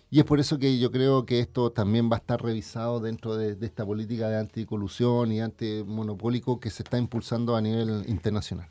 y 0.09 0.19
es 0.19 0.24
por 0.24 0.39
eso 0.39 0.57
que 0.57 0.80
yo 0.80 0.89
creo 0.89 1.26
que 1.26 1.41
esto 1.41 1.74
también 1.74 2.09
va 2.09 2.15
a 2.15 2.19
estar 2.19 2.41
revisado 2.41 3.01
dentro 3.01 3.36
de, 3.36 3.57
de 3.57 3.65
esta 3.65 3.86
política 3.86 4.30
de 4.30 4.38
anticolusión 4.38 5.34
y 5.34 5.41
antimonopólico 5.41 6.61
que 6.61 6.69
se 6.69 6.84
está 6.84 6.97
impulsando 6.97 7.57
a 7.57 7.61
nivel 7.61 8.05
internacional. 8.07 8.69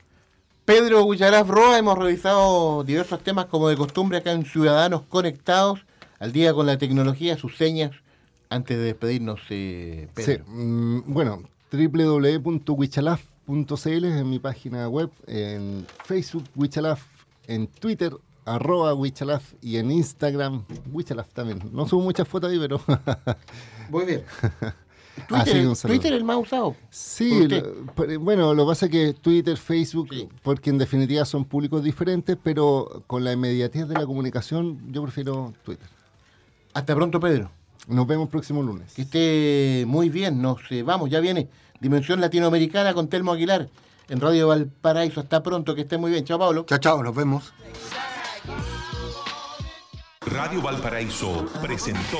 Pedro 0.65 1.05
Hucharaf 1.05 1.47
Roa, 1.49 1.79
hemos 1.79 1.97
revisado 1.97 2.83
diversos 2.83 3.23
temas 3.23 3.47
como 3.47 3.67
de 3.67 3.75
costumbre 3.75 4.19
acá 4.19 4.31
en 4.31 4.45
Ciudadanos 4.45 5.01
Conectados, 5.09 5.79
al 6.19 6.31
día 6.31 6.53
con 6.53 6.67
la 6.67 6.77
tecnología, 6.77 7.35
sus 7.35 7.57
señas, 7.57 7.93
antes 8.49 8.77
de 8.77 8.83
despedirnos, 8.83 9.39
eh, 9.49 10.07
Pedro. 10.13 10.45
Sí, 10.45 10.51
mm, 10.51 11.01
bueno, 11.07 11.41
www.wichalaf.cl 11.71 14.05
es 14.05 14.23
mi 14.23 14.37
página 14.37 14.87
web, 14.87 15.09
en 15.25 15.87
Facebook 16.05 16.43
Wichalaf, 16.55 17.01
en 17.47 17.65
Twitter 17.65 18.13
arroba 18.45 18.93
Wichalaf 18.93 19.53
y 19.61 19.77
en 19.77 19.89
Instagram 19.91 20.63
Wichalaf 20.91 21.33
también. 21.33 21.59
No 21.73 21.87
subo 21.87 22.01
muchas 22.01 22.27
fotos 22.27 22.51
ahí, 22.51 22.59
pero... 22.59 22.79
Muy 23.89 24.05
bien. 24.05 24.23
Así 25.29 25.51
Twitter, 25.51 25.75
saludo. 25.75 25.99
Twitter 25.99 26.13
el 26.13 26.23
más 26.23 26.37
usado. 26.37 26.75
Sí, 26.89 27.47
bueno, 28.19 28.53
lo 28.53 28.65
que 28.65 28.69
pasa 28.69 28.85
es 28.85 28.91
que 28.91 29.13
Twitter, 29.13 29.57
Facebook, 29.57 30.09
porque 30.43 30.69
en 30.69 30.77
definitiva 30.77 31.25
son 31.25 31.45
públicos 31.45 31.83
diferentes, 31.83 32.37
pero 32.41 33.03
con 33.07 33.23
la 33.23 33.33
inmediatez 33.33 33.87
de 33.87 33.95
la 33.95 34.05
comunicación 34.05 34.91
yo 34.91 35.03
prefiero 35.03 35.53
Twitter. 35.63 35.87
Hasta 36.73 36.95
pronto, 36.95 37.19
Pedro. 37.19 37.51
Nos 37.87 38.07
vemos 38.07 38.29
próximo 38.29 38.61
lunes. 38.61 38.93
Que 38.93 39.01
esté 39.01 39.85
muy 39.87 40.09
bien, 40.09 40.41
nos 40.41 40.59
eh, 40.69 40.83
vamos, 40.83 41.09
ya 41.09 41.19
viene 41.19 41.49
Dimensión 41.79 42.21
Latinoamericana 42.21 42.93
con 42.93 43.07
Telmo 43.07 43.33
Aguilar 43.33 43.67
en 44.07 44.21
Radio 44.21 44.47
Valparaíso. 44.47 45.21
Hasta 45.21 45.41
pronto, 45.41 45.73
que 45.73 45.81
esté 45.81 45.97
muy 45.97 46.11
bien. 46.11 46.23
Chao, 46.23 46.37
Pablo. 46.37 46.65
Chao, 46.67 46.77
chao, 46.77 47.03
nos 47.03 47.15
vemos. 47.15 47.51
Radio 50.21 50.61
Valparaíso 50.61 51.45
presentó 51.61 52.19